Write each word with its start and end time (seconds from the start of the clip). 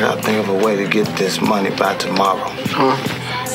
I 0.00 0.04
gotta 0.04 0.22
think 0.22 0.48
of 0.48 0.48
a 0.48 0.64
way 0.64 0.76
to 0.76 0.88
get 0.88 1.06
this 1.18 1.42
money 1.42 1.68
by 1.76 1.94
tomorrow. 1.96 2.48
Huh? 2.48 2.96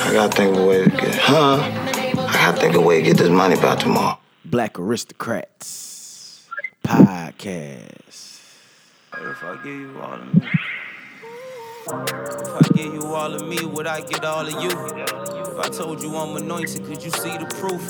I 0.07 0.13
gotta 0.13 0.31
think 0.31 0.55
of 0.55 0.61
a 0.61 0.67
way 0.67 0.83
to 0.83 0.89
get, 0.91 1.15
huh? 1.15 1.55
I 1.57 2.33
gotta 2.33 2.61
think 2.61 2.75
of 2.75 2.83
a 2.83 2.85
way 2.85 2.99
to 2.99 3.01
get 3.01 3.17
this 3.17 3.31
money 3.31 3.55
by 3.55 3.75
tomorrow. 3.77 4.19
Black 4.45 4.77
Aristocrats 4.77 6.47
Podcast. 6.83 8.41
If 9.17 9.43
I 9.43 9.55
give 9.63 9.73
you 9.73 9.99
all 9.99 10.13
of 10.13 10.35
me, 10.35 10.47
if 11.87 12.53
I 12.53 12.73
give 12.75 12.93
you 12.93 13.05
all 13.07 13.33
of 13.33 13.47
me, 13.47 13.65
would 13.65 13.87
I 13.87 14.01
get 14.01 14.23
all 14.23 14.45
of 14.45 14.63
you? 14.63 15.44
If 15.57 15.61
I 15.61 15.69
told 15.69 16.03
you 16.03 16.13
I'm 16.17 16.35
anointed, 16.35 16.83
could 16.83 17.01
you 17.01 17.09
see 17.11 17.37
the 17.37 17.45
proof? 17.45 17.81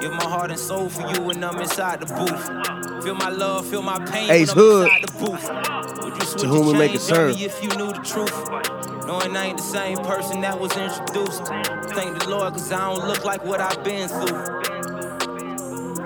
Give 0.00 0.10
my 0.12 0.24
heart 0.24 0.50
and 0.50 0.58
soul 0.58 0.88
for 0.88 1.06
you 1.12 1.20
when 1.20 1.44
I'm 1.44 1.60
inside 1.60 2.00
the 2.00 2.06
booth. 2.06 3.04
Feel 3.04 3.14
my 3.14 3.28
love, 3.28 3.66
feel 3.66 3.82
my 3.82 3.98
pain 4.06 4.30
Ace 4.30 4.54
when 4.54 4.64
I'm 4.64 4.64
Hood. 4.64 4.84
inside 4.84 5.02
the 5.02 5.12
booth. 5.18 6.04
Would 6.04 6.16
you 6.16 6.26
switch 6.26 6.42
whom 6.44 6.66
your 6.68 6.74
it 6.74 6.78
may 6.78 6.88
change 6.88 7.00
concern. 7.06 7.30
on 7.32 7.36
me 7.36 7.44
If 7.44 7.62
you 7.62 7.68
knew 7.76 7.92
the 7.92 8.00
truth, 8.00 9.06
knowing 9.06 9.36
I 9.36 9.44
ain't 9.44 9.58
the 9.58 9.62
same 9.62 9.98
person 9.98 10.40
that 10.40 10.58
was 10.58 10.74
introduced. 10.74 11.44
Thank 11.94 12.18
the 12.18 12.30
Lord, 12.30 12.54
cause 12.54 12.72
I 12.72 12.94
don't 12.94 13.06
look 13.06 13.26
like 13.26 13.44
what 13.44 13.60
I've 13.60 13.84
been 13.84 14.08
through. 14.08 14.38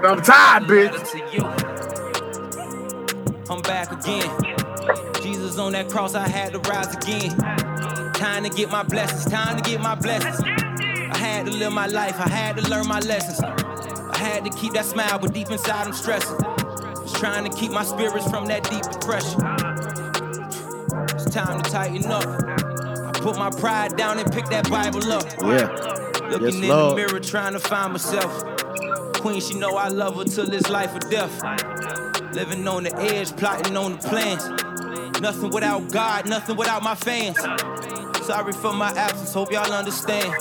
I'm 0.03 0.21
tired, 0.23 0.65
bitch. 0.65 0.91
I'm 3.49 3.63
back 3.63 3.93
again. 3.93 4.29
Jesus 5.23 5.57
on 5.57 5.71
that 5.71 5.89
cross, 5.89 6.17
I 6.17 6.27
had 6.27 6.53
to 6.55 6.59
rise 6.69 6.93
again. 6.97 7.31
Time 8.15 8.43
to 8.43 8.51
get 8.51 8.71
my 8.71 8.83
blessings, 8.83 9.33
time 9.33 9.57
to 9.57 9.71
get 9.71 9.81
my 9.81 9.95
blessings. 9.95 10.66
I 11.27 11.31
had 11.31 11.47
to 11.47 11.53
live 11.53 11.73
my 11.73 11.89
life, 11.89 12.15
I 12.21 12.29
had 12.29 12.57
to 12.57 12.71
learn 12.71 12.87
my 12.87 13.01
lessons. 13.01 13.41
I 13.41 14.17
had 14.17 14.45
to 14.45 14.51
keep 14.51 14.75
that 14.75 14.85
smile, 14.85 15.19
but 15.19 15.33
deep 15.35 15.51
inside 15.51 15.85
I'm 15.89 15.93
stressing. 15.93 16.39
Just 17.03 17.17
trying 17.17 17.51
to 17.51 17.57
keep 17.59 17.73
my 17.73 17.83
spirits 17.83 18.31
from 18.31 18.47
that 18.47 18.63
deep 18.71 18.83
depression. 18.93 19.41
It's 21.15 21.25
time 21.35 21.61
to 21.61 21.69
tighten 21.69 22.07
up. 22.07 22.25
I 22.25 23.11
put 23.21 23.37
my 23.37 23.51
pride 23.51 23.97
down 23.97 24.21
and 24.21 24.33
pick 24.33 24.47
that 24.51 24.71
Bible 24.71 25.03
up. 25.13 25.25
Yeah. 25.43 26.29
Looking 26.31 26.47
Yes, 26.47 26.55
in 26.55 26.69
Lord. 26.69 26.93
the 26.93 26.97
mirror, 26.97 27.19
trying 27.21 27.55
to 27.55 27.59
find 27.61 27.93
myself. 27.93 28.33
Queen, 29.15 29.41
she 29.41 29.59
know 29.59 29.77
I 29.77 29.89
love 29.89 30.17
her 30.19 30.25
till 30.25 30.49
it's 30.55 30.71
life 30.71 30.95
or 30.95 31.01
death. 31.11 31.43
Living 32.35 32.67
on 32.69 32.85
the 32.85 32.97
edge, 33.01 33.35
plotting 33.37 33.77
on 33.77 33.93
the 33.95 33.99
plans. 33.99 34.49
Nothing 35.21 35.51
without 35.51 35.91
God, 35.91 36.29
nothing 36.29 36.57
without 36.57 36.85
my 36.85 36.95
fans. 36.95 37.37
Sorry 38.25 38.53
for 38.53 38.73
my 38.73 38.91
absence, 38.93 39.35
hope 39.35 39.51
y'all 39.51 39.73
understand. 39.73 40.33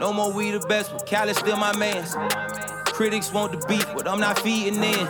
No 0.00 0.12
more 0.12 0.32
we 0.32 0.52
the 0.52 0.60
best, 0.60 0.92
but 0.92 1.06
Khaled 1.08 1.36
still 1.36 1.56
my 1.56 1.76
mans. 1.76 2.14
Critics 2.86 3.32
want 3.32 3.52
the 3.52 3.66
beef, 3.66 3.86
but 3.94 4.06
I'm 4.06 4.20
not 4.20 4.38
feeding 4.38 4.82
in. 4.82 5.08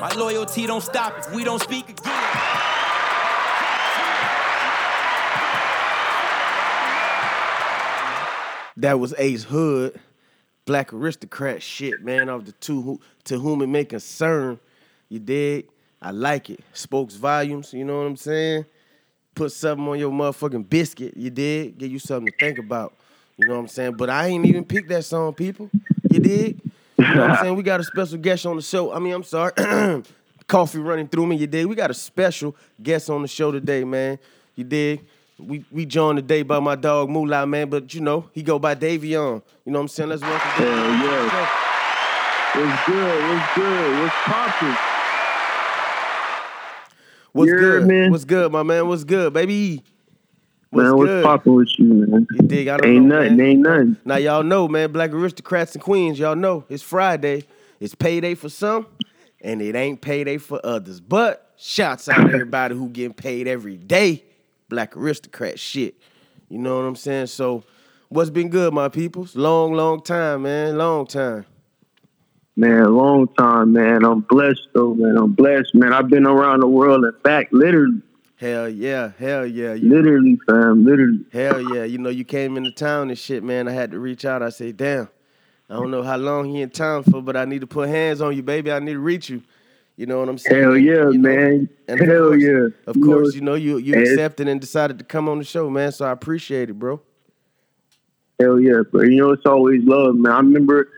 My 0.00 0.12
loyalty 0.16 0.66
don't 0.66 0.80
stop 0.80 1.18
if 1.18 1.34
we 1.34 1.42
don't 1.42 1.60
speak 1.60 1.88
again. 1.88 2.12
That 8.76 8.98
was 8.98 9.12
Ace 9.18 9.44
Hood, 9.44 10.00
Black 10.66 10.92
Aristocrat 10.92 11.62
shit, 11.62 12.02
man, 12.02 12.28
of 12.28 12.46
the 12.46 12.52
two 12.52 12.80
who, 12.80 13.00
to 13.24 13.38
whom 13.38 13.62
it 13.62 13.66
may 13.66 13.84
concern. 13.84 14.58
You 15.08 15.18
dig? 15.18 15.68
I 16.00 16.10
like 16.10 16.50
it. 16.50 16.60
Spokes 16.72 17.14
volumes, 17.14 17.72
you 17.72 17.84
know 17.84 17.98
what 17.98 18.06
I'm 18.06 18.16
saying? 18.16 18.66
Put 19.34 19.52
something 19.52 19.86
on 19.86 19.98
your 19.98 20.10
motherfucking 20.10 20.68
biscuit, 20.68 21.16
you 21.16 21.30
dig? 21.30 21.78
Give 21.78 21.90
you 21.90 21.98
something 21.98 22.32
to 22.32 22.38
think 22.38 22.58
about. 22.58 22.94
You 23.42 23.48
know 23.48 23.54
what 23.54 23.60
I'm 23.62 23.68
saying? 23.68 23.94
But 23.96 24.08
I 24.08 24.28
ain't 24.28 24.46
even 24.46 24.64
picked 24.64 24.88
that 24.90 25.04
song, 25.04 25.34
people. 25.34 25.68
You 26.10 26.20
dig? 26.20 26.60
You 26.96 27.14
know 27.14 27.20
what 27.22 27.30
I'm 27.32 27.36
saying? 27.44 27.56
We 27.56 27.62
got 27.64 27.80
a 27.80 27.84
special 27.84 28.18
guest 28.18 28.46
on 28.46 28.54
the 28.56 28.62
show. 28.62 28.92
I 28.92 29.00
mean, 29.00 29.12
I'm 29.12 29.24
sorry. 29.24 29.52
Coffee 30.46 30.78
running 30.78 31.08
through 31.08 31.26
me, 31.26 31.36
you 31.36 31.46
dig? 31.48 31.66
We 31.66 31.74
got 31.74 31.90
a 31.90 31.94
special 31.94 32.54
guest 32.80 33.10
on 33.10 33.22
the 33.22 33.28
show 33.28 33.50
today, 33.50 33.82
man. 33.84 34.18
You 34.54 34.64
dig? 34.64 35.04
We 35.38 35.64
we 35.72 35.86
joined 35.86 36.18
today 36.18 36.42
by 36.42 36.60
my 36.60 36.76
dog 36.76 37.08
Moolah, 37.10 37.46
man, 37.46 37.68
but 37.68 37.92
you 37.94 38.00
know, 38.00 38.28
he 38.32 38.42
go 38.44 38.58
by 38.60 38.76
Davion. 38.76 39.42
You 39.64 39.72
know 39.72 39.78
what 39.78 39.82
I'm 39.82 39.88
saying? 39.88 40.10
Let's 40.10 40.22
welcome 40.22 40.38
Hell 40.50 40.68
Davion. 40.68 41.02
yeah. 41.02 41.48
What's 42.54 42.86
good? 42.86 43.28
What's 43.28 43.54
good? 43.56 44.02
What's 44.02 44.14
poppin'? 44.24 44.76
What's 47.32 47.50
Yeah, 47.50 47.58
good? 47.58 47.86
man. 47.88 48.10
What's 48.10 48.24
good, 48.24 48.52
my 48.52 48.62
man? 48.62 48.86
What's 48.88 49.04
good, 49.04 49.32
baby? 49.32 49.82
What's 50.72 50.84
man, 50.86 50.96
what's 50.96 51.08
good? 51.08 51.24
poppin' 51.24 51.54
with 51.54 51.78
you, 51.78 51.86
man? 51.86 52.26
You 52.32 52.48
dig? 52.48 52.68
I 52.68 52.78
don't 52.78 52.90
Ain't 52.90 53.04
know, 53.04 53.20
nothing, 53.20 53.36
man. 53.36 53.46
ain't 53.46 53.60
nothing. 53.60 53.96
Now 54.06 54.16
y'all 54.16 54.42
know, 54.42 54.66
man, 54.68 54.90
black 54.90 55.10
aristocrats 55.10 55.74
and 55.74 55.84
queens, 55.84 56.18
y'all 56.18 56.34
know 56.34 56.64
it's 56.70 56.82
Friday. 56.82 57.44
It's 57.78 57.94
payday 57.94 58.34
for 58.34 58.48
some, 58.48 58.86
and 59.42 59.60
it 59.60 59.74
ain't 59.74 60.00
payday 60.00 60.38
for 60.38 60.60
others. 60.64 60.98
But 61.00 61.52
shouts 61.58 62.08
out 62.08 62.26
to 62.28 62.32
everybody 62.32 62.74
who 62.74 62.88
getting 62.88 63.12
paid 63.12 63.46
every 63.46 63.76
day. 63.76 64.24
Black 64.70 64.96
aristocrat 64.96 65.58
shit. 65.58 65.94
You 66.48 66.58
know 66.58 66.76
what 66.76 66.84
I'm 66.86 66.96
saying? 66.96 67.26
So 67.26 67.64
what's 68.08 68.30
been 68.30 68.48
good, 68.48 68.72
my 68.72 68.88
peoples? 68.88 69.36
Long, 69.36 69.74
long 69.74 70.00
time, 70.02 70.42
man. 70.42 70.78
Long 70.78 71.06
time. 71.06 71.44
Man, 72.56 72.94
long 72.94 73.28
time, 73.38 73.72
man. 73.72 74.04
I'm 74.04 74.20
blessed 74.20 74.68
though, 74.74 74.94
man. 74.94 75.18
I'm 75.18 75.32
blessed, 75.32 75.74
man. 75.74 75.92
I've 75.92 76.08
been 76.08 76.26
around 76.26 76.60
the 76.60 76.66
world 76.68 77.04
and 77.04 77.22
back, 77.22 77.48
literally, 77.50 78.00
Hell 78.42 78.68
yeah, 78.68 79.12
hell 79.20 79.46
yeah. 79.46 79.72
You 79.74 79.88
literally, 79.88 80.36
fam, 80.48 80.84
literally. 80.84 81.20
Hell 81.32 81.60
yeah. 81.76 81.84
You 81.84 81.98
know, 81.98 82.08
you 82.08 82.24
came 82.24 82.56
into 82.56 82.72
town 82.72 83.08
and 83.08 83.16
shit, 83.16 83.44
man. 83.44 83.68
I 83.68 83.70
had 83.70 83.92
to 83.92 84.00
reach 84.00 84.24
out. 84.24 84.42
I 84.42 84.48
say, 84.48 84.72
damn, 84.72 85.08
I 85.70 85.74
don't 85.74 85.92
know 85.92 86.02
how 86.02 86.16
long 86.16 86.46
he 86.52 86.60
in 86.60 86.70
town 86.70 87.04
for, 87.04 87.22
but 87.22 87.36
I 87.36 87.44
need 87.44 87.60
to 87.60 87.68
put 87.68 87.88
hands 87.88 88.20
on 88.20 88.34
you, 88.34 88.42
baby. 88.42 88.72
I 88.72 88.80
need 88.80 88.94
to 88.94 88.98
reach 88.98 89.30
you. 89.30 89.42
You 89.96 90.06
know 90.06 90.18
what 90.18 90.28
I'm 90.28 90.38
saying? 90.38 90.60
Hell 90.60 90.76
yeah, 90.76 91.08
You 91.10 91.18
know, 91.18 91.28
man. 91.36 91.68
Hell 91.86 91.98
course- 91.98 92.42
yeah. 92.42 92.66
Of 92.88 92.96
You 92.96 93.04
course, 93.04 93.28
know, 93.28 93.34
you 93.36 93.40
know, 93.42 93.54
you 93.54 93.76
you 93.76 93.94
accepted 94.02 94.48
and 94.48 94.60
decided 94.60 94.98
to 94.98 95.04
come 95.04 95.28
on 95.28 95.38
the 95.38 95.44
show, 95.44 95.70
man. 95.70 95.92
So 95.92 96.04
I 96.04 96.10
appreciate 96.10 96.68
it, 96.68 96.74
bro. 96.80 97.00
Hell 98.40 98.58
yeah, 98.58 98.82
but 98.92 99.02
you 99.02 99.18
know 99.18 99.30
it's 99.30 99.46
always 99.46 99.84
love, 99.84 100.16
man. 100.16 100.32
I 100.32 100.38
remember 100.38 100.88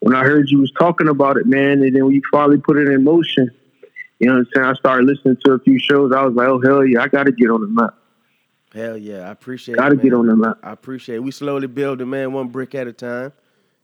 when 0.00 0.14
I 0.14 0.22
heard 0.22 0.50
you 0.50 0.58
was 0.58 0.70
talking 0.78 1.08
about 1.08 1.38
it, 1.38 1.46
man, 1.46 1.82
and 1.82 1.96
then 1.96 2.04
when 2.04 2.14
you 2.14 2.20
finally 2.30 2.58
put 2.58 2.76
it 2.76 2.88
in 2.88 3.04
motion, 3.04 3.50
you 4.20 4.26
know 4.28 4.34
what 4.34 4.38
I'm 4.40 4.46
saying? 4.54 4.66
I 4.66 4.74
started 4.74 5.06
listening 5.06 5.36
to 5.44 5.52
a 5.52 5.58
few 5.58 5.78
shows. 5.78 6.12
I 6.14 6.24
was 6.24 6.34
like, 6.34 6.48
oh 6.48 6.60
hell 6.60 6.84
yeah, 6.84 7.02
I 7.02 7.08
got 7.08 7.24
to 7.24 7.32
get 7.32 7.50
on 7.50 7.60
the 7.62 7.66
map. 7.66 7.94
Hell 8.72 8.96
yeah, 8.96 9.28
I 9.28 9.32
appreciate 9.32 9.76
Got 9.76 9.88
to 9.88 9.94
it. 9.96 10.02
get 10.02 10.12
on 10.12 10.26
the 10.26 10.36
map. 10.36 10.58
I 10.62 10.70
appreciate 10.72 11.16
it. 11.16 11.22
We 11.24 11.32
slowly 11.32 11.66
build 11.66 11.98
building, 11.98 12.10
man, 12.10 12.32
one 12.32 12.48
brick 12.48 12.74
at 12.76 12.86
a 12.86 12.92
time. 12.92 13.32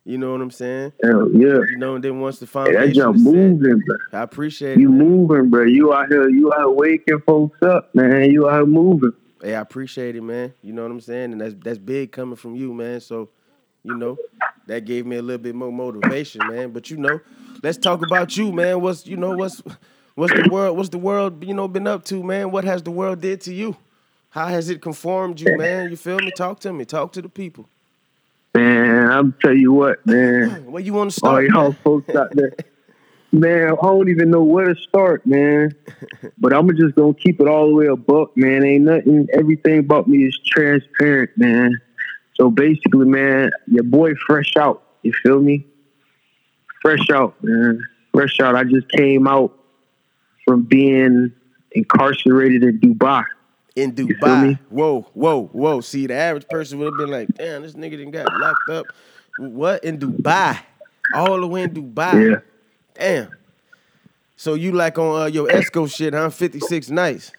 You 0.05 0.19
know 0.19 0.31
what 0.31 0.41
I'm 0.41 0.53
saying? 0.53 0.93
Hell 1.03 1.29
yeah. 1.33 1.59
You 1.69 1.79
know, 1.79 1.97
and 1.97 2.05
then 2.05 2.21
once 2.21 2.39
the 2.39 2.47
Hey, 2.47 2.53
foundation 2.53 2.87
that 2.87 2.95
jump 2.95 3.17
is 3.17 3.25
set, 3.25 3.33
moving, 3.35 3.79
bro. 3.85 3.97
I 4.13 4.23
appreciate 4.23 4.79
You 4.79 4.89
it. 4.89 4.93
man. 4.93 4.99
moving, 5.09 5.51
bro. 5.51 5.65
You 5.65 5.93
out 5.93 6.07
here, 6.09 6.29
you 6.29 6.53
out 6.55 6.77
waking 6.77 7.19
folks 7.27 7.61
up, 7.63 7.93
man. 7.93 8.31
You 8.31 8.49
out 8.49 8.69
moving. 8.69 9.13
Hey, 9.43 9.57
I 9.57 9.61
appreciate 9.61 10.15
it, 10.15 10.23
man. 10.23 10.55
You 10.63 10.73
know 10.73 10.83
what 10.83 10.93
I'm 10.93 11.01
saying? 11.01 11.33
And 11.33 11.41
that's 11.41 11.55
that's 11.59 11.79
big 11.79 12.13
coming 12.13 12.37
from 12.37 12.55
you, 12.55 12.73
man. 12.73 13.01
So, 13.01 13.31
you 13.83 13.97
know, 13.97 14.17
that 14.69 14.85
gave 14.85 15.07
me 15.07 15.17
a 15.17 15.23
little 15.23 15.43
bit 15.43 15.57
more 15.57 15.73
motivation, 15.73 16.47
man. 16.47 16.71
But 16.71 16.89
you 16.89 16.99
know, 16.99 17.19
let's 17.65 17.77
talk 17.79 18.07
about 18.07 18.37
you, 18.37 18.53
man. 18.53 18.81
What's 18.81 19.09
you 19.09 19.17
know, 19.17 19.33
what's 19.37 19.61
what's 20.17 20.33
the 20.33 20.49
world 20.51 20.77
what's 20.77 20.89
the 20.89 20.99
world, 20.99 21.45
you 21.45 21.55
know, 21.55 21.69
been 21.69 21.87
up 21.87 22.05
to, 22.07 22.23
man? 22.23 22.51
What 22.51 22.65
has 22.65 22.83
the 22.83 22.91
world 22.91 23.21
did 23.21 23.41
to 23.43 23.55
you? 23.55 23.77
How 24.31 24.49
has 24.49 24.69
it 24.69 24.83
conformed 24.83 25.41
you, 25.41 25.57
man? 25.57 25.91
You 25.91 25.97
feel 25.97 26.19
me? 26.19 26.33
Talk 26.33 26.61
to 26.61 26.73
me. 26.73 26.85
Talk 26.85 27.13
to 27.13 27.23
the 27.23 27.29
people. 27.29 27.69
Man, 28.55 29.11
I'm 29.11 29.35
tell 29.41 29.55
you 29.55 29.73
what, 29.73 30.05
man. 30.05 30.67
Where 30.71 30.83
you 30.83 30.93
want 30.93 31.11
to 31.11 31.17
start? 31.17 31.35
All 31.35 31.43
y'all 31.43 31.71
man? 31.71 31.79
folks 31.85 32.15
out 32.15 32.33
there. 32.33 32.53
Man, 33.33 33.73
I 33.73 33.83
don't 33.83 34.09
even 34.09 34.31
know 34.31 34.43
where 34.43 34.73
to 34.73 34.81
start, 34.81 35.27
man. 35.27 35.75
But 36.39 36.55
I'm 36.55 36.75
just 36.75 36.95
gonna 36.95 37.13
keep 37.13 37.39
it 37.41 37.49
all 37.49 37.69
the 37.69 37.75
way 37.75 37.87
a 37.87 37.97
buck, 37.97 38.35
man. 38.35 38.65
Ain't 38.65 38.85
nothing. 38.85 39.27
Everything 39.35 39.81
about 39.81 40.09
me 40.09 40.25
is 40.25 40.39
transparent, 40.47 41.31
man. 41.37 41.79
So 42.35 42.51
basically, 42.51 43.05
man, 43.05 43.51
your 43.67 43.83
boy 43.83 44.15
fresh 44.27 44.57
out. 44.57 44.83
You 45.03 45.13
feel 45.13 45.41
me? 45.41 45.67
Fresh 46.81 47.11
out, 47.11 47.35
man. 47.43 47.83
Fresh 48.15 48.41
out. 48.41 48.55
I 48.55 48.65
just 48.65 48.89
came 48.91 49.27
out 49.27 49.53
from 50.47 50.63
being 50.63 51.33
incarcerated 51.73 52.63
in 52.63 52.81
Dubai. 52.81 53.25
in 53.75 53.93
Dubai. 53.93 54.59
Whoa, 54.71 55.07
whoa, 55.13 55.47
whoa. 55.53 55.81
See, 55.81 56.07
the 56.07 56.15
average 56.15 56.49
person 56.49 56.79
would 56.79 56.87
have 56.87 56.97
been 56.97 57.11
like, 57.11 57.35
damn, 57.35 57.63
this 57.63 57.75
nigga 57.75 57.93
didn't 57.93 58.13
got 58.13 58.33
locked 58.41 58.71
up. 58.71 58.87
What? 59.39 59.85
In 59.85 59.99
Dubai. 59.99 60.59
All 61.15 61.41
the 61.41 61.47
way 61.47 61.65
in 61.65 61.71
Dubai. 61.71 62.31
Yeah. 62.31 62.37
Damn. 62.95 63.31
So 64.37 64.55
you 64.55 64.73
like 64.73 64.99
on 64.99 65.23
uh, 65.23 65.25
your 65.27 65.49
Esco 65.49 65.91
shit, 65.91 66.15
huh? 66.15 66.31
56 66.31 66.91
nights. 66.91 67.33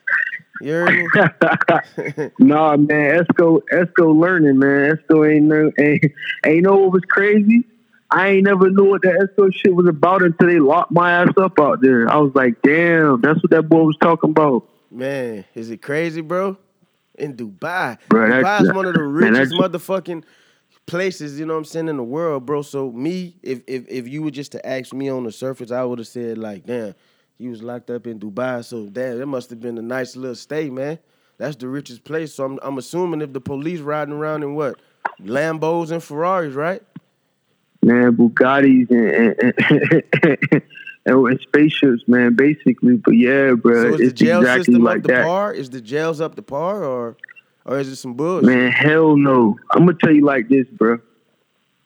You 0.62 0.72
heard 0.72 0.90
me? 0.90 1.08
nah, 2.40 2.76
man, 2.76 3.24
Esco, 3.24 3.62
Esco 3.72 4.20
learning, 4.20 4.60
man. 4.60 4.98
Esco 4.98 5.32
ain't 5.32 5.46
no, 5.46 5.72
ain't, 5.80 6.04
ain't 6.46 6.64
know 6.64 6.76
what 6.76 6.94
was 6.94 7.04
crazy. 7.10 7.64
I 8.10 8.30
ain't 8.30 8.46
never 8.46 8.70
knew 8.70 8.86
what 8.86 9.02
that 9.02 9.30
Esco 9.38 9.54
shit 9.54 9.76
was 9.76 9.88
about 9.88 10.22
until 10.24 10.48
they 10.48 10.60
locked 10.60 10.92
my 10.92 11.12
ass 11.12 11.34
up 11.38 11.60
out 11.60 11.82
there. 11.82 12.10
I 12.10 12.18
was 12.18 12.34
like, 12.36 12.62
damn, 12.62 13.20
that's 13.22 13.42
what 13.44 13.52
that 13.52 13.64
boy 13.64 13.84
was 13.84 13.98
talking 14.02 14.30
about. 14.30 14.64
Man, 14.90 15.44
is 15.54 15.70
it 15.70 15.82
crazy, 15.82 16.22
bro? 16.22 16.58
In 17.18 17.36
Dubai. 17.36 17.98
Bro, 18.08 18.30
Dubai 18.30 18.62
is 18.62 18.74
one 18.74 18.86
of 18.86 18.94
the 18.94 19.04
richest 19.04 19.52
that's- 19.52 19.72
motherfucking 19.72 20.24
places, 20.86 21.38
you 21.38 21.46
know 21.46 21.54
what 21.54 21.60
I'm 21.60 21.66
saying, 21.66 21.90
in 21.90 21.98
the 21.98 22.04
world, 22.04 22.46
bro. 22.46 22.62
So 22.62 22.92
me, 22.92 23.36
if 23.44 23.62
if 23.68 23.86
if 23.90 24.08
you 24.08 24.24
were 24.24 24.32
just 24.32 24.54
to 24.54 24.66
ask 24.66 24.94
me 24.94 25.10
on 25.10 25.26
the 25.26 25.32
surface, 25.32 25.70
I 25.72 25.84
would 25.84 26.00
have 26.00 26.08
said 26.08 26.38
like, 26.38 26.66
damn, 26.66 26.96
you 27.38 27.50
was 27.50 27.62
locked 27.62 27.90
up 27.90 28.08
in 28.08 28.20
Dubai, 28.20 28.64
so 28.64 28.86
damn, 28.86 29.20
that 29.20 29.26
must 29.26 29.50
have 29.50 29.60
been 29.60 29.78
a 29.78 29.82
nice 29.82 30.16
little 30.16 30.36
stay, 30.36 30.70
man. 30.70 30.98
That's 31.38 31.58
the 31.58 31.68
richest 31.68 32.06
place. 32.06 32.34
So 32.34 32.46
I'm 32.46 32.60
I'm 32.64 32.78
assuming 32.78 33.22
if 33.22 33.34
the 33.34 33.42
police 33.42 33.82
riding 33.82 34.14
around 34.14 34.44
in 34.44 34.56
what 34.56 34.80
Lambos 35.22 35.92
and 35.92 36.02
Ferraris, 36.02 36.54
right? 36.54 36.82
Man, 37.84 38.16
Bugattis 38.18 38.90
and 38.90 39.54
and, 40.22 40.64
and, 41.06 41.28
and 41.28 41.40
spaceships, 41.42 42.04
man, 42.08 42.36
basically. 42.36 42.98
But 42.98 43.12
yeah, 43.12 43.54
bro, 43.54 43.74
So 43.84 43.94
is 43.94 43.98
the 43.98 44.04
it's 44.06 44.14
jail 44.14 44.40
exactly 44.40 44.64
system 44.66 44.84
like 44.84 44.98
up 44.98 45.04
to 45.04 45.08
that. 45.10 45.26
par? 45.26 45.54
Is 45.54 45.70
the 45.70 45.82
jails 45.82 46.20
up 46.22 46.36
to 46.36 46.42
par, 46.42 46.84
or 46.84 47.16
or 47.66 47.80
is 47.80 47.88
it 47.90 47.96
some 47.98 48.14
bullshit? 48.16 48.48
Man, 48.50 48.72
hell 48.72 49.16
no. 49.18 49.58
I'm 49.72 49.86
gonna 49.86 49.98
tell 50.02 50.14
you 50.14 50.26
like 50.26 50.50
this, 50.50 50.68
bro. 50.68 51.00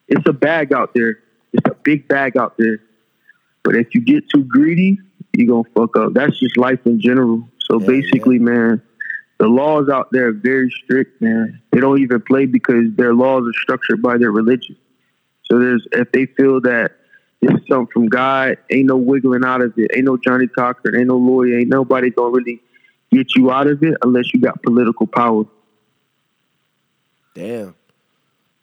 It's 0.07 0.27
a 0.27 0.33
bag 0.33 0.73
out 0.73 0.93
there. 0.93 1.19
It's 1.53 1.67
a 1.69 1.73
big 1.75 2.07
bag 2.07 2.37
out 2.37 2.55
there. 2.57 2.79
But 3.63 3.75
if 3.75 3.93
you 3.93 4.01
get 4.01 4.27
too 4.29 4.43
greedy, 4.43 4.99
you 5.33 5.47
gonna 5.47 5.63
fuck 5.75 5.95
up. 5.97 6.13
That's 6.13 6.39
just 6.39 6.57
life 6.57 6.79
in 6.85 6.99
general. 6.99 7.47
So 7.59 7.79
Yeah, 7.79 7.87
basically, 7.87 8.39
man, 8.39 8.81
the 9.37 9.47
laws 9.47 9.87
out 9.89 10.11
there 10.11 10.27
are 10.29 10.33
very 10.33 10.71
strict, 10.83 11.21
man. 11.21 11.61
They 11.71 11.79
don't 11.79 11.99
even 11.99 12.21
play 12.21 12.45
because 12.45 12.85
their 12.95 13.13
laws 13.13 13.43
are 13.47 13.61
structured 13.61 14.01
by 14.01 14.17
their 14.17 14.31
religion. 14.31 14.75
So 15.51 15.59
there's 15.59 15.85
if 15.91 16.09
they 16.13 16.27
feel 16.27 16.61
that 16.61 16.93
this 17.41 17.51
is 17.51 17.67
something 17.67 17.91
from 17.91 18.07
God, 18.07 18.57
ain't 18.69 18.87
no 18.87 18.95
wiggling 18.95 19.43
out 19.43 19.59
of 19.59 19.73
it. 19.75 19.91
Ain't 19.93 20.05
no 20.05 20.15
Johnnie 20.15 20.47
Cochran, 20.47 20.95
ain't 20.95 21.07
no 21.07 21.17
lawyer, 21.17 21.59
ain't 21.59 21.67
nobody 21.67 22.09
gonna 22.09 22.29
really 22.29 22.61
get 23.11 23.35
you 23.35 23.51
out 23.51 23.67
of 23.67 23.83
it 23.83 23.95
unless 24.01 24.33
you 24.33 24.39
got 24.39 24.63
political 24.63 25.07
power. 25.07 25.43
Damn. 27.35 27.75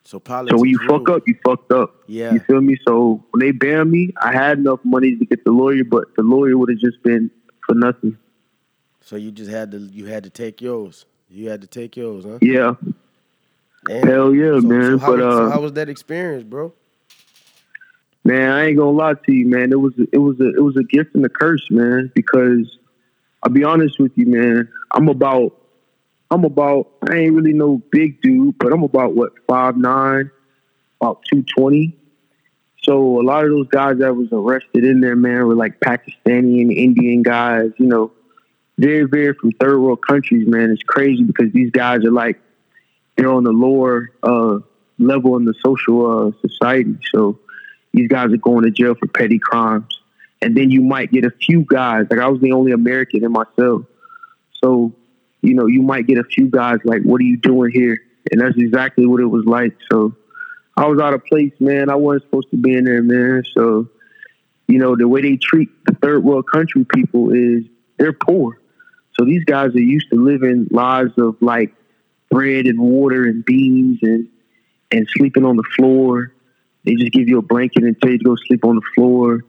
So 0.05 0.19
politics. 0.19 0.57
So 0.57 0.63
when 0.63 0.71
you 0.71 0.79
fuck 0.89 1.11
up, 1.11 1.25
you 1.27 1.37
fucked 1.45 1.73
up. 1.73 1.95
Yeah. 2.07 2.33
You 2.33 2.41
feel 2.41 2.63
me? 2.63 2.79
So 2.87 3.23
when 3.33 3.41
they 3.41 3.51
banned 3.51 3.91
me, 3.91 4.15
I 4.23 4.33
had 4.33 4.57
enough 4.57 4.81
money 4.83 5.15
to 5.15 5.27
get 5.27 5.45
the 5.45 5.51
lawyer, 5.51 5.85
but 5.85 6.05
the 6.17 6.23
lawyer 6.23 6.57
would 6.57 6.71
have 6.71 6.79
just 6.79 7.03
been 7.03 7.31
for 7.67 7.75
nothing. 7.75 8.17
So 9.03 9.17
you 9.17 9.31
just 9.31 9.51
had 9.51 9.73
to 9.73 9.79
you 9.79 10.07
had 10.07 10.25
to 10.25 10.31
take 10.31 10.63
yours. 10.63 11.05
You 11.29 11.51
had 11.51 11.61
to 11.61 11.67
take 11.67 11.99
yours, 11.99 12.25
huh? 12.25 12.39
Yeah. 12.41 12.77
Damn. 13.89 14.07
Hell 14.07 14.35
yeah, 14.35 14.61
So- 14.61 14.67
man. 14.67 14.83
So 14.83 14.99
how, 14.99 15.11
but 15.17 15.21
so 15.21 15.47
uh 15.47 15.51
how 15.51 15.61
was 15.61 15.73
that 15.73 15.89
experience, 15.89 16.45
bro? 16.45 16.73
man, 18.25 18.51
I 18.51 18.67
ain't 18.67 18.77
gonna 18.77 18.91
lie 18.91 19.15
to 19.15 19.33
you, 19.33 19.47
man. 19.47 19.73
It 19.73 19.81
was 19.81 19.95
it 20.13 20.19
was 20.19 20.39
a 20.41 20.49
it 20.55 20.63
was 20.63 20.77
a 20.77 20.85
gift 20.85 21.15
and 21.15 21.25
a 21.25 21.29
curse, 21.29 21.67
man, 21.71 22.13
because 22.15 22.79
I'll 23.43 23.51
be 23.53 23.65
honest 23.65 23.99
with 23.99 24.13
you, 24.17 24.27
man. 24.27 24.69
I'm 24.93 25.09
about 25.09 25.57
I'm 26.31 26.45
about 26.45 26.91
I 27.09 27.17
ain't 27.17 27.35
really 27.35 27.55
no 27.55 27.79
big 27.91 28.21
dude, 28.21 28.59
but 28.59 28.73
I'm 28.73 28.83
about 28.83 29.15
what, 29.15 29.33
five 29.49 29.77
nine, 29.77 30.31
about 31.01 31.23
two 31.25 31.43
twenty. 31.57 31.97
So 32.83 33.21
a 33.21 33.23
lot 33.23 33.45
of 33.45 33.51
those 33.51 33.69
guys 33.69 33.99
that 33.99 34.15
was 34.15 34.29
arrested 34.33 34.85
in 34.85 35.01
there, 35.01 35.17
man, 35.17 35.47
were 35.47 35.55
like 35.55 35.81
Pakistani 35.81 36.61
and 36.61 36.73
Indian 36.73 37.23
guys, 37.23 37.71
you 37.77 37.87
know, 37.87 38.13
very, 38.79 39.05
very 39.05 39.35
from 39.35 39.53
third 39.53 39.81
world 39.81 40.01
countries, 40.07 40.47
man. 40.47 40.71
It's 40.71 40.83
crazy 40.83 41.23
because 41.23 41.53
these 41.53 41.71
guys 41.71 42.05
are 42.05 42.13
like 42.13 42.41
they're 43.19 43.33
on 43.33 43.43
the 43.45 43.53
lower 43.53 44.13
uh, 44.23 44.61
level 44.99 45.37
in 45.37 45.45
the 45.45 45.55
social 45.63 46.29
uh, 46.29 46.49
society. 46.49 46.97
So 47.13 47.39
these 47.93 48.09
guys 48.09 48.33
are 48.33 48.39
going 48.39 48.65
to 48.65 48.71
jail 48.71 48.95
for 48.95 49.09
petty 49.09 49.41
crimes. 49.41 50.01
And 50.41 50.57
then 50.57 50.71
you 50.71 50.83
might 50.83 51.11
get 51.11 51.25
a 51.25 51.33
few 51.33 51.63
guys, 51.63 52.07
like 52.11 52.21
I 52.21 52.29
was 52.29 52.41
the 52.41 52.53
only 52.53 52.71
American 52.71 53.25
in 53.25 53.33
my 53.33 53.43
cell. 53.59 53.85
So, 54.63 54.95
you 55.43 55.55
know, 55.55 55.67
you 55.67 55.83
might 55.83 56.07
get 56.07 56.19
a 56.19 56.25
few 56.25 56.49
guys 56.49 56.79
like, 56.85 57.03
what 57.03 57.21
are 57.21 57.25
you 57.25 57.37
doing 57.37 57.73
here? 57.73 57.99
And 58.31 58.41
that's 58.41 58.57
exactly 58.57 59.05
what 59.05 59.21
it 59.21 59.27
was 59.27 59.45
like. 59.47 59.77
So 59.91 60.15
I 60.77 60.87
was 60.87 61.01
out 61.01 61.13
of 61.13 61.25
place, 61.25 61.53
man. 61.59 61.91
I 61.91 61.97
wasn't 61.97 62.25
supposed 62.25 62.51
to 62.53 62.57
be 62.57 62.75
in 62.75 62.85
there, 62.85 63.03
man. 63.03 63.43
So, 63.57 63.89
you 64.69 64.79
know, 64.79 64.95
the 64.95 65.09
way 65.09 65.23
they 65.23 65.37
treat 65.37 65.71
the 65.87 65.95
third 66.01 66.23
world 66.23 66.45
country 66.53 66.87
people 66.95 67.33
is 67.33 67.65
they're 67.99 68.13
poor. 68.13 68.61
So 69.19 69.25
these 69.25 69.43
guys 69.43 69.75
are 69.75 69.81
used 69.81 70.09
to 70.11 70.23
living 70.23 70.69
lives 70.71 71.15
of 71.19 71.37
like 71.41 71.75
bread 72.31 72.67
and 72.67 72.79
water 72.79 73.25
and 73.25 73.45
beans 73.45 73.99
and 74.03 74.29
and 74.91 75.07
sleeping 75.17 75.45
on 75.45 75.57
the 75.57 75.65
floor. 75.77 76.33
They 76.85 76.95
just 76.95 77.13
give 77.13 77.29
you 77.29 77.39
a 77.39 77.43
blanket 77.43 77.85
and 77.85 78.01
tell 78.01 78.11
you 78.11 78.19
to 78.19 78.25
go 78.25 78.37
sleep 78.37 78.65
on 78.65 78.77
the 78.77 78.83
floor. 78.95 79.45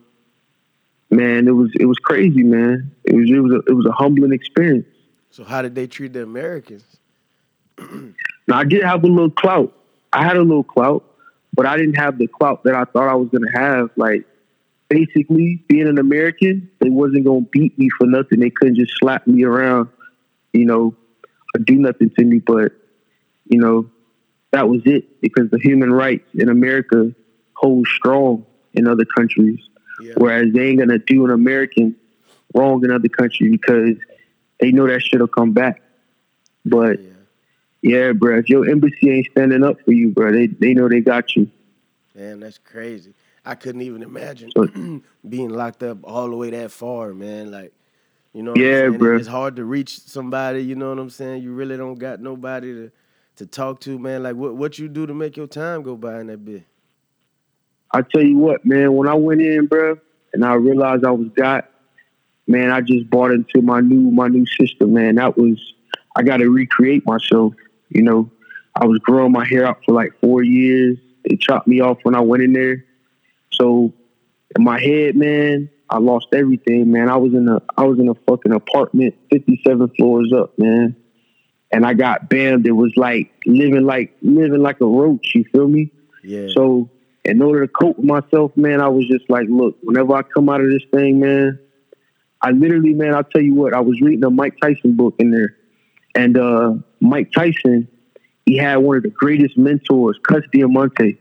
Man, 1.10 1.48
it 1.48 1.52
was 1.52 1.72
it 1.80 1.86
was 1.86 1.98
crazy, 1.98 2.44
man. 2.44 2.92
It 3.06 3.16
was 3.16 3.30
it 3.30 3.40
was 3.40 3.54
a, 3.54 3.72
it 3.72 3.74
was 3.74 3.86
a 3.86 3.92
humbling 3.92 4.34
experience. 4.34 4.88
So 5.32 5.44
how 5.44 5.62
did 5.62 5.76
they 5.76 5.88
treat 5.88 6.14
the 6.14 6.24
Americans? 6.24 6.84
Now 8.48 8.58
I 8.58 8.64
did 8.64 8.84
have 8.84 9.04
a 9.04 9.08
little 9.08 9.30
clout. 9.30 9.78
I 10.12 10.24
had 10.24 10.36
a 10.36 10.42
little 10.42 10.64
clout, 10.64 11.04
but 11.54 11.68
I 11.68 11.78
didn't 11.78 12.00
have 12.00 12.18
the 12.18 12.26
clout 12.26 12.64
that 12.64 12.74
I 12.74 12.84
thought 12.86 13.08
I 13.08 13.14
was 13.14 13.30
gonna 13.30 13.52
have. 13.54 13.92
Like 13.96 14.26
basically 14.90 15.64
being 15.68 15.88
an 15.88 16.00
American, 16.00 16.70
they 16.80 16.90
wasn't 16.90 17.26
gonna 17.26 17.46
beat 17.52 17.78
me 17.78 17.90
for 17.98 18.08
nothing. 18.08 18.40
They 18.40 18.50
couldn't 18.50 18.76
just 18.76 18.94
slap 18.98 19.28
me 19.28 19.44
around, 19.44 19.90
you 20.52 20.66
know, 20.66 20.96
or 21.56 21.60
do 21.62 21.76
nothing 21.76 22.10
to 22.18 22.26
me. 22.26 22.40
But, 22.40 22.72
you 23.46 23.60
know, 23.60 23.90
that 24.52 24.68
was 24.68 24.82
it 24.86 25.22
because 25.22 25.50
the 25.50 25.60
human 25.60 25.92
rights 25.92 26.28
in 26.34 26.50
America 26.50 27.14
hold 27.54 27.88
strong 27.88 28.46
in 28.74 28.88
other 28.88 29.06
countries. 29.06 29.60
Yeah. 30.02 30.14
Whereas 30.18 30.54
they 30.54 30.68
ain't 30.70 30.80
gonna 30.80 31.00
do 31.00 31.26
an 31.26 31.32
American 31.32 31.96
wrong 32.56 32.84
in 32.84 32.92
other 32.92 33.10
countries 33.10 33.52
because 33.52 33.98
they 34.60 34.72
know 34.72 34.88
that 34.88 35.02
shit'll 35.02 35.28
come 35.28 35.54
back. 35.54 35.82
But 36.66 37.00
Yeah. 37.02 37.10
yeah, 37.82 38.12
bro. 38.14 38.40
If 38.40 38.50
your 38.50 38.70
embassy 38.70 39.10
ain't 39.12 39.28
standing 39.32 39.64
up 39.64 39.82
for 39.82 39.92
you, 39.92 40.10
bro, 40.10 40.32
they 40.32 40.48
they 40.48 40.74
know 40.74 40.88
they 40.88 41.02
got 41.02 41.36
you. 41.36 41.50
Man, 42.16 42.40
that's 42.40 42.58
crazy. 42.58 43.14
I 43.46 43.56
couldn't 43.56 43.82
even 43.82 44.04
imagine 44.04 44.52
being 45.28 45.50
locked 45.50 45.84
up 45.84 46.00
all 46.04 46.30
the 46.30 46.36
way 46.36 46.50
that 46.52 46.72
far, 46.72 47.14
man. 47.14 47.52
Like, 47.52 47.74
you 48.34 48.44
know, 48.44 48.52
what 48.52 48.60
Yeah, 48.62 48.84
I'm 48.86 48.92
saying? 48.92 48.98
bro. 49.00 49.18
It's 49.18 49.28
hard 49.28 49.56
to 49.58 49.66
reach 49.66 50.00
somebody. 50.00 50.64
You 50.64 50.76
know 50.76 50.90
what 50.90 51.00
I'm 51.00 51.10
saying? 51.10 51.44
You 51.44 51.54
really 51.54 51.78
don't 51.78 51.96
got 51.96 52.20
nobody 52.20 52.74
to 52.74 52.92
to 53.38 53.46
talk 53.46 53.80
to, 53.82 53.98
man. 53.98 54.24
Like, 54.24 54.36
what 54.36 54.56
what 54.56 54.78
you 54.80 54.88
do 54.88 55.06
to 55.08 55.14
make 55.14 55.38
your 55.38 55.48
time 55.48 55.82
go 55.82 55.96
by 55.96 56.20
in 56.20 56.28
that 56.28 56.44
bit? 56.44 56.64
I 57.92 58.02
tell 58.02 58.22
you 58.22 58.38
what, 58.38 58.66
man. 58.66 58.94
When 58.94 59.08
I 59.08 59.16
went 59.16 59.42
in, 59.42 59.66
bro, 59.66 59.98
and 60.34 60.46
I 60.46 60.54
realized 60.54 61.06
I 61.06 61.12
was 61.12 61.30
got, 61.36 61.70
man, 62.48 62.70
I 62.72 62.82
just 62.82 63.10
bought 63.10 63.32
into 63.32 63.62
my 63.62 63.80
new 63.80 64.12
my 64.12 64.28
new 64.28 64.46
system, 64.46 64.94
man. 64.94 65.16
That 65.16 65.38
was 65.38 65.58
I 66.16 66.24
got 66.24 66.38
to 66.38 66.50
recreate 66.50 67.06
myself. 67.06 67.54
You 67.90 68.04
know, 68.04 68.30
I 68.76 68.86
was 68.86 69.00
growing 69.00 69.32
my 69.32 69.46
hair 69.46 69.66
out 69.66 69.80
for 69.86 69.94
like 69.94 70.14
four 70.22 70.44
years. 70.44 70.98
They 71.28 71.36
chopped 71.36 71.68
me 71.68 71.82
off 71.82 71.98
when 72.04 72.16
I 72.16 72.22
went 72.22 72.44
in 72.44 72.54
there. 72.54 72.86
So 73.54 73.94
in 74.56 74.64
my 74.64 74.80
head, 74.80 75.16
man, 75.16 75.70
I 75.90 75.98
lost 75.98 76.28
everything, 76.34 76.92
man. 76.92 77.10
I 77.10 77.18
was 77.18 77.34
in 77.34 77.48
a 77.48 77.62
I 77.78 77.86
was 77.86 78.00
in 78.00 78.10
a 78.10 78.16
fucking 78.28 78.52
apartment, 78.52 79.16
fifty 79.32 79.62
seven 79.66 79.90
floors 79.98 80.32
up, 80.36 80.58
man. 80.58 80.96
And 81.72 81.86
I 81.86 81.94
got 81.94 82.30
bammed. 82.30 82.66
It 82.66 82.72
was 82.72 82.94
like 82.96 83.32
living 83.46 83.86
like 83.86 84.16
living 84.22 84.62
like 84.62 84.82
a 84.82 84.86
roach. 84.86 85.34
You 85.36 85.46
feel 85.52 85.68
me? 85.68 85.92
Yeah. 86.24 86.48
So 86.56 86.90
in 87.26 87.42
order 87.42 87.68
to 87.68 87.72
cope 87.72 87.98
with 87.98 88.06
myself, 88.06 88.56
man, 88.56 88.82
I 88.82 88.88
was 88.88 89.06
just 89.08 89.30
like, 89.30 89.48
look, 89.50 89.78
whenever 89.84 90.16
I 90.16 90.24
come 90.24 90.50
out 90.50 90.62
of 90.62 90.70
this 90.70 90.84
thing, 90.92 91.20
man, 91.20 91.60
I 92.42 92.52
literally, 92.52 92.94
man, 92.94 93.14
I'll 93.14 93.24
tell 93.24 93.42
you 93.42 93.54
what, 93.54 93.74
I 93.74 93.82
was 93.82 94.00
reading 94.02 94.24
a 94.24 94.30
Mike 94.30 94.56
Tyson 94.62 94.96
book 94.96 95.16
in 95.20 95.32
there. 95.32 95.56
And 96.16 96.38
uh, 96.38 96.74
Mike 97.00 97.32
Tyson, 97.32 97.88
he 98.46 98.58
had 98.58 98.78
one 98.78 98.98
of 98.98 99.04
the 99.04 99.10
greatest 99.10 99.58
mentors, 99.58 100.18
Cus 100.24 100.44
Diamante. 100.52 101.20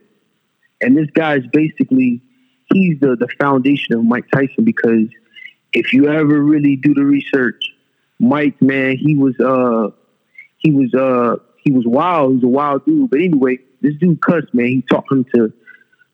And 0.81 0.97
this 0.97 1.09
guy 1.13 1.37
is 1.37 1.45
basically, 1.53 2.23
he's 2.73 3.01
the, 3.01 3.17
the 3.17 3.29
foundation 3.41 3.95
of 3.95 4.05
Mike 4.05 4.27
Tyson 4.33 4.65
because 4.65 5.09
if 5.73 5.93
you 5.93 6.09
ever 6.09 6.43
really 6.43 6.77
do 6.77 6.95
the 6.95 7.05
research, 7.05 7.63
Mike, 8.19 8.61
man, 8.61 8.97
he 8.97 9.17
was 9.17 9.39
uh 9.41 9.91
he 10.59 10.71
was 10.71 10.93
uh 10.95 11.37
he 11.63 11.73
was 11.73 11.85
wild, 11.87 12.31
he 12.31 12.35
was 12.37 12.45
a 12.45 12.49
wild 12.49 12.85
dude. 12.85 13.11
But 13.11 13.21
anyway, 13.21 13.59
this 13.81 13.95
dude 13.97 14.21
Cus, 14.21 14.45
man, 14.53 14.67
he 14.67 14.83
taught 14.83 15.05
him 15.11 15.25
to 15.35 15.53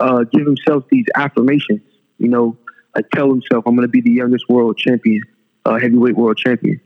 uh 0.00 0.24
give 0.24 0.46
himself 0.46 0.84
these 0.90 1.06
affirmations, 1.14 1.82
you 2.18 2.28
know, 2.28 2.56
like 2.94 3.08
tell 3.10 3.28
himself 3.28 3.64
I'm 3.66 3.74
gonna 3.74 3.88
be 3.88 4.00
the 4.00 4.10
youngest 4.10 4.48
world 4.48 4.76
champion, 4.76 5.22
uh 5.64 5.78
heavyweight 5.78 6.16
world 6.16 6.36
champion. 6.36 6.80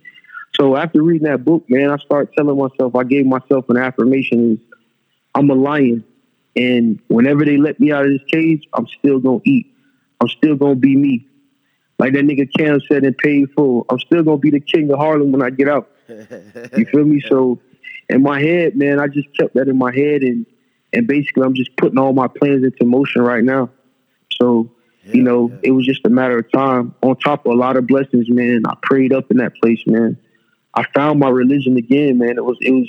So 0.54 0.76
after 0.76 1.02
reading 1.02 1.28
that 1.28 1.44
book, 1.44 1.64
man, 1.68 1.90
I 1.90 1.96
started 1.98 2.32
telling 2.36 2.56
myself, 2.58 2.96
I 2.96 3.04
gave 3.04 3.26
myself 3.26 3.68
an 3.68 3.76
affirmation 3.76 4.52
is 4.52 4.58
I'm 5.34 5.50
a 5.50 5.54
lion. 5.54 6.04
And 6.58 6.98
whenever 7.06 7.44
they 7.44 7.56
let 7.56 7.78
me 7.78 7.92
out 7.92 8.04
of 8.04 8.10
this 8.10 8.28
cage, 8.32 8.66
I'm 8.74 8.88
still 8.98 9.20
gonna 9.20 9.40
eat. 9.44 9.72
I'm 10.20 10.28
still 10.28 10.56
gonna 10.56 10.74
be 10.74 10.96
me. 10.96 11.24
Like 12.00 12.14
that 12.14 12.24
nigga 12.24 12.48
Cam 12.58 12.80
said 12.90 13.04
in 13.04 13.14
Paid 13.14 13.52
Full, 13.56 13.86
I'm 13.88 14.00
still 14.00 14.24
gonna 14.24 14.38
be 14.38 14.50
the 14.50 14.58
king 14.60 14.90
of 14.90 14.98
Harlem 14.98 15.30
when 15.30 15.40
I 15.40 15.50
get 15.50 15.68
out. 15.68 15.88
You 16.76 16.84
feel 16.86 17.04
me? 17.04 17.20
So 17.28 17.60
in 18.08 18.22
my 18.22 18.40
head, 18.40 18.76
man, 18.76 18.98
I 18.98 19.06
just 19.06 19.32
kept 19.36 19.54
that 19.54 19.68
in 19.68 19.78
my 19.78 19.94
head 19.94 20.22
and 20.22 20.46
and 20.92 21.06
basically 21.06 21.44
I'm 21.44 21.54
just 21.54 21.76
putting 21.76 21.98
all 21.98 22.12
my 22.12 22.26
plans 22.26 22.64
into 22.64 22.84
motion 22.84 23.22
right 23.22 23.44
now. 23.44 23.70
So, 24.40 24.70
you 25.12 25.22
know, 25.22 25.52
it 25.62 25.70
was 25.70 25.86
just 25.86 26.04
a 26.06 26.10
matter 26.10 26.38
of 26.38 26.50
time. 26.50 26.94
On 27.02 27.14
top 27.16 27.46
of 27.46 27.52
a 27.52 27.54
lot 27.54 27.76
of 27.76 27.86
blessings, 27.86 28.28
man, 28.28 28.62
I 28.66 28.74
prayed 28.82 29.12
up 29.12 29.30
in 29.30 29.36
that 29.36 29.54
place, 29.62 29.80
man. 29.86 30.16
I 30.74 30.84
found 30.94 31.20
my 31.20 31.28
religion 31.28 31.76
again, 31.76 32.18
man. 32.18 32.36
It 32.36 32.44
was 32.44 32.58
it 32.60 32.72
was 32.72 32.88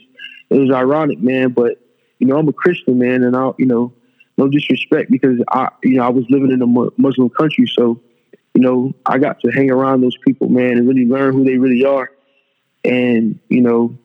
it 0.49 0.57
was 0.57 0.71
ironic, 0.71 1.19
man, 1.19 1.49
but 1.49 1.77
you 2.19 2.27
know, 2.27 2.37
I'm 2.37 2.47
a 2.47 2.53
Christian, 2.53 2.99
man, 2.99 3.23
and 3.23 3.35
I, 3.35 3.51
you 3.57 3.65
know, 3.65 3.93
no 4.37 4.47
disrespect 4.47 5.09
because 5.11 5.39
I, 5.49 5.69
you 5.83 5.95
know, 5.95 6.03
I 6.03 6.09
was 6.09 6.25
living 6.29 6.51
in 6.51 6.61
a 6.61 6.67
Muslim 6.67 7.29
country, 7.29 7.65
so 7.67 8.01
you 8.53 8.61
know, 8.61 8.93
I 9.05 9.19
got 9.19 9.39
to 9.41 9.51
hang 9.51 9.69
around 9.69 10.01
those 10.01 10.17
people, 10.25 10.49
man, 10.49 10.77
and 10.77 10.87
really 10.87 11.05
learn 11.05 11.33
who 11.33 11.43
they 11.43 11.57
really 11.57 11.85
are. 11.85 12.09
And 12.83 13.39
you 13.49 13.61
know, 13.61 13.97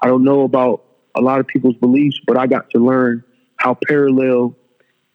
I 0.00 0.06
don't 0.08 0.24
know 0.24 0.42
about 0.42 0.84
a 1.14 1.20
lot 1.20 1.40
of 1.40 1.46
people's 1.46 1.76
beliefs, 1.76 2.20
but 2.26 2.38
I 2.38 2.46
got 2.46 2.70
to 2.70 2.78
learn 2.78 3.24
how 3.56 3.76
parallel 3.86 4.56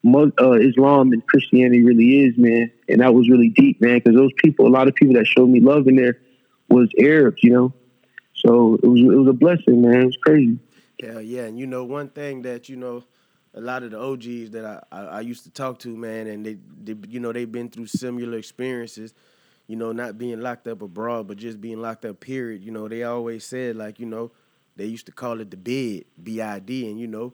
uh, 0.06 0.52
Islam 0.54 1.14
and 1.14 1.26
Christianity 1.26 1.82
really 1.84 2.26
is, 2.26 2.38
man. 2.38 2.72
And 2.90 3.02
that 3.02 3.14
was 3.14 3.30
really 3.30 3.50
deep, 3.50 3.80
man, 3.80 4.00
because 4.00 4.16
those 4.16 4.34
people, 4.38 4.68
a 4.68 4.70
lot 4.70 4.88
of 4.88 4.96
people 4.96 5.16
that 5.16 5.26
showed 5.26 5.50
me 5.50 5.60
love 5.60 5.88
in 5.88 5.96
there 5.96 6.20
was 6.70 6.90
Arabs, 7.00 7.42
you 7.42 7.52
know. 7.52 7.74
So 8.36 8.76
it 8.84 8.88
was 8.88 9.00
it 9.00 9.06
was 9.06 9.28
a 9.28 9.34
blessing, 9.34 9.82
man. 9.82 10.02
It 10.02 10.06
was 10.06 10.18
crazy. 10.18 10.60
Yeah, 11.00 11.20
yeah, 11.20 11.44
and 11.44 11.58
you 11.58 11.66
know 11.66 11.84
one 11.84 12.10
thing 12.10 12.44
that 12.44 12.70
you 12.70 12.76
know, 12.76 13.04
a 13.54 13.62
lot 13.62 13.84
of 13.84 13.92
the 13.92 14.00
OGs 14.00 14.52
that 14.52 14.66
I, 14.66 14.82
I, 14.92 15.02
I 15.06 15.22
used 15.22 15.44
to 15.44 15.50
talk 15.50 15.80
to, 15.80 15.96
man, 15.96 16.28
and 16.28 16.46
they, 16.46 16.58
they 16.84 16.96
you 17.10 17.20
know 17.20 17.32
they've 17.32 17.52
been 17.52 17.70
through 17.70 17.88
similar 17.88 18.38
experiences, 18.38 19.14
you 19.68 19.76
know, 19.76 19.92
not 19.92 20.18
being 20.18 20.40
locked 20.40 20.68
up 20.68 20.82
abroad, 20.82 21.28
but 21.28 21.38
just 21.38 21.60
being 21.60 21.82
locked 21.82 22.06
up. 22.06 22.20
Period. 22.20 22.64
You 22.64 22.72
know, 22.72 22.88
they 22.88 23.04
always 23.04 23.44
said 23.44 23.76
like 23.76 24.00
you 24.00 24.06
know, 24.06 24.32
they 24.76 24.86
used 24.86 25.06
to 25.08 25.12
call 25.12 25.40
it 25.40 25.50
the 25.50 25.58
bid, 25.58 26.06
B 26.22 26.42
I 26.42 26.60
D, 26.60 26.90
and 26.90 27.00
you 27.00 27.08
know, 27.08 27.34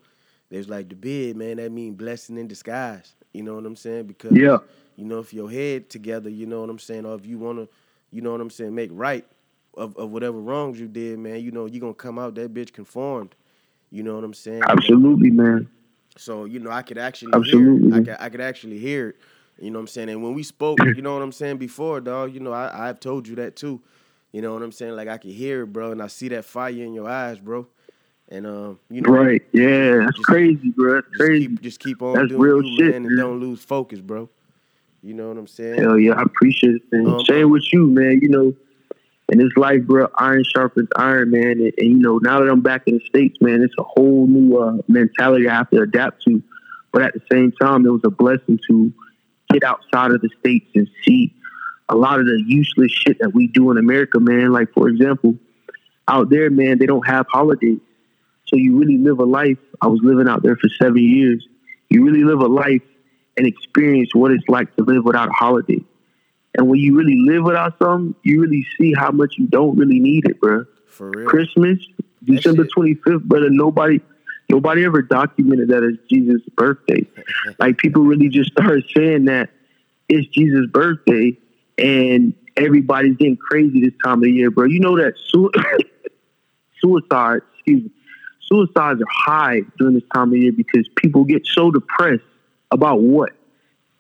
there's 0.50 0.70
like 0.70 0.89
the 0.89 0.96
bid, 0.96 1.36
man. 1.36 1.58
That 1.58 1.72
mean 1.72 1.96
blessing 1.96 2.38
in 2.38 2.48
disguise. 2.48 3.13
You 3.34 3.44
know 3.44 3.56
what 3.56 3.66
I'm 3.66 3.75
saying? 3.75 4.08
Because 4.08 4.36
yeah. 4.36 4.58
you 4.96 5.06
know, 5.06 5.20
if 5.20 5.34
your 5.34 5.51
head 5.51 5.89
together, 5.89 6.30
you 6.30 6.46
know 6.46 6.62
what 6.62 6.70
I'm 6.70 6.80
saying, 6.80 7.06
or 7.06 7.16
if 7.16 7.25
you 7.25 7.38
wanna, 7.38 7.68
you 8.12 8.22
know 8.22 8.32
what 8.32 8.42
I'm 8.42 8.50
saying, 8.50 8.74
make 8.74 8.89
right 8.94 9.25
of, 9.75 9.96
of 9.98 10.12
whatever 10.12 10.39
wrongs 10.39 10.80
you 10.80 10.88
did, 10.88 11.20
man, 11.20 11.42
you 11.42 11.51
know, 11.51 11.66
you're 11.66 11.82
gonna 11.82 11.94
come 11.94 12.18
out 12.18 12.36
that 12.36 12.54
bitch 12.54 12.74
conformed. 12.74 13.36
You 13.91 14.03
know 14.03 14.15
what 14.15 14.24
I'm 14.24 14.34
saying? 14.34 14.63
Absolutely, 14.63 15.31
man. 15.31 15.69
So, 16.17 16.46
you 16.46 16.60
know, 16.60 16.69
I 16.69 16.81
could 16.81 16.98
actually 16.98 17.34
Absolutely. 17.34 17.89
hear 17.89 17.98
it. 17.98 18.01
I 18.01 18.03
could 18.03 18.25
I 18.25 18.29
could 18.29 18.41
actually 18.41 18.77
hear 18.77 19.10
it. 19.10 19.15
You 19.60 19.72
know 19.72 19.79
what 19.79 19.84
I'm 19.84 19.88
saying? 19.88 20.10
And 20.10 20.24
when 20.24 20.34
we 20.34 20.43
spoke, 20.43 20.79
you 20.79 21.01
know 21.01 21.13
what 21.13 21.22
I'm 21.22 21.31
saying, 21.31 21.58
before, 21.58 22.00
dog, 22.00 22.34
you 22.34 22.39
know, 22.39 22.53
I, 22.53 22.89
I've 22.89 23.00
told 23.00 23.27
you 23.27 23.36
that 23.36 23.55
too. 23.55 23.81
You 24.31 24.41
know 24.41 24.53
what 24.53 24.62
I'm 24.62 24.72
saying? 24.72 24.96
Like 24.96 25.08
I 25.08 25.17
can 25.17 25.31
hear 25.31 25.63
it, 25.63 25.74
bro, 25.74 25.91
and 25.91 26.01
I 26.01 26.08
see 26.08 26.27
that 26.29 26.46
fire 26.46 26.72
in 26.72 26.93
your 26.93 27.10
eyes, 27.10 27.39
bro. 27.39 27.67
And 28.29 28.46
um, 28.46 28.79
you 28.89 29.01
know, 29.01 29.12
right? 29.12 29.41
Yeah, 29.53 29.98
that's 29.98 30.15
just, 30.15 30.25
crazy, 30.25 30.69
bro. 30.69 30.96
That's 30.96 31.08
just 31.08 31.19
crazy. 31.19 31.48
Keep, 31.48 31.62
just 31.62 31.79
keep 31.79 32.01
on 32.01 32.13
that's 32.13 32.29
doing 32.29 32.41
real 32.41 32.63
you, 32.63 32.77
shit, 32.77 32.91
man, 32.91 33.05
and 33.05 33.17
don't 33.17 33.39
lose 33.39 33.63
focus, 33.63 34.00
bro. 34.00 34.29
You 35.01 35.13
know 35.15 35.29
what 35.29 35.38
I'm 35.38 35.48
saying? 35.48 35.81
Hell 35.81 35.98
yeah, 35.98 36.13
I 36.13 36.22
appreciate 36.22 36.75
it. 36.75 36.81
Man. 36.91 37.08
Um, 37.08 37.25
Same 37.25 37.50
with 37.50 37.74
you, 37.74 37.88
man. 37.88 38.19
You 38.22 38.29
know, 38.29 38.55
in 39.29 39.38
this 39.38 39.51
life, 39.55 39.83
bro, 39.83 40.07
iron 40.15 40.43
sharpens 40.43 40.89
iron, 40.95 41.31
man. 41.31 41.51
And, 41.51 41.74
and, 41.77 41.88
you 41.88 41.98
know, 41.98 42.17
now 42.17 42.39
that 42.39 42.50
I'm 42.50 42.62
back 42.62 42.83
in 42.88 42.95
the 42.95 43.05
States, 43.05 43.38
man, 43.39 43.62
it's 43.62 43.75
a 43.77 43.83
whole 43.83 44.27
new 44.27 44.57
uh, 44.57 44.77
mentality 44.88 45.48
I 45.48 45.55
have 45.55 45.69
to 45.69 45.81
adapt 45.81 46.24
to. 46.24 46.41
But 46.91 47.03
at 47.03 47.13
the 47.13 47.21
same 47.31 47.51
time, 47.51 47.86
it 47.86 47.89
was 47.89 48.01
a 48.03 48.09
blessing 48.09 48.59
to 48.67 48.91
get 49.53 49.63
outside 49.63 50.12
of 50.12 50.21
the 50.21 50.29
States 50.39 50.67
and 50.74 50.89
see 51.05 51.33
a 51.88 51.95
lot 51.95 52.19
of 52.19 52.25
the 52.25 52.43
useless 52.45 52.91
shit 52.91 53.19
that 53.19 53.33
we 53.33 53.48
do 53.48 53.69
in 53.71 53.77
America, 53.77 54.19
man. 54.19 54.51
Like, 54.51 54.74
for 54.74 54.89
example, 54.89 55.36
out 56.07 56.29
there, 56.29 56.50
man, 56.50 56.79
they 56.79 56.88
don't 56.88 57.07
have 57.07 57.27
holidays. 57.29 57.79
So 58.48 58.55
you 58.55 58.79
really 58.79 58.98
live 58.98 59.19
a 59.19 59.25
life. 59.25 59.59
I 59.79 59.88
was 59.88 60.00
living 60.01 60.27
out 60.27 60.41
there 60.41 60.55
for 60.55 60.69
seven 60.81 60.98
years. 60.98 61.48
You 61.89 62.03
really 62.03 62.24
live 62.24 62.39
a 62.39 62.48
life 62.48 62.81
and 63.38 63.45
experience 63.45 64.13
what 64.13 64.31
it's 64.31 64.48
like 64.48 64.75
to 64.75 64.83
live 64.83 65.03
without 65.03 65.29
a 65.29 65.33
holiday. 65.33 65.83
And 66.56 66.68
when 66.68 66.79
you 66.79 66.98
really 66.98 67.22
live 67.22 67.44
without 67.44 67.77
something, 67.79 68.15
you 68.24 68.41
really 68.41 68.65
see 68.77 68.94
how 68.94 69.12
much 69.12 69.36
you 69.38 69.48
don't 69.48 69.77
really 69.77 70.00
need 70.00 70.25
it, 70.25 70.39
bro. 70.39 70.65
For 70.88 71.12
real. 71.12 71.29
Christmas, 71.29 71.79
December 72.24 72.65
twenty 72.65 72.96
fifth, 72.96 73.24
brother. 73.24 73.50
Nobody, 73.50 74.01
nobody 74.50 74.84
ever 74.84 75.01
documented 75.01 75.70
that 75.70 75.84
as 75.84 75.94
Jesus' 76.10 76.41
birthday. 76.56 77.06
like 77.60 77.77
people 77.77 78.03
really 78.03 78.29
just 78.29 78.51
started 78.51 78.84
saying 78.96 79.25
that 79.25 79.50
it's 80.10 80.27
Jesus' 80.29 80.65
birthday, 80.72 81.38
and 81.77 82.34
everybody's 82.58 83.15
getting 83.18 83.38
crazy 83.38 83.82
this 83.82 83.94
time 84.03 84.24
of 84.24 84.29
year, 84.29 84.50
bro. 84.50 84.65
You 84.65 84.79
know 84.79 84.98
that 84.98 85.13
su- 85.27 85.51
suicide, 86.82 87.41
excuse 87.53 87.84
me, 87.84 87.91
suicides 88.41 89.01
are 89.01 89.08
high 89.10 89.62
during 89.77 89.94
this 89.94 90.03
time 90.13 90.32
of 90.32 90.38
year 90.38 90.51
because 90.51 90.88
people 90.96 91.24
get 91.24 91.46
so 91.46 91.72
depressed 91.72 92.24
about 92.72 93.01
what 93.01 93.32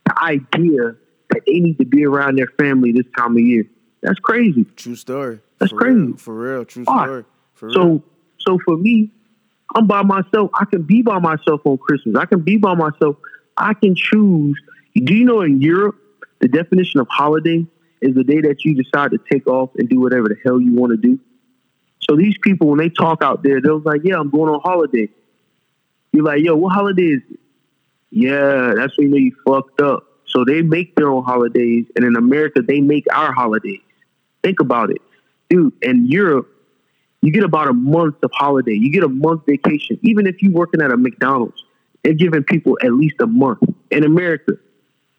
the 0.05 0.23
idea 0.23 0.95
that 1.29 1.41
they 1.45 1.59
need 1.59 1.77
to 1.77 1.85
be 1.85 2.05
around 2.05 2.37
their 2.37 2.51
family 2.57 2.91
this 2.91 3.05
time 3.17 3.35
of 3.35 3.41
year. 3.41 3.65
That's 4.01 4.19
crazy. 4.19 4.65
True 4.75 4.95
story. 4.95 5.39
That's 5.59 5.71
for 5.71 5.77
crazy. 5.77 5.99
Real. 5.99 6.17
For 6.17 6.33
real. 6.33 6.65
True 6.65 6.83
story. 6.83 7.25
For 7.53 7.67
real. 7.67 7.73
So, 7.73 8.03
so 8.39 8.59
for 8.65 8.77
me, 8.77 9.11
I'm 9.75 9.87
by 9.87 10.03
myself. 10.03 10.51
I 10.59 10.65
can 10.65 10.83
be 10.83 11.01
by 11.01 11.19
myself 11.19 11.61
on 11.65 11.77
Christmas. 11.77 12.15
I 12.17 12.25
can 12.25 12.41
be 12.41 12.57
by 12.57 12.73
myself. 12.73 13.17
I 13.57 13.73
can 13.73 13.95
choose. 13.95 14.59
Do 14.95 15.13
you 15.13 15.25
know 15.25 15.41
in 15.41 15.61
Europe, 15.61 15.95
the 16.39 16.47
definition 16.47 16.99
of 16.99 17.07
holiday 17.09 17.65
is 18.01 18.15
the 18.15 18.23
day 18.23 18.41
that 18.41 18.63
you 18.63 18.81
decide 18.81 19.11
to 19.11 19.19
take 19.31 19.47
off 19.47 19.69
and 19.77 19.89
do 19.89 19.99
whatever 19.99 20.29
the 20.29 20.37
hell 20.43 20.59
you 20.59 20.73
want 20.73 20.91
to 20.91 20.97
do. 20.97 21.19
So 22.09 22.15
these 22.15 22.35
people, 22.41 22.67
when 22.67 22.79
they 22.79 22.89
talk 22.89 23.21
out 23.21 23.43
there, 23.43 23.61
they're 23.61 23.75
like, 23.75 24.01
"Yeah, 24.03 24.19
I'm 24.19 24.29
going 24.29 24.51
on 24.51 24.61
holiday." 24.61 25.09
You're 26.13 26.23
like, 26.23 26.41
"Yo, 26.41 26.55
what 26.55 26.73
holiday 26.73 27.03
is 27.03 27.21
it?" 27.29 27.39
Yeah, 28.09 28.73
that's 28.75 28.97
when 28.97 29.07
you 29.07 29.11
know 29.11 29.17
you 29.17 29.35
fucked 29.45 29.81
up. 29.81 30.08
So 30.29 30.45
they 30.45 30.61
make 30.61 30.95
their 30.95 31.09
own 31.09 31.23
holidays, 31.23 31.85
and 31.95 32.05
in 32.05 32.15
America, 32.15 32.61
they 32.61 32.81
make 32.81 33.05
our 33.13 33.31
holidays. 33.31 33.81
Think 34.43 34.59
about 34.59 34.91
it, 34.91 35.01
dude. 35.49 35.73
In 35.81 36.05
Europe, 36.07 36.47
you 37.21 37.31
get 37.31 37.43
about 37.43 37.67
a 37.67 37.73
month 37.73 38.15
of 38.23 38.31
holiday. 38.33 38.73
You 38.73 38.91
get 38.91 39.03
a 39.03 39.09
month 39.09 39.41
vacation. 39.45 39.99
Even 40.01 40.27
if 40.27 40.41
you're 40.41 40.51
working 40.51 40.81
at 40.81 40.91
a 40.91 40.97
McDonald's, 40.97 41.63
they're 42.03 42.13
giving 42.13 42.43
people 42.43 42.77
at 42.81 42.93
least 42.93 43.15
a 43.19 43.27
month. 43.27 43.59
In 43.91 44.03
America, 44.03 44.53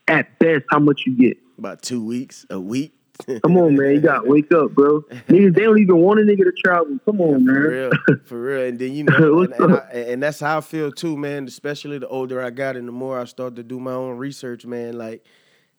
at 0.08 0.38
best, 0.38 0.64
how 0.70 0.78
much 0.78 1.02
you 1.06 1.16
get? 1.16 1.36
About 1.58 1.82
two 1.82 2.02
weeks, 2.02 2.46
a 2.48 2.58
week. 2.58 2.94
Come 3.42 3.56
on, 3.56 3.76
man. 3.76 3.92
You 3.92 4.00
gotta 4.00 4.28
wake 4.28 4.52
up, 4.52 4.72
bro. 4.72 5.02
Niggas, 5.28 5.54
they 5.54 5.62
don't 5.62 5.78
even 5.78 5.96
want 5.96 6.20
a 6.20 6.22
nigga 6.22 6.44
to 6.44 6.52
travel. 6.64 6.98
Come 7.04 7.20
on, 7.20 7.44
For 7.46 7.52
man. 7.52 7.62
real, 7.62 7.90
for 8.24 8.40
real. 8.40 8.68
And 8.68 8.78
then 8.78 8.92
you 8.92 9.04
know, 9.18 9.40
and, 9.40 9.52
and, 9.54 9.74
I, 9.74 9.78
and 9.92 10.22
that's 10.22 10.40
how 10.40 10.58
I 10.58 10.60
feel 10.60 10.90
too, 10.92 11.16
man. 11.16 11.46
Especially 11.46 11.98
the 11.98 12.08
older 12.08 12.42
I 12.42 12.50
got 12.50 12.76
and 12.76 12.86
the 12.88 12.92
more 12.92 13.18
I 13.18 13.24
start 13.24 13.56
to 13.56 13.62
do 13.62 13.78
my 13.80 13.92
own 13.92 14.16
research, 14.18 14.64
man. 14.66 14.96
Like 14.98 15.24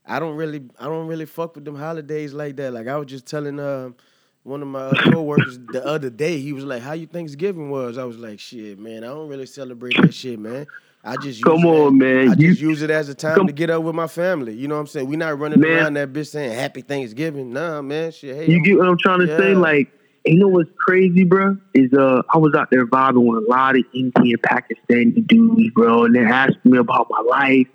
I 0.05 0.19
don't 0.19 0.35
really, 0.35 0.63
I 0.79 0.85
don't 0.85 1.07
really 1.07 1.25
fuck 1.25 1.55
with 1.55 1.65
them 1.65 1.75
holidays 1.75 2.33
like 2.33 2.55
that. 2.57 2.73
Like 2.73 2.87
I 2.87 2.97
was 2.97 3.07
just 3.07 3.25
telling 3.25 3.59
um 3.59 3.95
one 4.43 4.61
of 4.63 4.67
my 4.67 4.85
uh, 4.85 5.11
coworkers 5.11 5.59
the 5.71 5.85
other 5.85 6.09
day, 6.09 6.39
he 6.39 6.51
was 6.51 6.63
like, 6.63 6.81
"How 6.81 6.93
you 6.93 7.05
Thanksgiving 7.05 7.69
was?" 7.69 7.97
I 7.99 8.05
was 8.05 8.17
like, 8.17 8.39
"Shit, 8.39 8.79
man, 8.79 9.03
I 9.03 9.07
don't 9.07 9.29
really 9.29 9.45
celebrate 9.45 9.95
that 10.01 10.13
shit, 10.13 10.39
man. 10.39 10.65
I 11.03 11.15
just 11.15 11.39
use 11.39 11.43
Come 11.43 11.59
it 11.59 11.67
on, 11.67 11.87
as, 11.87 11.99
man. 11.99 12.29
I 12.29 12.35
just 12.35 12.61
You- 12.61 12.69
use 12.69 12.81
it 12.83 12.91
as 12.91 13.09
a 13.09 13.15
time 13.15 13.35
come- 13.35 13.47
to 13.47 13.53
get 13.53 13.69
up 13.71 13.81
with 13.83 13.95
my 13.95 14.07
family. 14.07 14.53
You 14.53 14.67
know 14.67 14.75
what 14.75 14.81
I'm 14.81 14.87
saying? 14.87 15.07
We're 15.07 15.17
not 15.17 15.39
running 15.39 15.59
Man. 15.59 15.71
around 15.71 15.93
that 15.95 16.13
bitch 16.13 16.27
saying 16.27 16.53
Happy 16.53 16.81
Thanksgiving. 16.81 17.51
Nah, 17.53 17.81
man. 17.81 18.11
Shit, 18.11 18.35
hey, 18.35 18.45
You 18.47 18.55
I'm- 18.55 18.63
get 18.63 18.77
what 18.77 18.87
I'm 18.87 18.97
trying 18.99 19.19
to 19.21 19.37
say? 19.37 19.55
Like, 19.55 19.91
you 20.25 20.37
know 20.37 20.47
what's 20.47 20.69
crazy, 20.77 21.23
bro? 21.23 21.57
Is 21.73 21.91
uh, 21.93 22.21
I 22.31 22.37
was 22.37 22.53
out 22.53 22.69
there 22.69 22.85
vibing 22.85 23.25
with 23.25 23.43
a 23.43 23.47
lot 23.49 23.75
of 23.75 23.83
Indian, 23.93 24.37
Pakistani 24.39 25.25
dudes, 25.25 25.71
bro, 25.73 26.05
and 26.05 26.13
they're 26.15 26.27
asking 26.27 26.71
me 26.71 26.77
about 26.77 27.07
my 27.09 27.21
life, 27.27 27.67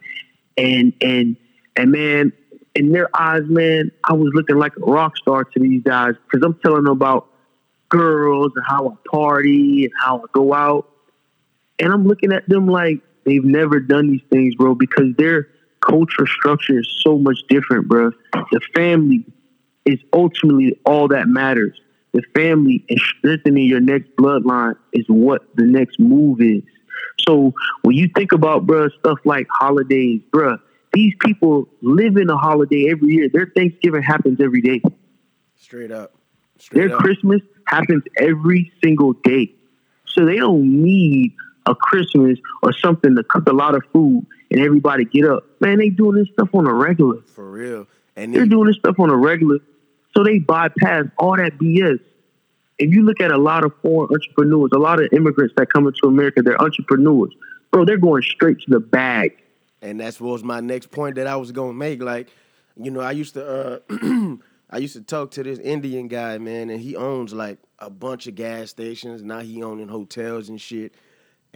and 0.57 0.93
and 1.01 1.35
and 1.75 1.91
man, 1.91 2.33
in 2.77 2.93
their 2.93 3.09
eyes, 3.19 3.43
man, 3.49 3.91
I 4.05 4.13
was 4.13 4.31
looking 4.35 4.57
like 4.59 4.77
a 4.77 4.81
rock 4.89 5.17
star 5.17 5.43
to 5.43 5.59
these 5.59 5.83
guys 5.83 6.15
because 6.25 6.47
I'm 6.47 6.55
telling 6.65 6.85
them 6.85 6.93
about 6.93 7.27
girls 7.89 8.53
and 8.55 8.65
how 8.65 8.89
I 8.89 9.09
party 9.11 9.85
and 9.85 9.93
how 10.01 10.19
I 10.19 10.25
go 10.33 10.55
out, 10.55 10.89
and 11.81 11.93
I'm 11.93 12.07
looking 12.07 12.33
at 12.33 12.49
them 12.49 12.69
like 12.69 13.01
they've 13.27 13.45
never 13.45 13.81
done 13.81 14.11
these 14.11 14.23
things, 14.31 14.55
bro, 14.55 14.75
because 14.75 15.15
their 15.19 15.49
culture 15.81 16.27
structure 16.27 16.79
is 16.79 16.89
so 17.05 17.19
much 17.19 17.39
different, 17.49 17.89
bro. 17.89 18.13
The 18.33 18.61
family 18.75 19.27
is 19.85 19.99
ultimately 20.13 20.79
all 20.87 21.09
that 21.09 21.29
matters. 21.29 21.79
The 22.13 22.23
family 22.35 22.85
and 22.89 22.99
strengthening 22.99 23.67
your 23.67 23.81
next 23.81 24.09
bloodline 24.17 24.77
is 24.93 25.05
what 25.09 25.43
the 25.57 25.65
next 25.65 26.01
move 26.01 26.41
is. 26.41 26.63
So 27.29 27.53
when 27.83 27.97
you 27.97 28.09
think 28.17 28.33
about 28.33 28.67
bro, 28.67 28.89
stuff 29.01 29.19
like 29.25 29.47
holidays, 29.51 30.23
bro, 30.33 30.59
these 30.93 31.13
people 31.21 31.69
live 31.83 32.17
in 32.17 32.31
a 32.31 32.37
holiday 32.37 32.89
every 32.91 33.13
year. 33.13 33.29
Their 33.31 33.53
Thanksgiving 33.55 34.03
happens 34.03 34.41
every 34.41 34.63
day. 34.63 34.81
straight 35.57 35.91
up, 35.91 36.15
straight 36.59 36.89
Their 36.89 36.97
up. 36.97 37.03
Christmas 37.03 37.43
happens 37.67 38.03
every 38.19 38.73
single 38.83 39.13
day. 39.13 39.53
So 40.07 40.25
they 40.25 40.37
don't 40.37 40.83
need 40.83 41.35
a 41.67 41.75
Christmas 41.75 42.39
or 42.63 42.73
something 42.73 43.15
to 43.17 43.23
cook 43.25 43.49
a 43.49 43.53
lot 43.53 43.75
of 43.75 43.83
food 43.93 44.27
and 44.51 44.61
everybody 44.61 45.05
get 45.05 45.25
up. 45.25 45.45
Man, 45.61 45.79
they 45.79 45.89
doing 45.89 46.17
this 46.17 46.29
stuff 46.33 46.49
on 46.55 46.67
a 46.67 46.73
regular. 46.73 47.21
For 47.27 47.51
real. 47.51 47.87
And 48.17 48.33
They're 48.33 48.43
then, 48.43 48.49
doing 48.51 48.67
this 48.69 48.77
stuff 48.77 48.99
on 48.99 49.11
a 49.11 49.17
regular, 49.17 49.59
so 50.17 50.25
they 50.25 50.39
bypass 50.39 51.05
all 51.19 51.37
that 51.37 51.59
BS. 51.59 52.01
If 52.79 52.91
you 52.95 53.03
look 53.05 53.21
at 53.21 53.31
a 53.31 53.39
lot 53.39 53.65
of 53.65 53.73
foreign 53.83 54.09
entrepreneurs, 54.13 54.71
a 54.75 54.79
lot 54.79 55.03
of 55.03 55.09
immigrants 55.13 55.55
that 55.57 55.73
come 55.73 55.87
into 55.87 56.07
America, 56.07 56.43
they're 56.43 56.61
entrepreneurs. 56.61 57.35
Bro, 57.71 57.85
they're 57.87 57.99
going 57.99 58.23
straight 58.23 58.59
to 58.61 58.71
the 58.71 58.81
bag. 58.81 59.37
and 59.83 60.01
that's 60.01 60.21
what 60.21 60.31
was 60.33 60.45
my 60.45 60.61
next 60.61 60.91
point 60.91 61.17
that 61.17 61.27
I 61.27 61.37
was 61.37 61.53
gonna 61.53 61.73
make. 61.75 62.03
Like, 62.03 62.29
you 62.77 62.91
know, 62.91 63.01
I 63.01 63.13
used 63.13 63.35
to 63.35 63.81
uh 63.91 64.37
I 64.71 64.79
used 64.79 64.95
to 64.95 65.03
talk 65.03 65.31
to 65.33 65.43
this 65.43 65.59
Indian 65.59 66.09
guy, 66.09 66.39
man, 66.39 66.71
and 66.71 66.81
he 66.81 66.97
owns 66.97 67.33
like 67.33 67.59
a 67.79 67.89
bunch 67.91 68.27
of 68.27 68.35
gas 68.35 68.71
stations. 68.71 69.23
Now 69.23 69.41
he 69.41 69.63
owning 69.63 69.89
hotels 69.89 70.49
and 70.49 70.61
shit. 70.61 70.95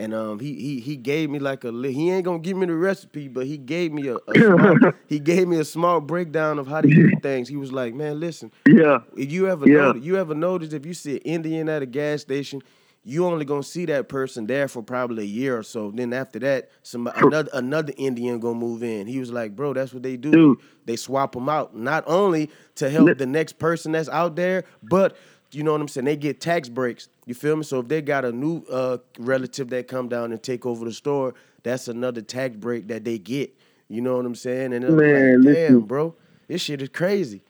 And 0.01 0.15
um, 0.15 0.41
he 0.41 0.55
he 0.55 0.81
he 0.81 0.97
gave 0.97 1.31
me 1.31 1.39
like 1.39 1.65
a 1.65 1.73
he 1.73 2.11
ain't 2.11 2.25
gonna 2.25 2.39
give 2.39 2.57
me 2.57 2.67
the 2.67 2.75
recipe, 2.75 3.29
but 3.29 3.47
he 3.47 3.59
gave 3.59 3.93
me 3.93 4.09
a, 4.09 4.19
a 4.27 4.35
small, 4.41 4.79
he 5.07 5.21
gave 5.21 5.47
me 5.47 5.59
a 5.59 5.65
small 5.65 6.01
breakdown 6.01 6.59
of 6.59 6.67
how 6.67 6.81
to 6.81 6.89
do 6.89 7.13
things. 7.23 7.49
He 7.49 7.57
was 7.57 7.73
like, 7.73 7.95
man, 7.95 8.19
listen, 8.19 8.51
Yeah. 8.65 9.01
if 9.17 9.31
you 9.31 9.49
ever 9.49 9.67
Yeah. 9.67 9.93
notice, 9.93 10.03
you 10.03 10.17
ever 10.17 10.35
notice 10.35 10.73
if 10.73 10.87
you 10.87 10.95
see 10.95 11.13
an 11.17 11.23
Indian 11.23 11.69
at 11.69 11.83
a 11.83 11.87
gas 11.87 12.23
station, 12.23 12.63
you 13.05 13.27
only 13.27 13.45
gonna 13.45 13.63
see 13.63 13.85
that 13.87 14.09
person 14.09 14.47
there 14.47 14.69
for 14.69 14.83
probably 14.83 15.25
a 15.25 15.27
year 15.27 15.59
or 15.59 15.63
so. 15.63 15.91
Then 15.91 16.13
after 16.15 16.39
that, 16.41 16.71
some 16.83 17.07
another 17.15 17.51
another 17.53 17.93
Indian 17.99 18.41
gonna 18.41 18.55
move 18.59 18.83
in. 18.83 19.07
He 19.07 19.19
was 19.21 19.31
like, 19.33 19.55
bro, 19.55 19.75
that's 19.75 19.93
what 19.93 20.03
they 20.03 20.17
do. 20.17 20.33
Dude. 20.33 20.59
They 20.87 20.97
swap 20.97 21.33
them 21.33 21.49
out, 21.49 21.77
not 21.77 22.05
only 22.07 22.51
to 22.77 22.89
help 22.91 23.19
the 23.19 23.27
next 23.27 23.59
person 23.59 23.93
that's 23.93 24.09
out 24.09 24.37
there, 24.37 24.65
but 24.83 25.17
you 25.53 25.63
know 25.63 25.73
what 25.73 25.81
I'm 25.81 25.89
saying. 25.89 26.05
They 26.05 26.17
get 26.17 26.41
tax 26.41 26.69
breaks. 26.69 27.09
You 27.27 27.35
feel 27.35 27.57
me? 27.57 27.63
So 27.63 27.81
if 27.81 27.89
they 27.89 28.03
got 28.03 28.25
a 28.25 28.33
new 28.33 28.63
uh, 28.71 28.99
relative 29.19 29.71
that 29.71 29.89
come 29.89 30.09
down 30.09 30.33
and 30.33 30.43
take 30.43 30.67
over 30.67 30.85
the 30.85 30.93
store, 30.93 31.35
that's 31.63 31.89
another 31.89 32.23
tax 32.23 32.57
break 32.57 32.89
that 32.89 33.05
they 33.05 33.19
get. 33.19 33.55
You 33.89 34.01
know 34.01 34.17
what 34.17 34.27
I'm 34.27 34.35
saying? 34.35 34.73
And 34.73 34.85
Man, 34.85 34.97
like, 34.97 35.07
damn, 35.07 35.43
listen. 35.43 35.81
bro, 35.81 36.15
this 36.49 36.63
shit 36.63 36.81
is 36.81 36.89
crazy. 36.91 37.43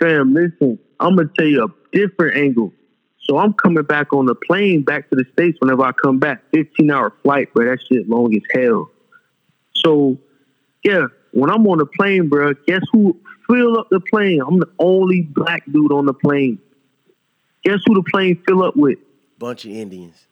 Fam, 0.00 0.34
listen, 0.34 0.78
I'm 1.00 1.16
gonna 1.16 1.30
tell 1.36 1.46
you 1.46 1.64
a 1.64 1.96
different 1.96 2.36
angle. 2.36 2.72
So 3.20 3.38
I'm 3.38 3.54
coming 3.54 3.84
back 3.84 4.12
on 4.12 4.26
the 4.26 4.34
plane 4.34 4.82
back 4.82 5.08
to 5.10 5.16
the 5.16 5.24
States 5.32 5.58
whenever 5.60 5.82
I 5.82 5.92
come 5.92 6.18
back. 6.18 6.42
15 6.52 6.90
hour 6.90 7.12
flight, 7.22 7.52
bro. 7.54 7.70
That 7.70 7.78
shit 7.88 8.08
long 8.08 8.34
as 8.34 8.42
hell. 8.54 8.90
So 9.74 10.18
yeah, 10.82 11.06
when 11.32 11.50
I'm 11.50 11.66
on 11.66 11.78
the 11.78 11.86
plane, 11.86 12.28
bro, 12.28 12.52
guess 12.66 12.82
who 12.92 13.18
fill 13.48 13.78
up 13.78 13.88
the 13.90 14.00
plane? 14.00 14.40
I'm 14.46 14.58
the 14.58 14.70
only 14.78 15.22
black 15.22 15.64
dude 15.72 15.92
on 15.92 16.06
the 16.06 16.14
plane. 16.14 16.58
Guess 17.64 17.80
who 17.86 17.94
the 17.94 18.02
plane 18.10 18.40
fill 18.46 18.62
up 18.62 18.76
with? 18.76 18.98
Bunch 19.38 19.64
of 19.64 19.72
Indians, 19.72 20.26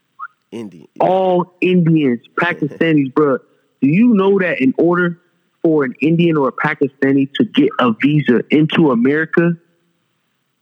Indian. 0.50 0.88
All 1.00 1.54
Indians, 1.60 2.20
Pakistanis, 2.40 3.12
bro. 3.14 3.38
Do 3.80 3.88
you 3.88 4.14
know 4.14 4.38
that 4.38 4.60
in 4.60 4.74
order 4.78 5.18
for 5.62 5.84
an 5.84 5.94
Indian 6.00 6.36
or 6.36 6.48
a 6.48 6.52
Pakistani 6.52 7.32
to 7.34 7.44
get 7.44 7.70
a 7.80 7.92
visa 8.00 8.42
into 8.50 8.90
America, 8.90 9.52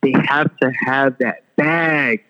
they 0.03 0.13
have 0.13 0.57
to 0.59 0.73
have 0.87 1.19
that 1.19 1.45
bag. 1.57 2.25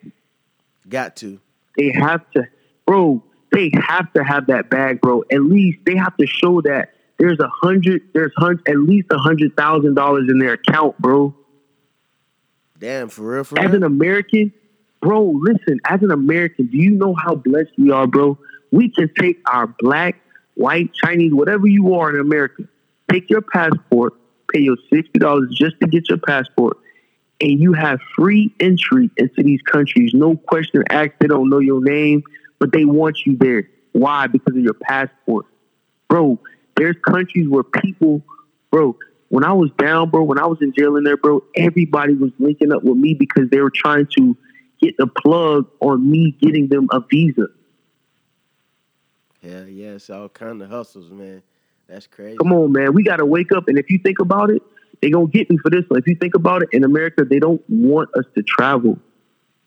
Got 0.88 1.16
to. 1.16 1.40
They 1.76 1.90
have 1.92 2.28
to, 2.32 2.48
bro. 2.86 3.22
They 3.52 3.70
have 3.74 4.12
to 4.14 4.24
have 4.24 4.46
that 4.46 4.70
bag, 4.70 5.00
bro. 5.00 5.24
At 5.30 5.42
least 5.42 5.78
they 5.84 5.96
have 5.96 6.16
to 6.16 6.26
show 6.26 6.60
that 6.62 6.90
there's 7.18 7.38
a 7.40 7.48
hundred, 7.62 8.02
there's 8.14 8.32
hun- 8.36 8.62
at 8.66 8.76
least 8.78 9.08
a 9.10 9.18
hundred 9.18 9.56
thousand 9.56 9.94
dollars 9.94 10.28
in 10.28 10.38
their 10.38 10.54
account, 10.54 10.98
bro. 10.98 11.34
Damn, 12.80 13.08
for 13.10 13.22
real, 13.34 13.44
for 13.44 13.58
As 13.58 13.66
real. 13.66 13.76
an 13.76 13.82
American, 13.82 14.52
bro, 15.02 15.22
listen, 15.22 15.80
as 15.84 16.02
an 16.02 16.10
American, 16.10 16.66
do 16.66 16.78
you 16.78 16.90
know 16.90 17.14
how 17.14 17.34
blessed 17.34 17.72
we 17.76 17.90
are, 17.90 18.06
bro? 18.06 18.38
We 18.72 18.88
can 18.88 19.10
take 19.18 19.38
our 19.46 19.66
black, 19.78 20.16
white, 20.54 20.92
Chinese, 20.94 21.34
whatever 21.34 21.66
you 21.66 21.94
are 21.94 22.08
in 22.14 22.20
America, 22.20 22.64
take 23.10 23.28
your 23.28 23.42
passport, 23.42 24.14
pay 24.52 24.60
your 24.60 24.76
$60 24.90 25.50
just 25.52 25.78
to 25.80 25.88
get 25.88 26.08
your 26.08 26.18
passport, 26.18 26.78
and 27.40 27.60
you 27.60 27.74
have 27.74 28.00
free 28.16 28.52
entry 28.60 29.10
into 29.16 29.42
these 29.42 29.60
countries. 29.62 30.12
No 30.14 30.36
question 30.36 30.82
asked. 30.90 31.14
They 31.20 31.26
don't 31.26 31.50
know 31.50 31.58
your 31.58 31.82
name, 31.82 32.22
but 32.58 32.72
they 32.72 32.84
want 32.84 33.26
you 33.26 33.36
there. 33.36 33.68
Why? 33.92 34.26
Because 34.26 34.56
of 34.56 34.62
your 34.62 34.74
passport. 34.74 35.46
Bro, 36.08 36.38
there's 36.76 36.96
countries 37.06 37.48
where 37.48 37.62
people, 37.62 38.22
bro, 38.70 38.96
when 39.30 39.44
I 39.44 39.52
was 39.52 39.70
down, 39.78 40.10
bro, 40.10 40.24
when 40.24 40.38
I 40.38 40.46
was 40.46 40.58
in 40.60 40.72
jail 40.72 40.96
in 40.96 41.04
there, 41.04 41.16
bro, 41.16 41.42
everybody 41.56 42.14
was 42.14 42.32
linking 42.38 42.72
up 42.72 42.82
with 42.82 42.96
me 42.96 43.14
because 43.14 43.48
they 43.48 43.60
were 43.60 43.70
trying 43.70 44.06
to 44.18 44.36
get 44.82 44.96
the 44.96 45.06
plug 45.06 45.70
on 45.80 46.10
me 46.10 46.32
getting 46.32 46.66
them 46.66 46.88
a 46.90 47.00
visa. 47.00 47.46
Hell 49.40 49.68
yeah, 49.68 49.90
it's 49.90 50.10
all 50.10 50.28
kind 50.28 50.60
of 50.60 50.68
hustles, 50.68 51.10
man. 51.10 51.42
That's 51.88 52.08
crazy. 52.08 52.36
Come 52.38 52.52
on, 52.52 52.72
man. 52.72 52.92
We 52.92 53.04
got 53.04 53.16
to 53.16 53.26
wake 53.26 53.52
up. 53.52 53.68
And 53.68 53.78
if 53.78 53.88
you 53.88 53.98
think 53.98 54.18
about 54.18 54.50
it, 54.50 54.62
they 55.00 55.10
going 55.10 55.30
to 55.30 55.38
get 55.38 55.48
me 55.48 55.58
for 55.58 55.70
this 55.70 55.84
one. 55.88 56.00
If 56.00 56.08
you 56.08 56.16
think 56.16 56.34
about 56.34 56.62
it, 56.62 56.68
in 56.72 56.82
America, 56.82 57.24
they 57.24 57.38
don't 57.38 57.62
want 57.68 58.10
us 58.16 58.24
to 58.34 58.42
travel. 58.42 58.98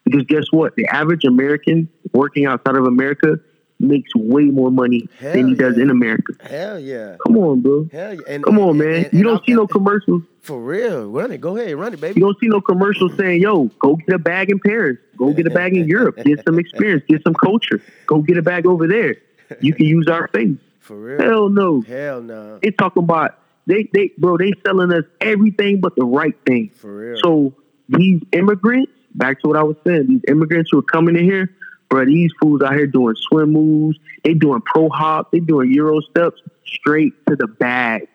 Because 0.04 0.24
guess 0.24 0.46
what? 0.52 0.76
The 0.76 0.86
average 0.88 1.24
American 1.24 1.88
working 2.12 2.46
outside 2.46 2.76
of 2.76 2.86
America 2.86 3.40
makes 3.80 4.10
way 4.16 4.46
more 4.46 4.72
money 4.72 5.08
than 5.22 5.38
Hell 5.40 5.48
he 5.48 5.56
does 5.56 5.78
yeah. 5.78 5.84
in 5.84 5.90
America. 5.90 6.34
Hell 6.42 6.80
yeah. 6.80 7.18
Come 7.26 7.38
on, 7.38 7.62
bro. 7.62 7.88
Hell 7.92 8.14
yeah. 8.14 8.22
And, 8.28 8.44
Come 8.44 8.60
on, 8.60 8.70
and- 8.70 8.80
man. 8.80 9.06
and- 9.06 9.14
you 9.14 9.24
don't 9.24 9.44
see 9.46 9.54
no 9.54 9.68
commercials. 9.68 10.24
For 10.42 10.60
real. 10.60 11.10
Run 11.10 11.32
it. 11.32 11.40
Go 11.40 11.56
ahead. 11.56 11.76
Run 11.76 11.94
it, 11.94 12.02
baby. 12.02 12.20
You 12.20 12.26
don't 12.26 12.38
see 12.40 12.48
no 12.48 12.60
commercials 12.60 13.16
saying, 13.16 13.42
yo, 13.42 13.66
go 13.80 13.96
get 13.96 14.14
a 14.14 14.20
bag 14.20 14.50
in 14.50 14.60
Paris. 14.60 14.98
Go 15.18 15.32
get 15.32 15.48
a 15.48 15.50
bag 15.50 15.74
in 15.76 15.88
Europe. 15.88 16.18
Get 16.18 16.44
some 16.46 16.60
experience. 16.60 17.04
Get 17.08 17.24
some 17.24 17.34
culture. 17.34 17.82
Go 18.08 18.22
get 18.22 18.38
a 18.38 18.42
bag 18.42 18.66
over 18.66 18.86
there. 18.88 19.16
You 19.62 19.74
can 19.74 19.86
use 19.86 20.08
our 20.10 20.28
face. 20.30 20.58
For 20.80 20.98
real. 20.98 21.22
Hell 21.22 21.50
no. 21.50 21.80
Hell 21.82 22.22
no. 22.22 22.60
They 22.62 22.72
talking 22.72 23.04
about 23.04 23.40
they 23.68 23.88
they 23.94 24.12
bro, 24.18 24.38
they 24.38 24.52
selling 24.66 24.92
us 24.92 25.06
everything 25.22 25.80
but 25.80 25.96
the 25.96 26.04
right 26.04 26.36
thing. 26.46 26.72
For 26.76 26.94
real. 26.94 27.18
So 27.24 27.54
these 27.88 28.22
immigrants, 28.34 28.92
back 29.16 29.42
to 29.44 29.48
what 29.48 29.56
I 29.58 29.64
was 29.64 29.78
saying, 29.88 30.08
these 30.08 30.22
immigrants 30.28 30.72
who 30.74 30.80
are 30.80 30.84
coming 30.84 31.16
in 31.16 31.24
here, 31.24 31.56
bro, 31.94 32.06
these 32.06 32.32
fools 32.42 32.62
out 32.64 32.74
here 32.74 32.88
doing 32.88 33.16
swim 33.16 33.52
moves, 33.52 34.00
they 34.24 34.34
doing 34.34 34.62
pro 34.66 34.90
hop, 34.90 35.32
they 35.32 35.40
doing 35.40 35.72
euro 35.72 36.00
steps 36.02 36.42
straight 36.66 37.14
to 37.28 37.36
the 37.36 37.48
bag. 37.48 38.08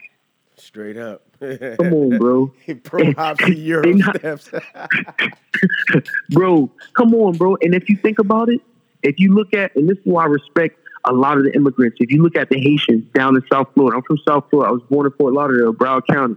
Straight 0.56 0.96
up. 0.96 1.22
Come 1.40 1.92
on, 1.94 2.18
bro. 2.18 2.52
Pro 2.82 3.12
hops 3.12 3.44
and 3.44 3.56
Euro 3.58 3.92
not- 3.92 4.16
steps. 4.16 4.50
bro, 6.30 6.68
come 6.96 7.14
on, 7.14 7.36
bro. 7.36 7.56
And 7.62 7.76
if 7.76 7.88
you 7.88 7.96
think 7.96 8.18
about 8.18 8.48
it, 8.48 8.60
if 9.04 9.20
you 9.20 9.32
look 9.32 9.54
at, 9.54 9.74
and 9.76 9.88
this 9.88 9.96
is 9.98 10.04
why 10.04 10.24
I 10.24 10.26
respect 10.26 10.76
a 11.04 11.12
lot 11.12 11.38
of 11.38 11.44
the 11.44 11.54
immigrants. 11.54 11.98
If 12.00 12.10
you 12.10 12.22
look 12.24 12.34
at 12.34 12.50
the 12.50 12.58
Haitians 12.58 13.04
down 13.14 13.36
in 13.36 13.42
South 13.52 13.68
Florida, 13.74 13.98
I'm 13.98 14.02
from 14.02 14.18
South 14.26 14.46
Florida. 14.50 14.70
I 14.70 14.72
was 14.72 14.82
born 14.90 15.06
in 15.06 15.12
Fort 15.12 15.32
Lauderdale, 15.32 15.72
Broward 15.72 16.08
County. 16.10 16.34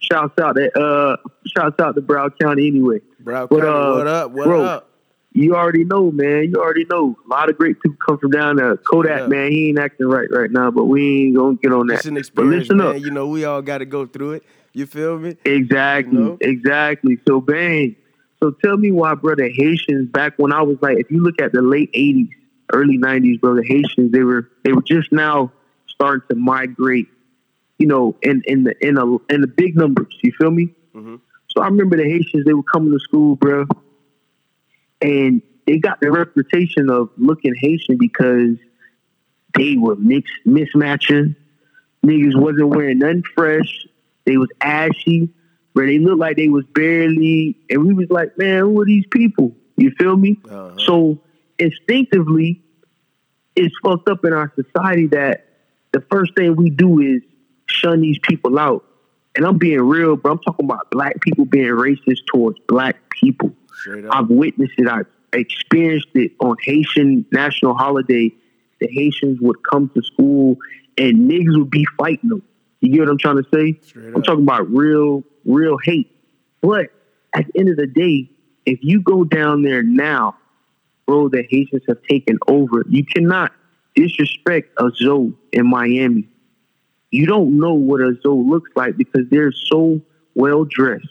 Shouts 0.00 0.36
out 0.40 0.54
to 0.56 0.76
uh, 0.76 1.16
shouts 1.56 1.78
out 1.78 1.94
to 1.94 2.00
Broward 2.02 2.32
County 2.40 2.66
anyway. 2.66 2.98
Bro, 3.20 3.46
But, 3.46 3.60
County, 3.60 3.68
uh, 3.70 3.94
what 3.96 4.06
up? 4.08 4.30
What 4.32 4.44
bro, 4.46 4.64
up? 4.64 4.89
You 5.32 5.54
already 5.54 5.84
know, 5.84 6.10
man. 6.10 6.50
You 6.50 6.56
already 6.56 6.84
know. 6.90 7.16
A 7.24 7.28
lot 7.28 7.48
of 7.48 7.56
great 7.56 7.80
people 7.80 7.96
come 8.06 8.18
from 8.18 8.30
down 8.30 8.56
there. 8.56 8.76
Kodak, 8.76 9.20
Yeah. 9.22 9.26
man, 9.28 9.52
he 9.52 9.68
ain't 9.68 9.78
acting 9.78 10.08
right 10.08 10.28
right 10.30 10.50
now, 10.50 10.70
but 10.72 10.86
we 10.86 11.26
ain't 11.26 11.36
gonna 11.36 11.54
get 11.56 11.72
on 11.72 11.86
that. 11.86 11.98
It's 11.98 12.06
an 12.06 12.14
but 12.34 12.44
listen 12.46 12.78
man. 12.78 12.86
up. 12.96 12.98
You 13.00 13.10
know, 13.10 13.28
we 13.28 13.44
all 13.44 13.62
got 13.62 13.78
to 13.78 13.84
go 13.86 14.06
through 14.06 14.32
it. 14.32 14.44
You 14.72 14.86
feel 14.86 15.18
me? 15.18 15.36
Exactly, 15.44 16.18
You 16.18 16.24
know? 16.24 16.38
exactly. 16.40 17.18
So 17.28 17.40
bang. 17.40 17.94
So 18.42 18.50
tell 18.50 18.76
me 18.76 18.90
why, 18.90 19.14
brother, 19.14 19.48
Haitians 19.48 20.08
back 20.10 20.34
when 20.38 20.52
I 20.52 20.62
was 20.62 20.78
like, 20.80 20.98
if 20.98 21.10
you 21.10 21.22
look 21.22 21.40
at 21.40 21.52
the 21.52 21.62
late 21.62 21.92
'80s, 21.92 22.28
early 22.72 22.98
'90s, 22.98 23.40
brother, 23.40 23.62
Haitians 23.62 24.10
they 24.12 24.22
were 24.24 24.48
they 24.64 24.72
were 24.72 24.82
just 24.82 25.12
now 25.12 25.52
starting 25.86 26.26
to 26.30 26.36
migrate, 26.36 27.06
you 27.78 27.86
know, 27.86 28.16
in 28.22 28.42
in 28.46 28.64
the 28.64 28.74
in 28.86 28.96
a 28.98 29.04
in 29.32 29.42
the 29.42 29.46
big 29.46 29.76
numbers. 29.76 30.16
You 30.22 30.32
feel 30.32 30.50
me? 30.50 30.70
Mhm. 30.96 31.20
So 31.48 31.62
I 31.62 31.66
remember 31.66 31.96
the 31.96 32.04
Haitians 32.04 32.44
they 32.46 32.54
were 32.54 32.62
coming 32.64 32.92
to 32.92 32.98
school, 32.98 33.36
bro, 33.36 33.66
and 35.00 35.42
they 35.66 35.78
got 35.78 36.00
the 36.00 36.10
reputation 36.10 36.90
of 36.90 37.10
looking 37.16 37.54
Haitian 37.54 37.96
because 37.96 38.56
they 39.54 39.76
were 39.76 39.96
mixed 39.96 40.32
mismatching. 40.46 41.36
Niggas 42.04 42.40
wasn't 42.40 42.68
wearing 42.68 42.98
nothing 42.98 43.22
fresh. 43.34 43.86
They 44.24 44.36
was 44.36 44.48
ashy, 44.60 45.28
where 45.72 45.86
they 45.86 45.98
looked 45.98 46.20
like 46.20 46.36
they 46.36 46.48
was 46.48 46.64
barely. 46.66 47.56
And 47.68 47.86
we 47.86 47.94
was 47.94 48.10
like, 48.10 48.36
man, 48.38 48.60
who 48.60 48.80
are 48.80 48.84
these 48.84 49.06
people? 49.10 49.54
You 49.76 49.90
feel 49.98 50.16
me? 50.16 50.38
Uh-huh. 50.44 50.76
So 50.78 51.18
instinctively, 51.58 52.62
it's 53.56 53.74
fucked 53.82 54.08
up 54.08 54.24
in 54.24 54.32
our 54.32 54.52
society 54.54 55.08
that 55.08 55.46
the 55.92 56.00
first 56.10 56.34
thing 56.36 56.56
we 56.56 56.70
do 56.70 57.00
is 57.00 57.22
shun 57.66 58.00
these 58.00 58.18
people 58.22 58.58
out. 58.58 58.84
And 59.36 59.46
I'm 59.46 59.58
being 59.58 59.80
real, 59.80 60.16
but 60.16 60.30
I'm 60.32 60.38
talking 60.38 60.64
about 60.64 60.90
black 60.90 61.20
people 61.20 61.44
being 61.44 61.66
racist 61.66 62.26
towards 62.32 62.58
black 62.66 62.96
people. 63.10 63.54
I've 64.10 64.28
witnessed 64.28 64.74
it. 64.78 64.88
I've 64.88 65.06
experienced 65.32 66.08
it 66.14 66.32
on 66.40 66.56
Haitian 66.62 67.24
national 67.32 67.74
holiday. 67.74 68.32
The 68.80 68.88
Haitians 68.88 69.40
would 69.40 69.56
come 69.70 69.90
to 69.94 70.02
school 70.02 70.56
and 70.96 71.30
niggas 71.30 71.58
would 71.58 71.70
be 71.70 71.86
fighting 71.98 72.30
them. 72.30 72.42
You 72.80 72.92
get 72.92 73.00
what 73.00 73.08
I'm 73.10 73.18
trying 73.18 73.42
to 73.42 73.48
say? 73.52 73.78
Straight 73.82 74.08
I'm 74.08 74.16
up. 74.16 74.24
talking 74.24 74.42
about 74.42 74.70
real, 74.70 75.22
real 75.44 75.76
hate. 75.82 76.10
But 76.60 76.86
at 77.34 77.46
the 77.46 77.60
end 77.60 77.68
of 77.68 77.76
the 77.76 77.86
day, 77.86 78.30
if 78.66 78.78
you 78.82 79.00
go 79.02 79.24
down 79.24 79.62
there 79.62 79.82
now, 79.82 80.36
bro, 81.06 81.28
the 81.28 81.46
Haitians 81.48 81.82
have 81.88 82.02
taken 82.08 82.38
over. 82.48 82.84
You 82.88 83.04
cannot 83.04 83.52
disrespect 83.94 84.72
a 84.78 84.90
Zoe 84.94 85.34
in 85.52 85.66
Miami. 85.66 86.28
You 87.10 87.26
don't 87.26 87.58
know 87.58 87.74
what 87.74 88.00
a 88.00 88.16
Zoe 88.22 88.44
looks 88.44 88.70
like 88.76 88.96
because 88.96 89.22
they're 89.30 89.52
so 89.52 90.00
well 90.34 90.64
dressed. 90.64 91.08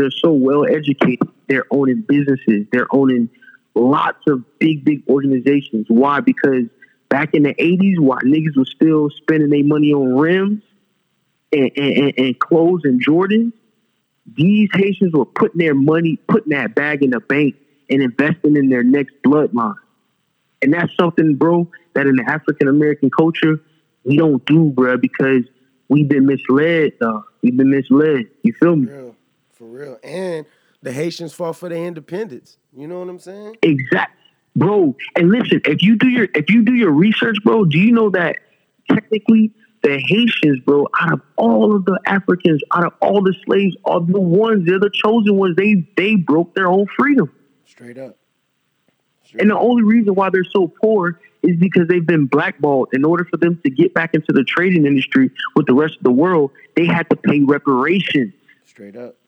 They're 0.00 0.10
so 0.10 0.32
well 0.32 0.64
educated. 0.64 1.28
They're 1.46 1.66
owning 1.70 2.04
businesses. 2.08 2.66
They're 2.72 2.86
owning 2.90 3.28
lots 3.74 4.22
of 4.26 4.44
big, 4.58 4.82
big 4.82 5.02
organizations. 5.08 5.86
Why? 5.88 6.20
Because 6.20 6.64
back 7.10 7.34
in 7.34 7.42
the 7.42 7.52
80s, 7.52 7.98
while 7.98 8.20
niggas 8.20 8.56
was 8.56 8.70
still 8.74 9.10
spending 9.10 9.50
their 9.50 9.62
money 9.62 9.92
on 9.92 10.16
rims 10.16 10.62
and, 11.52 11.70
and, 11.76 12.14
and, 12.16 12.38
clothes 12.38 12.82
and 12.84 13.04
Jordans, 13.04 13.52
these 14.26 14.70
Haitians 14.72 15.12
were 15.12 15.26
putting 15.26 15.58
their 15.58 15.74
money, 15.74 16.18
putting 16.28 16.56
that 16.56 16.74
bag 16.74 17.02
in 17.02 17.10
the 17.10 17.20
bank 17.20 17.56
and 17.90 18.02
investing 18.02 18.56
in 18.56 18.70
their 18.70 18.82
next 18.82 19.14
bloodline. 19.26 19.74
And 20.62 20.72
that's 20.72 20.96
something, 20.98 21.34
bro, 21.34 21.70
that 21.94 22.06
in 22.06 22.16
the 22.16 22.24
African 22.26 22.68
American 22.68 23.10
culture, 23.10 23.60
we 24.04 24.16
don't 24.16 24.42
do, 24.46 24.70
bro, 24.70 24.96
because 24.96 25.42
we've 25.88 26.08
been 26.08 26.24
misled, 26.24 26.98
dog. 27.00 27.24
We've 27.42 27.56
been 27.56 27.70
misled. 27.70 28.28
You 28.42 28.54
feel 28.58 28.76
me? 28.76 28.90
Real. 28.90 29.16
For 29.60 29.66
real. 29.66 29.98
And 30.02 30.46
the 30.80 30.90
Haitians 30.90 31.34
fought 31.34 31.54
for 31.54 31.68
their 31.68 31.84
independence. 31.84 32.56
You 32.74 32.88
know 32.88 33.00
what 33.00 33.10
I'm 33.10 33.18
saying? 33.18 33.58
Exact. 33.60 34.16
bro. 34.56 34.96
And 35.16 35.30
listen, 35.30 35.60
if 35.66 35.82
you 35.82 35.96
do 35.96 36.08
your 36.08 36.28
if 36.34 36.48
you 36.48 36.62
do 36.62 36.72
your 36.72 36.92
research, 36.92 37.36
bro, 37.44 37.66
do 37.66 37.76
you 37.76 37.92
know 37.92 38.08
that 38.08 38.38
technically 38.90 39.52
the 39.82 39.98
Haitians, 39.98 40.60
bro, 40.60 40.88
out 40.98 41.12
of 41.12 41.20
all 41.36 41.76
of 41.76 41.84
the 41.84 42.00
Africans, 42.06 42.62
out 42.74 42.86
of 42.86 42.94
all 43.02 43.22
the 43.22 43.34
slaves, 43.44 43.76
are 43.84 44.00
the 44.00 44.18
ones 44.18 44.66
they're 44.66 44.80
the 44.80 44.88
chosen 44.94 45.36
ones. 45.36 45.56
They 45.56 45.86
they 45.94 46.14
broke 46.14 46.54
their 46.54 46.68
own 46.68 46.86
freedom. 46.98 47.30
Straight 47.66 47.98
up. 47.98 48.16
And 49.38 49.50
the 49.50 49.58
only 49.58 49.82
reason 49.82 50.14
why 50.14 50.30
they're 50.30 50.42
so 50.42 50.68
poor 50.68 51.20
is 51.42 51.58
because 51.58 51.86
they've 51.86 52.06
been 52.06 52.24
blackballed. 52.24 52.88
In 52.94 53.04
order 53.04 53.26
for 53.26 53.36
them 53.36 53.60
to 53.62 53.70
get 53.70 53.92
back 53.92 54.14
into 54.14 54.32
the 54.32 54.42
trading 54.42 54.86
industry 54.86 55.30
with 55.54 55.66
the 55.66 55.74
rest 55.74 55.98
of 55.98 56.02
the 56.02 56.10
world, 56.10 56.50
they 56.76 56.86
had 56.86 57.10
to 57.10 57.16
pay 57.16 57.40
reparations. 57.40 58.32
Straight 58.64 58.96
up. 58.96 59.19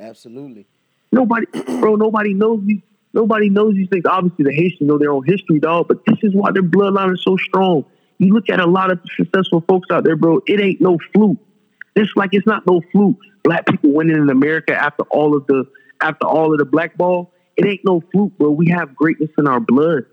Absolutely. 0.00 0.66
Nobody, 1.12 1.46
bro, 1.80 1.96
nobody 1.96 2.34
knows 2.34 2.64
these. 2.64 2.80
Nobody 3.12 3.50
knows 3.50 3.74
these 3.74 3.88
things. 3.88 4.04
Obviously, 4.06 4.44
the 4.44 4.52
Haitians 4.52 4.88
know 4.88 4.96
their 4.96 5.10
own 5.10 5.24
history, 5.24 5.58
dog. 5.58 5.88
But 5.88 6.04
this 6.06 6.18
is 6.22 6.32
why 6.32 6.52
their 6.52 6.62
bloodline 6.62 7.12
is 7.12 7.22
so 7.24 7.36
strong. 7.36 7.84
You 8.18 8.32
look 8.32 8.48
at 8.48 8.60
a 8.60 8.66
lot 8.66 8.92
of 8.92 9.00
successful 9.16 9.64
folks 9.66 9.88
out 9.90 10.04
there, 10.04 10.14
bro. 10.14 10.40
It 10.46 10.60
ain't 10.60 10.80
no 10.80 10.98
fluke. 11.12 11.38
It's 11.96 12.12
like 12.14 12.30
it's 12.32 12.46
not 12.46 12.66
no 12.66 12.80
fluke. 12.92 13.18
Black 13.42 13.66
people 13.66 13.90
winning 13.92 14.16
in 14.16 14.30
America 14.30 14.74
after 14.74 15.02
all 15.04 15.36
of 15.36 15.46
the 15.46 15.64
after 16.00 16.26
all 16.26 16.52
of 16.52 16.58
the 16.58 16.64
black 16.64 16.96
ball. 16.96 17.32
It 17.56 17.66
ain't 17.66 17.80
no 17.84 18.02
fluke, 18.12 18.38
bro. 18.38 18.50
We 18.50 18.68
have 18.68 18.94
greatness 18.94 19.30
in 19.36 19.48
our 19.48 19.60
blood. 19.60 20.06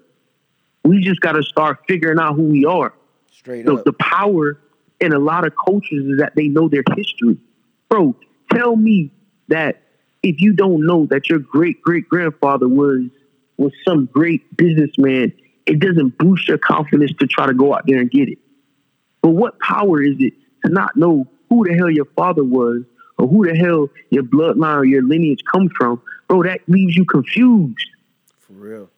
We 0.84 1.02
just 1.04 1.22
got 1.22 1.34
to 1.34 1.44
start 1.44 1.80
figuring 1.88 2.18
out 2.18 2.36
who 2.36 2.44
we 2.44 2.66
are. 2.66 2.94
Straight 3.32 3.68
up. 3.68 3.84
the 3.84 3.94
power 3.94 4.60
in 5.00 5.14
a 5.14 5.20
lot 5.20 5.46
of 5.46 5.54
cultures 5.64 6.06
is 6.06 6.18
that 6.20 6.34
they 6.36 6.48
know 6.48 6.68
their 6.68 6.84
history. 6.96 7.38
Bro, 7.90 8.16
tell 8.52 8.76
me 8.76 9.12
that 9.48 9.82
if 10.24 10.42
you 10.42 10.54
don't 10.54 10.86
know 10.86 11.06
that 11.08 11.30
your 11.30 11.40
great 11.40 11.82
great 11.82 12.10
grandfather 12.10 12.68
was 12.68 13.04
was 13.58 13.72
some 13.88 14.06
great 14.06 14.56
businessman, 14.56 15.34
it 15.66 15.80
doesn't 15.80 16.18
boost 16.18 16.48
your 16.48 16.58
confidence 16.58 17.12
to 17.20 17.28
try 17.28 17.48
to 17.48 17.54
go 17.54 17.74
out 17.74 17.86
there 17.86 18.00
and 18.00 18.12
get 18.12 18.30
it. 18.30 18.38
But 19.22 19.32
what 19.32 19.60
power 19.60 20.02
is 20.02 20.16
it 20.20 20.34
to 20.66 20.72
not 20.72 20.96
know 20.96 21.28
who 21.50 21.68
the 21.68 21.76
hell 21.76 21.90
your 21.90 22.06
father 22.16 22.44
was 22.44 22.84
or 23.18 23.28
who 23.28 23.48
the 23.48 23.56
hell 23.58 23.90
your 24.10 24.24
bloodline 24.24 24.78
or 24.78 24.86
your 24.86 25.02
lineage 25.02 25.44
comes 25.52 25.72
from? 25.78 26.02
Bro, 26.28 26.44
that 26.44 26.62
leaves 26.68 26.96
you 26.96 27.06
confused. 27.06 27.90
For 28.40 28.54
real. 28.54 28.90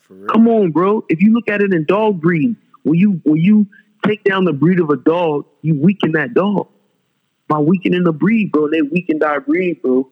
For 0.00 0.14
real. 0.14 0.28
Come 0.28 0.48
on, 0.48 0.70
bro. 0.70 1.04
If 1.08 1.20
you 1.22 1.32
look 1.32 1.48
at 1.48 1.62
it 1.62 1.72
in 1.72 1.84
dog 1.84 2.20
breeding, 2.20 2.56
when 2.82 2.98
you 2.98 3.20
when 3.24 3.40
you 3.40 3.66
take 4.06 4.22
down 4.22 4.44
the 4.44 4.52
breed 4.52 4.80
of 4.80 4.90
a 4.90 4.96
dog, 4.96 5.46
you 5.62 5.74
weaken 5.74 6.12
that 6.12 6.34
dog. 6.34 6.68
By 7.48 7.58
weakening 7.58 8.04
the 8.04 8.12
breed, 8.12 8.52
bro, 8.52 8.68
they 8.68 8.82
weakened 8.82 9.22
our 9.22 9.40
breed, 9.40 9.80
bro. 9.82 10.10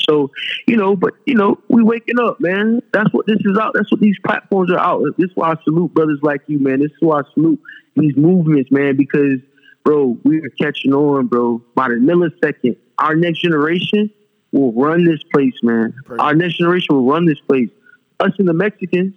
So, 0.00 0.30
you 0.66 0.76
know, 0.76 0.96
but 0.96 1.14
you 1.24 1.34
know, 1.34 1.58
we 1.68 1.82
waking 1.82 2.18
up, 2.18 2.40
man. 2.40 2.82
That's 2.92 3.12
what 3.12 3.26
this 3.26 3.38
is 3.44 3.56
out. 3.58 3.72
That's 3.74 3.90
what 3.90 4.00
these 4.00 4.16
platforms 4.24 4.70
are 4.70 4.78
out. 4.78 5.02
This 5.16 5.30
is 5.30 5.36
why 5.36 5.52
I 5.52 5.54
salute 5.64 5.94
brothers 5.94 6.18
like 6.22 6.42
you, 6.46 6.58
man. 6.58 6.80
This 6.80 6.90
is 6.90 6.98
why 7.00 7.20
I 7.20 7.22
salute 7.32 7.60
these 7.96 8.16
movements, 8.16 8.70
man, 8.70 8.96
because 8.96 9.40
bro, 9.84 10.18
we 10.24 10.38
are 10.38 10.50
catching 10.60 10.92
on, 10.92 11.26
bro. 11.26 11.62
By 11.74 11.88
the 11.88 11.94
millisecond, 11.94 12.76
our 12.98 13.14
next 13.14 13.40
generation 13.40 14.10
will 14.52 14.72
run 14.72 15.04
this 15.04 15.22
place, 15.32 15.54
man. 15.62 15.94
Perfect. 16.04 16.20
Our 16.20 16.34
next 16.34 16.58
generation 16.58 16.96
will 16.96 17.06
run 17.06 17.26
this 17.26 17.40
place. 17.40 17.68
Us 18.20 18.32
and 18.38 18.48
the 18.48 18.54
Mexicans, 18.54 19.14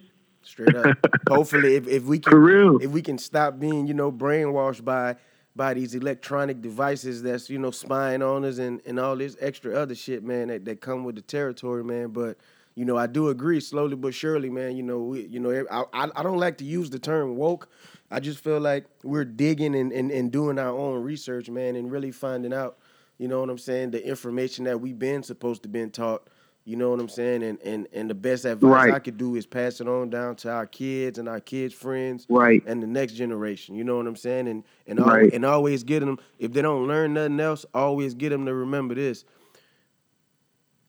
Straight 0.47 0.75
up. 0.75 0.97
Hopefully, 1.29 1.75
if, 1.75 1.87
if 1.87 2.03
we 2.03 2.19
can, 2.19 2.79
if 2.81 2.91
we 2.91 3.01
can 3.01 3.17
stop 3.17 3.59
being, 3.59 3.85
you 3.85 3.93
know, 3.93 4.11
brainwashed 4.11 4.85
by 4.85 5.17
by 5.57 5.73
these 5.73 5.95
electronic 5.95 6.61
devices 6.61 7.23
that's 7.23 7.49
you 7.49 7.57
know 7.57 7.71
spying 7.71 8.21
on 8.21 8.45
us 8.45 8.59
and, 8.59 8.81
and 8.85 8.99
all 8.99 9.15
this 9.15 9.35
extra 9.41 9.75
other 9.75 9.95
shit, 9.95 10.23
man, 10.23 10.47
that, 10.49 10.63
that 10.65 10.79
come 10.79 11.03
with 11.03 11.15
the 11.15 11.21
territory, 11.21 11.83
man. 11.83 12.09
But 12.09 12.37
you 12.75 12.85
know, 12.85 12.95
I 12.95 13.07
do 13.07 13.29
agree, 13.29 13.59
slowly 13.59 13.95
but 13.95 14.13
surely, 14.13 14.51
man. 14.51 14.77
You 14.77 14.83
know, 14.83 14.99
we, 14.99 15.25
you 15.25 15.39
know, 15.39 15.65
I, 15.71 16.09
I 16.15 16.23
don't 16.23 16.37
like 16.37 16.59
to 16.59 16.63
use 16.63 16.91
the 16.91 16.99
term 16.99 17.35
woke. 17.35 17.69
I 18.11 18.19
just 18.19 18.39
feel 18.39 18.59
like 18.59 18.85
we're 19.03 19.25
digging 19.25 19.75
and, 19.75 19.91
and, 19.91 20.11
and 20.11 20.31
doing 20.31 20.59
our 20.59 20.69
own 20.69 21.01
research, 21.01 21.49
man, 21.49 21.75
and 21.75 21.91
really 21.91 22.11
finding 22.11 22.53
out, 22.53 22.77
you 23.17 23.27
know 23.27 23.39
what 23.41 23.49
I'm 23.49 23.57
saying, 23.57 23.91
the 23.91 24.07
information 24.07 24.63
that 24.65 24.79
we've 24.79 24.97
been 24.97 25.23
supposed 25.23 25.63
to 25.63 25.69
been 25.69 25.89
taught. 25.89 26.27
You 26.67 26.75
know 26.75 26.89
what 26.89 26.99
I'm 26.99 27.07
saying? 27.07 27.43
And 27.43 27.57
and 27.61 27.87
and 27.93 28.09
the 28.09 28.13
best 28.13 28.43
advice 28.43 28.69
Right. 28.69 28.93
I 28.93 28.99
could 28.99 29.17
do 29.17 29.35
is 29.35 29.45
pass 29.45 29.79
it 29.79 29.87
on 29.87 30.09
down 30.09 30.35
to 30.37 30.51
our 30.51 30.67
kids 30.67 31.17
and 31.17 31.29
our 31.29 31.39
kids' 31.39 31.73
friends 31.73 32.25
Right. 32.27 32.61
and 32.65 32.83
the 32.83 32.87
next 32.87 33.13
generation. 33.13 33.73
You 33.75 33.85
know 33.85 33.95
what 33.95 34.05
I'm 34.05 34.17
saying? 34.17 34.49
And 34.49 34.65
and 34.85 34.99
Right. 34.99 35.07
always, 35.13 35.31
and 35.33 35.45
always 35.45 35.83
get 35.85 36.01
them 36.01 36.19
if 36.39 36.51
they 36.51 36.61
don't 36.61 36.85
learn 36.85 37.13
nothing 37.13 37.39
else, 37.39 37.65
always 37.73 38.15
get 38.15 38.31
them 38.31 38.45
to 38.47 38.53
remember 38.53 38.95
this. 38.95 39.23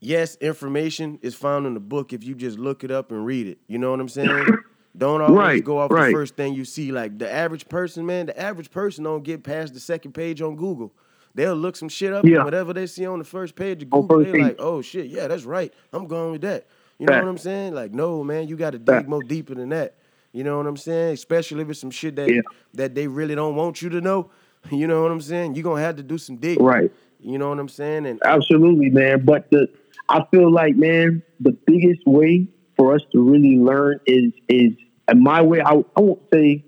Yes, 0.00 0.34
information 0.40 1.20
is 1.22 1.36
found 1.36 1.64
in 1.64 1.74
the 1.74 1.80
book 1.80 2.12
if 2.12 2.24
you 2.24 2.34
just 2.34 2.58
look 2.58 2.82
it 2.82 2.90
up 2.90 3.12
and 3.12 3.24
read 3.24 3.46
it. 3.46 3.58
You 3.68 3.78
know 3.78 3.92
what 3.92 4.00
I'm 4.00 4.08
saying? 4.08 4.48
Don't 4.96 5.20
always 5.20 5.36
Right, 5.38 5.64
go 5.64 5.78
off 5.78 5.92
right. 5.92 6.06
the 6.06 6.12
first 6.12 6.34
thing 6.34 6.54
you 6.54 6.64
see. 6.64 6.90
Like 6.90 7.18
the 7.20 7.30
average 7.30 7.68
person, 7.68 8.04
man, 8.04 8.26
the 8.26 8.40
average 8.40 8.72
person 8.72 9.04
don't 9.04 9.22
get 9.22 9.44
past 9.44 9.74
the 9.74 9.78
second 9.78 10.10
page 10.12 10.42
on 10.42 10.56
Google. 10.56 10.92
They'll 11.38 11.54
look 11.54 11.76
some 11.76 11.88
shit 11.88 12.12
up, 12.12 12.24
Yeah. 12.24 12.36
and 12.36 12.44
whatever 12.44 12.72
they 12.72 12.86
see 12.86 13.06
on 13.06 13.18
the 13.20 13.24
first 13.24 13.54
page 13.54 13.82
of 13.82 13.90
Google, 13.90 14.24
they're 14.24 14.38
like, 14.42 14.56
"Oh 14.58 14.82
shit, 14.82 15.06
yeah, 15.06 15.28
that's 15.28 15.44
right. 15.44 15.72
I'm 15.92 16.06
going 16.06 16.32
with 16.32 16.40
that." 16.42 16.66
You 16.98 17.06
know 17.06 17.16
what 17.16 17.28
I'm 17.28 17.38
saying? 17.38 17.74
Like, 17.74 17.92
no, 17.92 18.24
man, 18.24 18.48
you 18.48 18.56
got 18.56 18.70
to 18.70 18.78
dig 18.78 18.86
Fact. 18.88 19.08
more 19.08 19.22
deeper 19.22 19.54
than 19.54 19.68
that. 19.68 19.94
You 20.32 20.42
know 20.42 20.56
what 20.58 20.66
I'm 20.66 20.76
saying? 20.76 21.12
Especially 21.14 21.62
if 21.62 21.70
it's 21.70 21.78
some 21.78 21.92
shit 21.92 22.16
that 22.16 22.28
Yeah. 22.28 22.40
that 22.74 22.96
they 22.96 23.06
really 23.06 23.36
don't 23.36 23.54
want 23.54 23.80
you 23.82 23.88
to 23.90 24.00
know. 24.00 24.30
You 24.72 24.88
know 24.88 25.02
what 25.02 25.12
I'm 25.12 25.20
saying? 25.20 25.54
You're 25.54 25.62
gonna 25.62 25.80
have 25.80 25.94
to 25.96 26.02
do 26.02 26.18
some 26.18 26.36
digging. 26.36 26.64
Right. 26.64 26.90
You 27.20 27.38
know 27.38 27.48
what 27.50 27.60
I'm 27.60 27.68
saying? 27.68 28.06
And 28.06 28.20
Absolutely, 28.24 28.90
man. 28.90 29.24
But 29.24 29.48
the 29.52 29.68
I 30.08 30.24
feel 30.32 30.50
like, 30.52 30.74
man, 30.76 31.22
the 31.38 31.52
biggest 31.66 32.02
way 32.06 32.48
for 32.76 32.94
us 32.94 33.02
to 33.12 33.22
really 33.22 33.56
learn 33.58 34.00
is 34.06 34.32
is 34.48 34.72
and 35.06 35.20
my 35.22 35.40
way. 35.42 35.60
I, 35.60 35.74
I 35.96 36.00
won't 36.00 36.22
say 36.34 36.64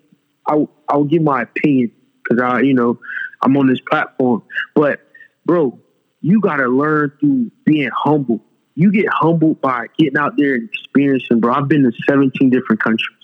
I 0.47 0.65
I 0.89 0.97
will 0.97 1.05
give 1.05 1.23
my 1.23 1.43
opinion 1.43 1.91
because 2.23 2.41
I 2.41 2.61
you 2.61 2.75
know 2.75 2.99
I'm 3.43 3.57
on 3.57 3.67
this 3.69 3.81
platform. 3.89 4.43
But 4.75 5.01
bro, 5.47 5.79
you 6.21 6.41
gotta 6.41 6.67
learn 6.69 7.13
through 7.21 7.51
being 7.65 7.91
humble. 7.95 8.41
You 8.75 8.93
get 8.93 9.07
humbled 9.11 9.61
by 9.61 9.87
getting 9.99 10.17
out 10.17 10.37
there 10.37 10.55
and 10.55 10.69
experiencing, 10.69 11.41
bro. 11.41 11.55
I've 11.55 11.69
been 11.69 11.83
to 11.83 11.93
17 12.09 12.51
different 12.51 12.83
countries, 12.83 13.19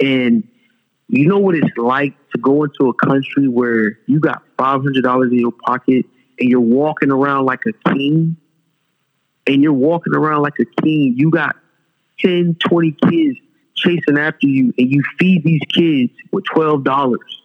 and 0.00 0.46
you 1.08 1.26
know 1.26 1.38
what 1.38 1.54
it's 1.54 1.76
like 1.76 2.14
to 2.30 2.38
go 2.38 2.64
into 2.64 2.88
a 2.88 2.94
country 2.94 3.48
where 3.48 3.98
you 4.06 4.20
got 4.20 4.42
five 4.58 4.82
hundred 4.82 5.02
dollars 5.02 5.32
in 5.32 5.38
your 5.38 5.52
pocket 5.52 6.04
and 6.38 6.48
you're 6.48 6.60
walking 6.60 7.10
around 7.10 7.46
like 7.46 7.60
a 7.66 7.92
king. 7.92 8.36
And 9.46 9.62
you're 9.62 9.72
walking 9.72 10.14
around 10.14 10.42
like 10.42 10.58
a 10.60 10.82
king. 10.82 11.14
You 11.16 11.30
got 11.30 11.56
10, 12.20 12.58
20 12.68 12.96
kids 13.08 13.38
chasing 13.78 14.18
after 14.18 14.46
you, 14.46 14.74
and 14.76 14.90
you 14.90 15.02
feed 15.18 15.44
these 15.44 15.62
kids 15.72 16.12
with 16.32 16.44
twelve 16.44 16.84
dollars. 16.84 17.37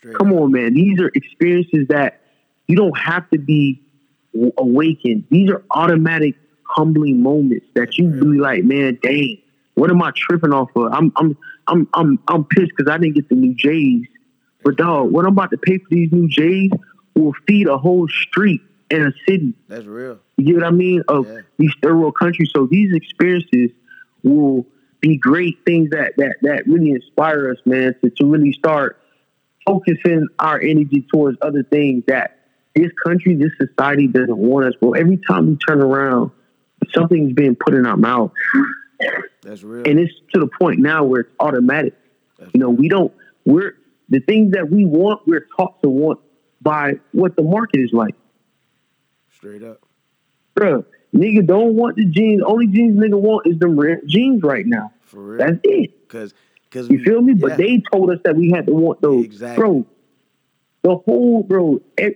Straight 0.00 0.16
Come 0.16 0.32
on, 0.32 0.52
man. 0.52 0.74
These 0.74 1.00
are 1.00 1.10
experiences 1.14 1.88
that 1.88 2.20
you 2.66 2.76
don't 2.76 2.96
have 2.98 3.28
to 3.30 3.38
be 3.38 3.82
w- 4.32 4.52
awakened. 4.56 5.24
These 5.30 5.50
are 5.50 5.62
automatic, 5.70 6.34
humbling 6.64 7.22
moments 7.22 7.66
that 7.74 7.98
you 7.98 8.08
be 8.08 8.38
like, 8.38 8.64
man, 8.64 8.98
dang, 9.02 9.38
what 9.74 9.90
am 9.90 10.02
I 10.02 10.12
tripping 10.14 10.52
off 10.52 10.70
of? 10.74 10.92
I'm, 10.92 11.12
I'm, 11.16 11.36
I'm, 11.66 11.88
I'm, 11.94 12.18
I'm 12.28 12.44
pissed 12.44 12.72
because 12.76 12.90
I 12.90 12.96
didn't 12.98 13.14
get 13.14 13.28
the 13.28 13.34
new 13.34 13.54
J's. 13.54 14.06
But 14.64 14.76
dog, 14.76 15.10
what 15.10 15.24
I'm 15.24 15.32
about 15.32 15.50
to 15.50 15.58
pay 15.58 15.78
for 15.78 15.88
these 15.90 16.10
new 16.12 16.28
J's 16.28 16.70
will 17.14 17.32
feed 17.46 17.66
a 17.66 17.76
whole 17.76 18.08
street 18.08 18.60
in 18.90 19.06
a 19.06 19.12
city. 19.28 19.54
That's 19.68 19.86
real. 19.86 20.18
You 20.36 20.44
get 20.46 20.54
what 20.56 20.64
I 20.64 20.70
mean? 20.70 21.02
Of 21.08 21.26
Yeah. 21.26 21.40
these 21.58 21.72
third 21.82 21.96
world 21.96 22.14
countries. 22.18 22.50
So 22.54 22.66
these 22.66 22.94
experiences 22.94 23.70
will 24.22 24.66
be 25.00 25.16
great 25.16 25.58
things 25.64 25.90
that 25.90 26.12
that 26.18 26.36
that 26.42 26.66
really 26.66 26.90
inspire 26.90 27.50
us, 27.50 27.58
man, 27.64 27.94
to, 28.02 28.10
to 28.10 28.26
really 28.26 28.52
start 28.52 28.99
focusing 29.66 30.26
our 30.38 30.60
energy 30.60 31.06
towards 31.12 31.38
other 31.42 31.62
things 31.62 32.04
that 32.06 32.38
this 32.74 32.90
country, 33.04 33.34
this 33.34 33.52
society 33.58 34.06
doesn't 34.06 34.36
want 34.36 34.66
us. 34.66 34.74
Bro, 34.80 34.92
every 34.92 35.18
time 35.28 35.48
we 35.48 35.56
turn 35.56 35.80
around, 35.80 36.30
something's 36.92 37.32
being 37.32 37.56
put 37.56 37.74
in 37.74 37.86
our 37.86 37.96
mouth. 37.96 38.32
That's 39.42 39.62
real. 39.62 39.88
And 39.88 39.98
it's 39.98 40.12
to 40.34 40.40
the 40.40 40.48
point 40.60 40.78
now 40.80 41.04
where 41.04 41.22
it's 41.22 41.32
automatic. 41.40 41.94
That's 42.38 42.52
You 42.54 42.60
know, 42.60 42.70
we 42.70 42.88
don't 42.88 43.12
we're 43.44 43.76
the 44.08 44.20
things 44.20 44.52
that 44.52 44.70
we 44.70 44.84
want, 44.84 45.26
we're 45.26 45.46
taught 45.56 45.80
to 45.82 45.88
want 45.88 46.20
by 46.60 46.94
what 47.12 47.36
the 47.36 47.42
market 47.42 47.80
is 47.80 47.92
like. 47.92 48.14
straight 49.32 49.62
up. 49.62 49.80
Bruh, 50.54 50.84
nigga 51.14 51.46
don't 51.46 51.74
want 51.74 51.96
the 51.96 52.04
jeans. 52.04 52.42
Only 52.44 52.66
jeans 52.66 52.98
nigga 52.98 53.18
want 53.18 53.46
is 53.46 53.58
the 53.58 53.68
red 53.68 54.00
jeans 54.06 54.42
right 54.42 54.66
now. 54.66 54.92
For 55.04 55.20
real. 55.20 55.38
That's 55.38 55.60
it. 55.64 56.08
Cause 56.08 56.34
cause 56.70 56.88
You 56.90 56.98
we- 56.98 57.04
feel 57.04 57.20
me? 57.22 57.32
yeah. 57.34 57.40
But 57.48 57.56
they 57.58 57.82
told 57.92 58.10
us 58.10 58.18
that 58.24 58.36
we 58.36 58.50
had 58.50 58.66
to 58.66 58.72
want 58.74 59.00
those. 59.00 59.24
Exactly. 59.24 59.62
Bro, 59.62 59.86
the 60.82 60.96
whole, 60.96 61.42
bro, 61.42 61.80
e- 62.00 62.14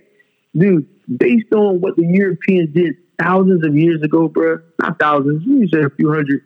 dude, 0.57 0.87
based 1.17 1.53
on 1.53 1.81
what 1.81 1.95
the 1.95 2.05
Europeans 2.05 2.73
did 2.73 2.95
thousands 3.19 3.63
of 3.65 3.75
years 3.77 4.01
ago, 4.01 4.27
bro, 4.27 4.59
not 4.81 4.99
thousands, 4.99 5.43
you 5.45 5.67
said 5.67 5.83
a 5.83 5.89
few 5.91 6.11
hundred, 6.11 6.41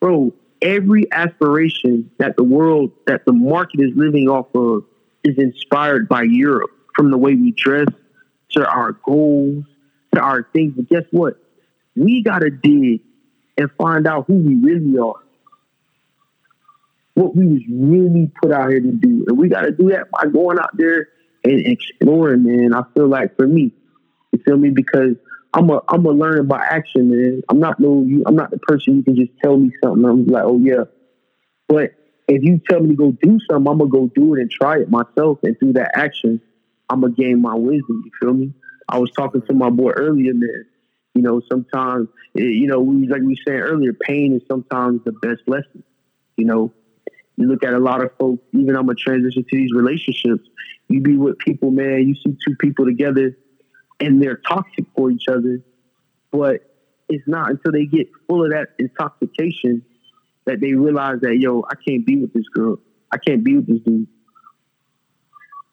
bro, 0.00 0.32
every 0.60 1.10
aspiration 1.12 2.10
that 2.18 2.36
the 2.36 2.44
world, 2.44 2.92
that 3.06 3.24
the 3.24 3.32
market 3.32 3.80
is 3.80 3.90
living 3.96 4.28
off 4.28 4.46
of 4.54 4.84
is 5.24 5.36
inspired 5.38 6.08
by 6.08 6.22
Europe 6.22 6.70
from 6.94 7.10
the 7.10 7.16
way 7.18 7.34
we 7.34 7.52
dress 7.52 7.86
to 8.50 8.66
our 8.68 8.92
goals 9.04 9.64
to 10.14 10.20
our 10.20 10.46
things. 10.52 10.74
But 10.76 10.88
guess 10.90 11.04
what? 11.10 11.38
We 11.96 12.22
got 12.22 12.40
to 12.40 12.50
dig 12.50 13.00
and 13.56 13.70
find 13.78 14.06
out 14.06 14.26
who 14.26 14.34
we 14.34 14.54
really 14.56 14.98
are. 14.98 15.21
What 17.14 17.36
we 17.36 17.46
was 17.46 17.62
really 17.70 18.30
put 18.40 18.52
out 18.52 18.70
here 18.70 18.80
to 18.80 18.92
do. 18.92 19.24
And 19.28 19.38
we 19.38 19.48
got 19.48 19.62
to 19.62 19.72
do 19.72 19.90
that 19.90 20.10
by 20.10 20.26
going 20.26 20.58
out 20.58 20.70
there 20.74 21.08
and 21.44 21.66
exploring, 21.66 22.44
man. 22.44 22.74
I 22.74 22.82
feel 22.94 23.08
like 23.08 23.36
for 23.36 23.46
me, 23.46 23.72
you 24.32 24.40
feel 24.44 24.56
me? 24.56 24.70
Because 24.70 25.16
I'm 25.54 25.68
a 25.70 25.80
I'm 25.88 26.06
a 26.06 26.10
learner 26.10 26.42
by 26.42 26.64
action, 26.64 27.10
man. 27.10 27.42
I'm 27.48 27.58
not 27.58 27.78
no 27.78 28.06
I'm 28.26 28.36
not 28.36 28.50
the 28.50 28.58
person 28.58 28.96
you 28.96 29.02
can 29.02 29.16
just 29.16 29.32
tell 29.42 29.56
me 29.56 29.70
something. 29.82 30.04
I'm 30.04 30.26
like, 30.26 30.44
oh 30.44 30.58
yeah. 30.58 30.84
But 31.68 31.92
if 32.28 32.42
you 32.42 32.60
tell 32.68 32.80
me 32.80 32.90
to 32.90 32.94
go 32.94 33.12
do 33.12 33.38
something, 33.50 33.70
I'm 33.70 33.78
gonna 33.78 33.90
go 33.90 34.10
do 34.14 34.34
it 34.34 34.40
and 34.40 34.50
try 34.50 34.78
it 34.80 34.90
myself. 34.90 35.38
And 35.42 35.58
through 35.58 35.74
that 35.74 35.96
action, 35.96 36.40
I'm 36.88 37.02
gonna 37.02 37.12
gain 37.12 37.42
my 37.42 37.54
wisdom. 37.54 38.02
You 38.04 38.10
feel 38.20 38.32
me? 38.32 38.54
I 38.88 38.98
was 38.98 39.10
talking 39.10 39.42
to 39.42 39.52
my 39.52 39.70
boy 39.70 39.90
earlier, 39.90 40.32
man. 40.34 40.66
You 41.14 41.22
know, 41.22 41.42
sometimes 41.50 42.08
eh, 42.38 42.42
you 42.42 42.66
know, 42.66 42.80
we 42.80 43.06
like 43.06 43.22
we 43.22 43.36
said 43.46 43.60
earlier, 43.60 43.92
pain 43.92 44.34
is 44.34 44.42
sometimes 44.48 45.02
the 45.04 45.12
best 45.12 45.42
lesson. 45.46 45.84
You 46.36 46.46
know, 46.46 46.72
you 47.42 47.48
look 47.48 47.64
at 47.64 47.74
a 47.74 47.78
lot 47.78 48.02
of 48.02 48.10
folks, 48.18 48.42
even 48.52 48.76
I'm 48.76 48.88
a 48.88 48.94
transition 48.94 49.44
to 49.44 49.56
these 49.56 49.72
relationships. 49.72 50.48
You 50.88 51.00
be 51.00 51.16
with 51.16 51.38
people, 51.38 51.70
man, 51.70 52.08
you 52.08 52.14
see 52.14 52.36
two 52.44 52.56
people 52.56 52.84
together 52.84 53.36
and 54.00 54.22
they're 54.22 54.36
toxic 54.36 54.84
for 54.96 55.10
each 55.10 55.28
other, 55.28 55.60
but 56.30 56.68
it's 57.08 57.26
not 57.26 57.50
until 57.50 57.72
they 57.72 57.86
get 57.86 58.08
full 58.28 58.44
of 58.44 58.50
that 58.50 58.68
intoxication 58.78 59.84
that 60.44 60.60
they 60.60 60.74
realize 60.74 61.20
that, 61.20 61.36
yo, 61.38 61.64
I 61.70 61.74
can't 61.74 62.04
be 62.04 62.16
with 62.16 62.32
this 62.32 62.48
girl. 62.48 62.78
I 63.12 63.18
can't 63.18 63.44
be 63.44 63.56
with 63.56 63.66
this 63.66 63.80
dude. 63.80 64.08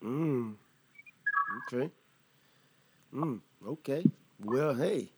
Mm. 0.04 0.56
Okay. 1.74 1.90
Mm. 3.14 3.40
Okay. 3.68 4.04
Well, 4.44 4.74
hey. 4.76 5.10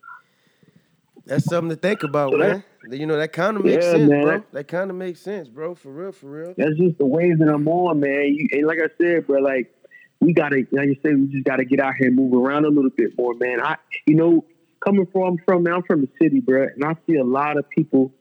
That's 1.26 1.44
something 1.44 1.70
to 1.70 1.76
think 1.76 2.02
about, 2.02 2.32
So 2.32 2.38
man. 2.38 2.64
You 2.90 3.06
know 3.06 3.16
that 3.16 3.32
kind 3.32 3.56
of 3.56 3.64
makes 3.64 3.84
Yeah, 3.84 3.92
sense, 3.92 4.10
man. 4.10 4.22
bro. 4.22 4.44
That 4.52 4.68
kind 4.68 4.90
of 4.90 4.96
makes 4.96 5.20
sense, 5.20 5.48
bro. 5.48 5.74
For 5.74 5.92
real, 5.92 6.12
for 6.12 6.26
real. 6.26 6.54
That's 6.56 6.76
just 6.76 6.98
the 6.98 7.06
waves 7.06 7.38
that 7.38 7.48
I'm 7.48 7.66
on, 7.68 8.00
man. 8.00 8.34
You, 8.34 8.48
and 8.52 8.66
like 8.66 8.78
I 8.80 8.88
said, 9.00 9.26
bro, 9.26 9.40
like 9.40 9.72
we 10.20 10.32
gotta, 10.32 10.64
like 10.72 10.86
you 10.88 10.96
said, 11.02 11.16
we 11.16 11.26
just 11.28 11.44
gotta 11.44 11.64
get 11.64 11.80
out 11.80 11.94
here 11.96 12.08
and 12.08 12.16
move 12.16 12.34
around 12.34 12.64
a 12.64 12.68
little 12.68 12.90
bit 12.90 13.16
more, 13.16 13.34
man. 13.34 13.60
I, 13.60 13.76
you 14.06 14.16
know, 14.16 14.44
coming 14.84 15.06
from, 15.12 15.22
I'm 15.22 15.38
from, 15.44 15.62
man, 15.62 15.74
I'm 15.74 15.82
from 15.84 16.00
the 16.00 16.08
city, 16.20 16.40
bro, 16.40 16.66
and 16.74 16.84
I 16.84 16.96
see 17.06 17.16
a 17.16 17.24
lot 17.24 17.56
of 17.56 17.70
people 17.70 18.12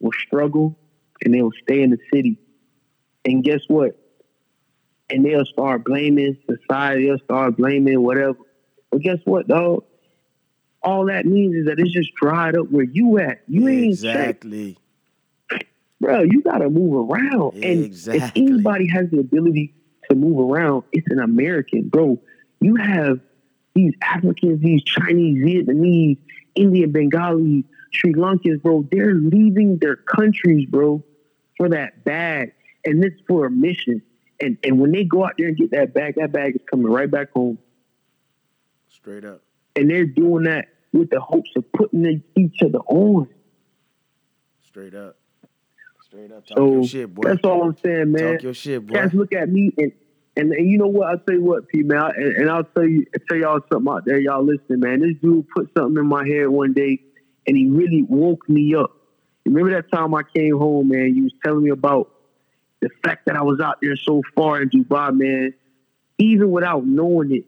will 0.00 0.12
struggle 0.12 0.78
and 1.24 1.34
they'll 1.34 1.52
stay 1.62 1.82
in 1.82 1.90
the 1.90 1.98
city, 2.12 2.38
and 3.24 3.44
guess 3.44 3.60
what? 3.68 3.98
And 5.08 5.24
they'll 5.24 5.44
start 5.46 5.84
blaming 5.84 6.36
society. 6.50 7.06
They'll 7.06 7.18
start 7.18 7.56
blaming 7.56 8.02
whatever. 8.02 8.38
But 8.90 9.02
guess 9.02 9.18
what, 9.24 9.46
dog? 9.46 9.84
All 10.86 11.06
that 11.06 11.26
means 11.26 11.56
is 11.56 11.66
that 11.66 11.80
it's 11.80 11.90
just 11.90 12.14
dried 12.14 12.56
up 12.56 12.70
where 12.70 12.84
you 12.84 13.18
at. 13.18 13.42
You 13.48 13.66
ain't 13.66 13.86
exactly. 13.86 14.78
bro, 16.00 16.22
you 16.22 16.42
gotta 16.42 16.70
move 16.70 17.10
around. 17.10 17.54
And 17.62 17.92
if 17.92 18.32
anybody 18.36 18.88
has 18.88 19.10
the 19.10 19.18
ability 19.18 19.74
to 20.08 20.14
move 20.14 20.38
around, 20.38 20.84
it's 20.92 21.10
an 21.10 21.18
American, 21.18 21.88
bro. 21.88 22.22
You 22.60 22.76
have 22.76 23.18
these 23.74 23.94
Africans, 24.00 24.60
these 24.62 24.84
Chinese, 24.84 25.44
Vietnamese, 25.44 26.18
Indian, 26.54 26.92
Bengali, 26.92 27.64
Sri 27.92 28.12
Lankans, 28.14 28.62
bro. 28.62 28.86
They're 28.88 29.14
leaving 29.14 29.78
their 29.78 29.96
countries, 29.96 30.68
bro, 30.68 31.02
for 31.56 31.68
that 31.68 32.04
bag, 32.04 32.52
and 32.84 33.04
it's 33.04 33.20
for 33.26 33.46
a 33.46 33.50
mission. 33.50 34.02
And 34.40 34.56
and 34.62 34.78
when 34.78 34.92
they 34.92 35.02
go 35.02 35.24
out 35.24 35.32
there 35.36 35.48
and 35.48 35.56
get 35.56 35.72
that 35.72 35.94
bag, 35.94 36.14
that 36.14 36.30
bag 36.30 36.54
is 36.54 36.62
coming 36.70 36.86
right 36.86 37.10
back 37.10 37.32
home. 37.32 37.58
Straight 38.88 39.24
up. 39.24 39.42
And 39.74 39.90
they're 39.90 40.06
doing 40.06 40.44
that 40.44 40.68
with 40.96 41.10
the 41.10 41.20
hopes 41.20 41.50
of 41.56 41.70
putting 41.72 42.22
each 42.36 42.62
other 42.64 42.78
on. 42.78 43.28
Straight 44.66 44.94
up. 44.94 45.16
Straight 46.04 46.32
up. 46.32 46.46
Talk 46.46 46.58
So 46.58 46.72
your 46.72 46.84
shit, 46.84 47.14
boy. 47.14 47.22
that's 47.28 47.44
all 47.44 47.62
I'm 47.62 47.76
saying, 47.84 48.12
man. 48.12 48.34
Talk 48.34 48.42
your 48.42 48.54
shit, 48.54 48.86
boy. 48.86 48.94
Cats 48.94 49.14
look 49.14 49.32
at 49.32 49.48
me 49.48 49.72
and 49.78 49.92
and, 50.38 50.52
and 50.52 50.70
you 50.70 50.76
know 50.76 50.86
what? 50.88 51.08
I'll 51.08 51.18
tell 51.18 51.34
you 51.34 51.42
what, 51.42 51.66
P 51.68 51.82
man, 51.82 52.12
and, 52.14 52.36
and 52.36 52.50
I'll 52.50 52.64
tell 52.64 52.86
you 52.86 53.06
tell 53.28 53.38
y'all 53.38 53.60
something 53.72 53.90
out 53.90 54.04
there, 54.04 54.18
y'all 54.18 54.44
listening, 54.44 54.80
man. 54.80 55.00
This 55.00 55.16
dude 55.22 55.46
put 55.48 55.70
something 55.76 55.96
in 55.96 56.06
my 56.06 56.26
head 56.26 56.48
one 56.48 56.74
day 56.74 57.00
and 57.46 57.56
he 57.56 57.68
really 57.68 58.02
woke 58.02 58.48
me 58.48 58.74
up. 58.74 58.90
Remember 59.46 59.70
that 59.70 59.90
time 59.90 60.14
I 60.14 60.22
came 60.24 60.58
home, 60.58 60.88
man, 60.88 61.14
you 61.14 61.24
was 61.24 61.32
telling 61.44 61.62
me 61.62 61.70
about 61.70 62.10
the 62.80 62.90
fact 63.04 63.26
that 63.26 63.36
I 63.36 63.42
was 63.42 63.60
out 63.60 63.78
there 63.80 63.96
so 63.96 64.22
far 64.34 64.60
in 64.60 64.68
Dubai, 64.68 65.16
man. 65.16 65.54
Even 66.18 66.50
without 66.50 66.84
knowing 66.84 67.32
it, 67.34 67.44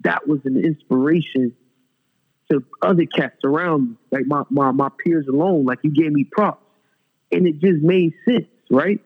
that 0.00 0.26
was 0.26 0.40
an 0.44 0.56
inspiration 0.56 1.54
to 2.52 2.64
other 2.82 3.06
cats 3.06 3.38
around 3.44 3.90
me, 3.90 3.96
like 4.10 4.26
my, 4.26 4.42
my, 4.50 4.70
my 4.70 4.88
peers 5.04 5.26
alone. 5.28 5.64
Like 5.64 5.80
you 5.82 5.90
gave 5.90 6.12
me 6.12 6.24
props. 6.24 6.62
And 7.30 7.46
it 7.46 7.60
just 7.60 7.82
made 7.82 8.12
sense, 8.26 8.46
right? 8.70 9.00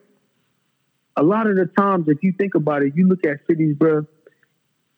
a 1.17 1.23
lot 1.23 1.47
of 1.47 1.55
the 1.55 1.65
times, 1.65 2.07
if 2.07 2.19
you 2.21 2.31
think 2.31 2.55
about 2.55 2.83
it, 2.83 2.93
you 2.95 3.07
look 3.07 3.25
at 3.25 3.39
cities, 3.47 3.75
bro. 3.75 4.05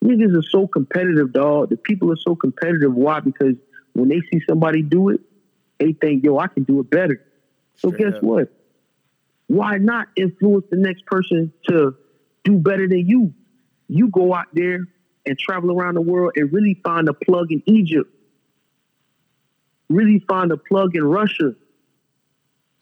Niggas 0.03 0.37
are 0.37 0.43
so 0.43 0.67
competitive, 0.67 1.33
dog. 1.33 1.69
The 1.69 1.77
people 1.77 2.11
are 2.11 2.17
so 2.17 2.35
competitive. 2.35 2.93
Why? 2.93 3.21
Because 3.21 3.55
when 3.93 4.09
they 4.09 4.21
see 4.31 4.41
somebody 4.47 4.81
do 4.81 5.09
it, 5.09 5.21
they 5.79 5.93
think, 5.93 6.23
"Yo, 6.23 6.37
I 6.37 6.47
can 6.47 6.63
do 6.63 6.81
it 6.81 6.89
better." 6.89 7.21
So 7.75 7.89
guess 7.89 8.21
what? 8.21 8.53
Why 9.47 9.77
not 9.77 10.09
influence 10.15 10.65
the 10.69 10.77
next 10.77 11.05
person 11.05 11.53
to 11.69 11.95
do 12.43 12.57
better 12.57 12.87
than 12.87 13.07
you? 13.07 13.33
You 13.87 14.09
go 14.09 14.33
out 14.33 14.47
there 14.53 14.85
and 15.25 15.39
travel 15.39 15.71
around 15.71 15.95
the 15.95 16.01
world 16.01 16.33
and 16.35 16.51
really 16.51 16.79
find 16.83 17.07
a 17.07 17.13
plug 17.13 17.51
in 17.51 17.63
Egypt. 17.65 18.13
Really 19.89 20.23
find 20.27 20.51
a 20.51 20.57
plug 20.57 20.95
in 20.95 21.03
Russia. 21.03 21.55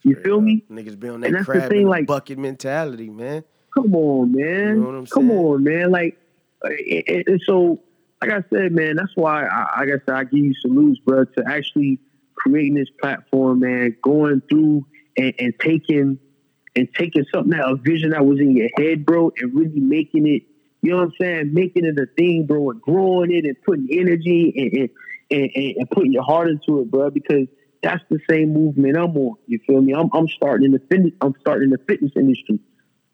You 0.03 0.11
Straight 0.13 0.25
feel 0.25 0.41
me? 0.41 0.63
Niggas 0.69 0.99
be 0.99 1.09
on 1.09 1.15
And 1.15 1.23
that 1.23 1.31
that's 1.31 1.47
the 1.47 1.53
crab 1.53 1.69
thing, 1.69 1.87
like- 1.87 2.07
bucket 2.07 2.37
mentality, 2.37 3.09
man. 3.09 3.43
Come 3.73 3.93
on, 3.95 4.31
man. 4.33 4.75
You 4.75 4.81
know 4.81 4.85
what 4.87 4.95
I'm 4.95 5.05
Come 5.05 5.31
on, 5.31 5.63
man. 5.63 5.91
Like, 5.91 6.17
uh, 6.63 6.69
and, 6.69 7.23
and 7.27 7.41
so, 7.45 7.79
like 8.21 8.31
I 8.31 8.43
said, 8.51 8.71
man, 8.71 8.95
that's 8.95 9.15
why 9.15 9.45
I, 9.45 9.81
like 9.81 9.89
I 9.89 10.05
said, 10.05 10.15
I 10.15 10.23
give 10.23 10.39
you 10.39 10.53
salutes, 10.55 10.99
bro, 10.99 11.25
to 11.25 11.43
actually 11.47 11.99
creating 12.35 12.75
this 12.75 12.89
platform, 12.99 13.59
man, 13.59 13.95
going 14.01 14.41
through 14.49 14.85
and, 15.17 15.33
and 15.37 15.53
taking 15.59 16.19
and 16.75 16.87
taking 16.95 17.25
something 17.33 17.51
that 17.51 17.67
a 17.67 17.75
vision 17.75 18.11
that 18.11 18.25
was 18.25 18.39
in 18.39 18.55
your 18.55 18.69
head, 18.77 19.05
bro, 19.05 19.31
and 19.37 19.53
really 19.53 19.79
making 19.79 20.27
it, 20.27 20.43
you 20.83 20.91
know 20.91 20.97
what 20.97 21.05
I'm 21.05 21.13
saying, 21.19 21.53
making 21.53 21.85
it 21.85 21.97
a 21.97 22.05
thing, 22.05 22.45
bro, 22.45 22.69
and 22.69 22.81
growing 22.81 23.31
it 23.31 23.45
and 23.45 23.55
putting 23.63 23.87
energy 23.91 24.53
and 24.55 24.73
and, 24.73 24.89
and, 25.29 25.49
and, 25.55 25.75
and 25.77 25.89
putting 25.89 26.13
your 26.13 26.23
heart 26.23 26.49
into 26.49 26.81
it, 26.81 26.91
bro, 26.91 27.09
because 27.09 27.47
that's 27.83 28.03
the 28.09 28.19
same 28.29 28.53
movement 28.53 28.97
I'm 28.97 29.15
on. 29.17 29.35
You 29.45 29.59
feel 29.65 29.81
me? 29.81 29.93
I'm 29.93 30.09
I'm 30.13 30.27
starting 30.27 30.65
in 30.65 30.71
the 30.71 30.81
fitness 30.89 31.13
I'm 31.21 31.35
starting 31.41 31.65
in 31.65 31.69
the 31.71 31.83
fitness 31.87 32.11
industry. 32.15 32.59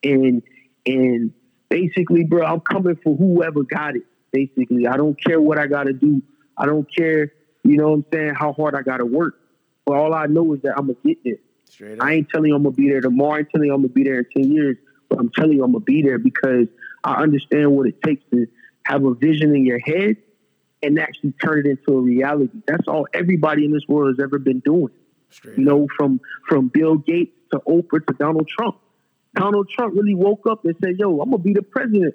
And 0.04 0.42
and 0.86 1.34
basically, 1.70 2.24
bro, 2.24 2.46
I'm 2.46 2.62
coming 2.62 2.98
for 3.04 3.16
whoever 3.16 3.64
got 3.64 3.96
it. 3.96 4.04
Basically, 4.32 4.88
I 4.88 4.98
don't 4.98 5.22
care 5.22 5.40
what 5.40 5.60
I 5.60 5.68
got 5.68 5.84
to 5.84 5.94
do. 5.94 6.22
I 6.58 6.66
don't 6.66 6.88
care, 6.94 7.34
you 7.64 7.78
know 7.78 7.90
what 7.90 7.94
I'm 7.94 8.06
saying, 8.14 8.34
how 8.36 8.54
hard 8.54 8.76
I 8.76 8.82
got 8.82 8.98
to 8.98 9.06
work. 9.06 9.40
But 9.86 9.98
all 9.98 10.14
I 10.14 10.28
know 10.28 10.54
is 10.54 10.62
that 10.62 10.74
I'm 10.78 10.88
gonna 10.88 10.98
get 11.06 11.24
there. 11.24 11.38
Straight 11.70 12.00
up. 12.00 12.06
I 12.06 12.14
ain't 12.14 12.30
telling 12.30 12.50
you 12.50 12.56
I'm 12.56 12.64
gonna 12.64 12.76
be 12.76 12.90
there 12.90 13.02
tomorrow. 13.02 13.36
I 13.36 13.40
ain't 13.40 13.50
telling 13.50 13.68
you 13.68 13.74
I'm 13.74 13.82
gonna 13.82 13.94
be 13.94 14.04
there 14.04 14.20
in 14.20 14.26
ten 14.36 14.52
years. 14.52 14.78
But 15.10 15.20
I'm 15.20 15.30
telling 15.30 15.54
you 15.54 15.64
I'm 15.64 15.74
gonna 15.74 15.84
be 15.84 16.02
there 16.02 16.20
because 16.20 16.68
I 17.04 17.22
understand 17.22 17.72
what 17.72 17.88
it 17.88 18.02
takes 18.02 18.24
to 18.32 18.48
have 18.86 19.04
a 19.04 19.14
vision 19.14 19.56
in 19.56 19.66
your 19.66 19.80
head 19.80 20.18
and 20.84 21.00
actually 21.00 21.34
turn 21.44 21.60
it 21.60 21.66
into 21.66 21.98
a 21.98 22.02
reality. 22.02 22.52
That's 22.68 22.88
all 22.88 23.08
everybody 23.14 23.66
in 23.66 23.72
this 23.72 23.84
world 23.88 24.16
has 24.16 24.24
ever 24.24 24.38
been 24.38 24.60
doing 24.60 24.92
Straight 25.34 25.58
you 25.58 25.66
know, 25.66 25.88
from 25.98 26.22
from 26.48 26.68
Bill 26.68 26.98
Gates 26.98 27.36
to 27.52 27.60
Oprah 27.68 28.06
to 28.06 28.14
Donald 28.14 28.48
Trump. 28.48 28.78
Donald 29.36 29.68
Trump 29.68 29.96
really 29.96 30.14
woke 30.14 30.46
up 30.48 30.64
and 30.64 30.76
said, 30.84 31.00
"Yo, 31.00 31.20
I'm 31.20 31.32
gonna 31.32 31.42
be 31.42 31.54
the 31.54 31.64
president 31.64 32.14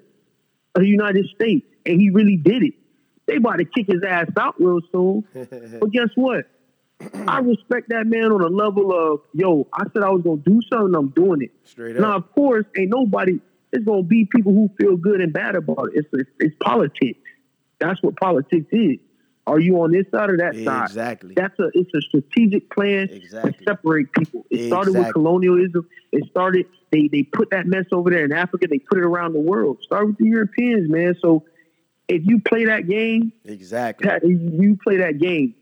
of 0.76 0.82
the 0.82 0.88
United 0.88 1.26
States," 1.34 1.66
and 1.84 2.00
he 2.00 2.10
really 2.10 2.36
did 2.36 2.62
it. 2.62 2.74
They 3.26 3.36
about 3.36 3.56
to 3.56 3.64
kick 3.64 3.88
his 3.88 4.02
ass 4.06 4.28
out 4.38 4.54
real 4.60 4.80
soon. 4.92 5.24
But 5.80 5.90
guess 5.90 6.08
what? 6.14 6.46
I 7.26 7.40
respect 7.40 7.88
that 7.90 8.06
man 8.06 8.32
on 8.32 8.40
a 8.40 8.48
level 8.48 8.92
of, 8.92 9.20
yo, 9.32 9.68
I 9.72 9.84
said 9.92 10.02
I 10.02 10.10
was 10.10 10.22
gonna 10.22 10.40
do 10.44 10.60
something, 10.70 10.94
I'm 10.94 11.10
doing 11.10 11.42
it. 11.42 11.50
Straight 11.64 11.96
up. 11.96 12.02
Now, 12.02 12.16
up. 12.16 12.24
of 12.24 12.34
course, 12.34 12.66
ain't 12.76 12.90
nobody. 12.90 13.40
It's 13.72 13.84
gonna 13.84 14.02
be 14.02 14.26
people 14.26 14.52
who 14.52 14.70
feel 14.80 14.96
good 14.96 15.20
and 15.20 15.32
bad 15.32 15.56
about 15.56 15.90
it. 15.92 16.04
It's 16.04 16.08
it's, 16.12 16.30
it's 16.38 16.56
politics. 16.60 17.18
That's 17.80 18.02
what 18.02 18.16
politics 18.16 18.66
is. 18.72 18.98
Are 19.46 19.58
you 19.58 19.80
on 19.80 19.92
this 19.92 20.04
side 20.10 20.28
or 20.28 20.36
that 20.36 20.54
side? 20.62 20.84
Exactly. 20.84 21.34
That's 21.34 21.58
a 21.58 21.70
it's 21.72 21.90
a 21.94 22.02
strategic 22.02 22.70
plan 22.70 23.08
Exactly. 23.10 23.52
to 23.52 23.64
separate 23.64 24.12
people. 24.12 24.44
It 24.50 24.66
started 24.66 24.94
with 24.94 25.12
colonialism. 25.14 25.88
It 26.12 26.28
started 26.30 26.66
they 26.92 27.08
they 27.08 27.22
put 27.22 27.50
that 27.50 27.66
mess 27.66 27.86
over 27.90 28.10
there 28.10 28.24
in 28.26 28.32
Africa. 28.32 28.66
They 28.68 28.78
put 28.78 28.98
it 28.98 29.04
around 29.04 29.32
the 29.32 29.40
world. 29.40 29.78
Start 29.82 30.06
with 30.06 30.18
the 30.18 30.26
Europeans, 30.26 30.90
man. 30.90 31.16
So 31.22 31.44
if 32.08 32.26
you 32.26 32.40
play 32.40 32.66
that 32.66 32.86
game, 32.86 33.32
Exactly. 33.44 34.06
You 34.34 34.78
play 34.82 34.98
that 34.98 35.18
game. 35.18 35.54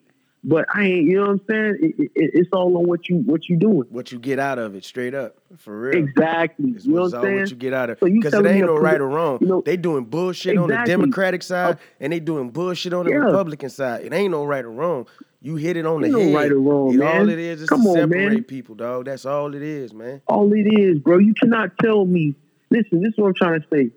But 0.49 0.65
I 0.73 0.85
ain't. 0.85 1.07
You 1.07 1.17
know 1.17 1.23
what 1.23 1.31
I'm 1.31 1.41
saying? 1.51 1.77
It, 1.81 2.01
it, 2.15 2.31
it's 2.35 2.49
all 2.53 2.77
on 2.79 2.87
what 2.87 3.09
you 3.09 3.17
what 3.27 3.49
you 3.49 3.57
doing. 3.57 3.83
What 3.91 4.13
you 4.13 4.19
get 4.21 4.39
out 4.39 4.61
of 4.61 4.77
it, 4.77 4.85
straight 4.85 5.13
up, 5.13 5.35
for 5.59 5.77
real. 5.79 5.97
Exactly. 5.99 6.71
It's 6.71 6.87
you 6.87 6.95
know 6.95 7.03
what 7.03 7.15
all 7.15 7.21
I'm 7.21 7.25
saying? 7.27 7.41
what 7.41 7.51
you 7.51 7.57
get 7.57 7.73
out 7.75 7.91
of 7.91 7.99
So 7.99 8.07
you 8.07 8.15
because 8.21 8.33
it 8.33 8.37
telling 8.37 8.57
ain't 8.57 8.67
no 8.67 8.77
right 8.77 9.01
or 9.01 9.09
wrong. 9.09 9.39
you 9.41 9.49
know- 9.49 9.63
they 9.67 9.77
doing 9.77 10.05
bullshit 10.05 10.57
on 10.57 10.69
the 10.69 10.81
Democratic 10.87 11.43
side 11.43 11.79
and 11.99 12.13
they 12.13 12.21
doing 12.21 12.51
bullshit 12.51 12.93
on 12.93 13.07
the 13.07 13.11
Yeah. 13.11 13.17
Republican 13.17 13.71
side. 13.71 14.05
It 14.05 14.13
ain't 14.13 14.31
no 14.31 14.45
right 14.45 14.65
or 14.65 14.71
wrong. 14.71 15.07
You 15.43 15.57
hit 15.57 15.77
it 15.77 15.85
on 15.85 16.05
Ain't 16.05 16.13
the 16.15 16.19
no 16.19 16.25
head. 16.27 16.35
right 16.35 16.53
or 16.53 16.61
wrong, 16.61 16.95
It- 16.95 16.99
man. 16.99 17.21
All 17.23 17.29
it 17.29 17.39
is 17.41 17.63
is 17.63 17.69
Come 17.69 17.83
to 17.83 17.89
on, 17.89 17.95
separate 17.97 18.33
man. 18.33 18.45
people, 18.45 18.75
dog. 18.77 19.07
That's 19.07 19.27
all 19.27 19.53
it 19.55 19.63
is, 19.63 19.93
man. 19.93 20.21
All 20.29 20.53
it 20.53 20.67
is, 20.81 21.01
bro. 21.01 21.19
You 21.19 21.35
cannot 21.35 21.77
tell 21.79 22.05
me. 22.05 22.37
Listen, 22.71 23.01
this 23.01 23.11
is 23.11 23.19
what 23.19 23.29
I'm 23.29 23.35
trying 23.35 23.61
to 23.63 23.67
say. 23.73 23.91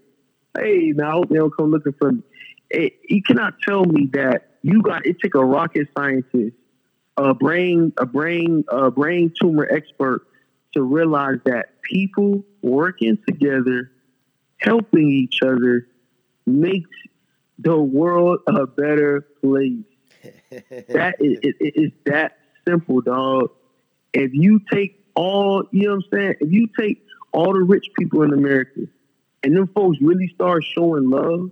Hey, 0.60 0.94
man, 0.96 1.08
I 1.08 1.12
hope 1.12 1.30
they 1.30 1.36
don't 1.36 1.56
come 1.56 1.70
looking 1.72 1.94
for 1.94 2.12
me. 2.12 2.22
Hey, 2.72 2.96
you 3.08 3.22
cannot 3.22 3.54
tell 3.68 3.86
me 3.86 4.10
that 4.14 4.49
you 4.62 4.82
got. 4.82 5.06
It 5.06 5.18
took 5.20 5.36
a 5.36 5.44
rocket 5.44 5.88
scientist, 5.98 6.56
a 7.18 7.34
brain, 7.34 7.94
a 7.98 8.06
brain, 8.06 8.64
a 8.70 8.92
brain 8.92 9.34
tumor 9.40 9.68
expert 9.70 10.28
to 10.74 10.82
realize 10.82 11.40
that 11.46 11.82
people 11.82 12.44
working 12.62 13.18
together, 13.28 13.92
helping 14.58 15.10
each 15.10 15.40
other, 15.44 15.88
makes 16.46 16.90
the 17.58 17.78
world 17.78 18.40
a 18.48 18.66
better 18.68 19.22
place. 19.42 19.84
that 20.90 21.16
is 21.20 21.40
it, 21.42 21.56
it, 21.60 21.74
it's 21.76 21.96
that 22.06 22.38
simple, 22.68 23.02
dog. 23.02 23.52
If 24.14 24.34
you 24.34 24.62
take 24.72 25.04
all, 25.16 25.64
you 25.72 25.88
know 25.88 25.96
what 25.96 26.06
I'm 26.12 26.18
saying? 26.18 26.36
If 26.42 26.52
you 26.52 26.68
take 26.80 27.06
all 27.32 27.54
the 27.54 27.60
rich 27.60 27.88
people 27.98 28.24
in 28.24 28.34
America 28.34 28.82
and 29.44 29.56
them 29.56 29.68
folks 29.68 29.98
really 30.02 30.28
start 30.34 30.64
showing 30.64 31.10
love 31.10 31.52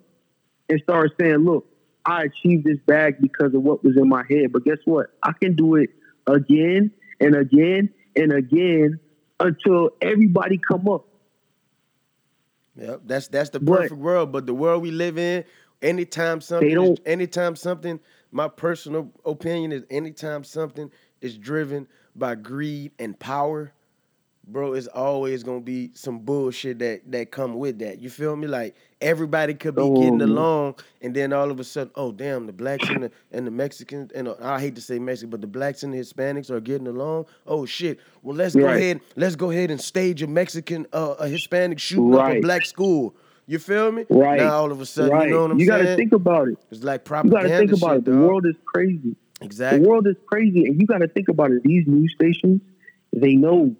and 0.69 0.81
start 0.81 1.13
saying, 1.19 1.37
look, 1.37 1.65
I 2.07 2.23
achieved 2.23 2.63
this 2.63 2.77
bag 2.87 3.17
because 3.21 3.53
of 3.53 3.61
what 3.61 3.83
was 3.83 3.97
in 3.97 4.07
my 4.07 4.23
head. 4.29 4.53
But 4.53 4.63
guess 4.63 4.77
what? 4.85 5.07
I 5.21 5.33
can 5.33 5.55
do 5.55 5.75
it 5.75 5.89
again 6.25 6.91
and 7.19 7.35
again 7.35 7.89
and 8.15 8.31
again 8.31 8.99
until 9.41 9.89
everybody 10.01 10.57
come 10.57 10.87
up. 10.87 11.05
Yep, 12.77 13.01
that's 13.05 13.27
that's 13.27 13.49
the 13.49 13.59
But- 13.59 13.81
perfect 13.81 13.99
world. 13.99 14.31
But 14.31 14.45
the 14.45 14.53
world 14.53 14.81
we 14.83 14.91
live 14.91 15.17
in, 15.17 15.43
anytime 15.81 16.39
something, 16.41 16.81
is, 16.81 16.97
anytime 17.05 17.55
something, 17.55 17.99
my 18.31 18.47
personal 18.47 19.11
opinion 19.25 19.71
is, 19.73 19.83
anytime 19.89 20.43
something 20.43 20.89
is 21.21 21.37
driven 21.37 21.87
by 22.15 22.35
greed 22.35 22.91
and 22.99 23.19
power, 23.19 23.73
bro, 24.47 24.73
it's 24.73 24.87
always 24.87 25.43
gonna 25.43 25.59
be 25.59 25.91
some 25.93 26.19
bullshit 26.19 26.79
that 26.79 27.11
that 27.11 27.31
come 27.31 27.55
with 27.55 27.79
that. 27.79 27.99
You 27.99 28.09
feel 28.09 28.35
me? 28.35 28.47
Like 28.47 28.75
everybody 29.01 29.53
could 29.53 29.75
be 29.75 29.81
Oh, 29.81 29.95
getting 30.01 30.21
along, 30.21 30.75
and 31.01 31.13
then 31.13 31.33
all 31.33 31.51
of 31.51 31.59
a 31.59 31.63
sudden, 31.63 31.91
oh 31.95 32.11
damn, 32.11 32.45
the 32.47 32.53
blacks 32.53 32.87
and 32.89 33.03
the 33.03 33.11
and 33.31 33.45
the 33.45 33.51
Mexicans, 33.51 34.11
and 34.13 34.27
uh, 34.27 34.35
I 34.41 34.59
hate 34.59 34.75
to 34.75 34.81
say 34.81 34.99
Mexican, 34.99 35.29
but 35.29 35.41
the 35.41 35.47
blacks 35.47 35.83
and 35.83 35.93
the 35.93 35.97
Hispanics 35.97 36.49
are 36.49 36.59
getting 36.59 36.87
along. 36.87 37.25
Oh 37.45 37.65
shit! 37.65 37.99
Well, 38.23 38.35
let's 38.35 38.55
go 38.55 38.67
ahead, 38.67 39.01
let's 39.15 39.35
go 39.35 39.51
ahead 39.51 39.71
and 39.71 39.79
stage 39.79 40.23
a 40.23 40.27
Mexican, 40.27 40.87
uh, 40.93 41.15
a 41.19 41.27
Hispanic 41.27 41.79
shooting 41.79 42.15
up 42.15 42.31
a 42.31 42.39
black 42.39 42.65
school. 42.65 43.15
You 43.49 43.59
feel 43.59 43.91
me? 43.93 44.05
Right. 44.09 44.39
Now 44.41 44.55
all 44.57 44.71
of 44.71 44.81
a 44.81 44.85
sudden, 44.85 45.11
right. 45.11 45.27
you 45.29 45.33
know 45.33 45.43
what 45.43 45.51
I'm 45.51 45.59
you 45.59 45.67
saying? 45.67 45.83
gotta 45.83 45.95
think 45.95 46.13
about 46.13 46.47
it. 46.49 46.57
it's 46.69 46.83
like 46.83 47.05
propaganda. 47.05 47.43
You 47.43 47.49
gotta 47.49 47.67
think 47.67 47.81
about 47.81 47.89
shit, 47.91 47.97
it. 47.99 48.05
The 48.05 48.11
dog. 48.11 48.21
world 48.21 48.45
is 48.45 48.55
crazy. 48.65 49.15
exactly. 49.41 49.79
The 49.79 49.87
world 49.89 50.07
is 50.07 50.15
crazy, 50.25 50.65
and 50.65 50.79
you 50.81 50.85
got 50.85 50.97
to 50.97 51.07
think 51.07 51.29
about 51.29 51.51
it. 51.51 51.63
These 51.63 51.87
news 51.87 52.13
stations, 52.13 52.61
they 53.13 53.35
know 53.35 53.73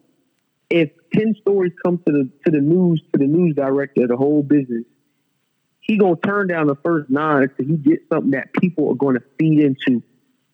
if 0.70 0.90
ten 1.14 1.34
stories 1.42 1.72
come 1.86 1.98
to 2.00 2.04
the 2.12 2.30
to 2.46 2.52
the 2.52 2.60
news 2.62 3.02
to 3.14 3.20
the 3.20 3.26
news 3.28 3.56
director, 3.56 4.04
of 4.04 4.10
the 4.10 4.18
whole 4.18 4.44
business, 4.44 4.84
he 5.80 5.98
gonna 5.98 6.16
turn 6.18 6.48
down 6.48 6.68
the 6.68 6.76
first 6.84 7.10
nine 7.10 7.44
until 7.44 7.66
he 7.66 7.78
gets 7.78 8.04
something 8.12 8.32
that 8.32 8.54
people 8.54 8.90
are 8.92 8.96
going 8.96 9.16
to 9.16 9.24
feed 9.40 9.60
into. 9.60 10.04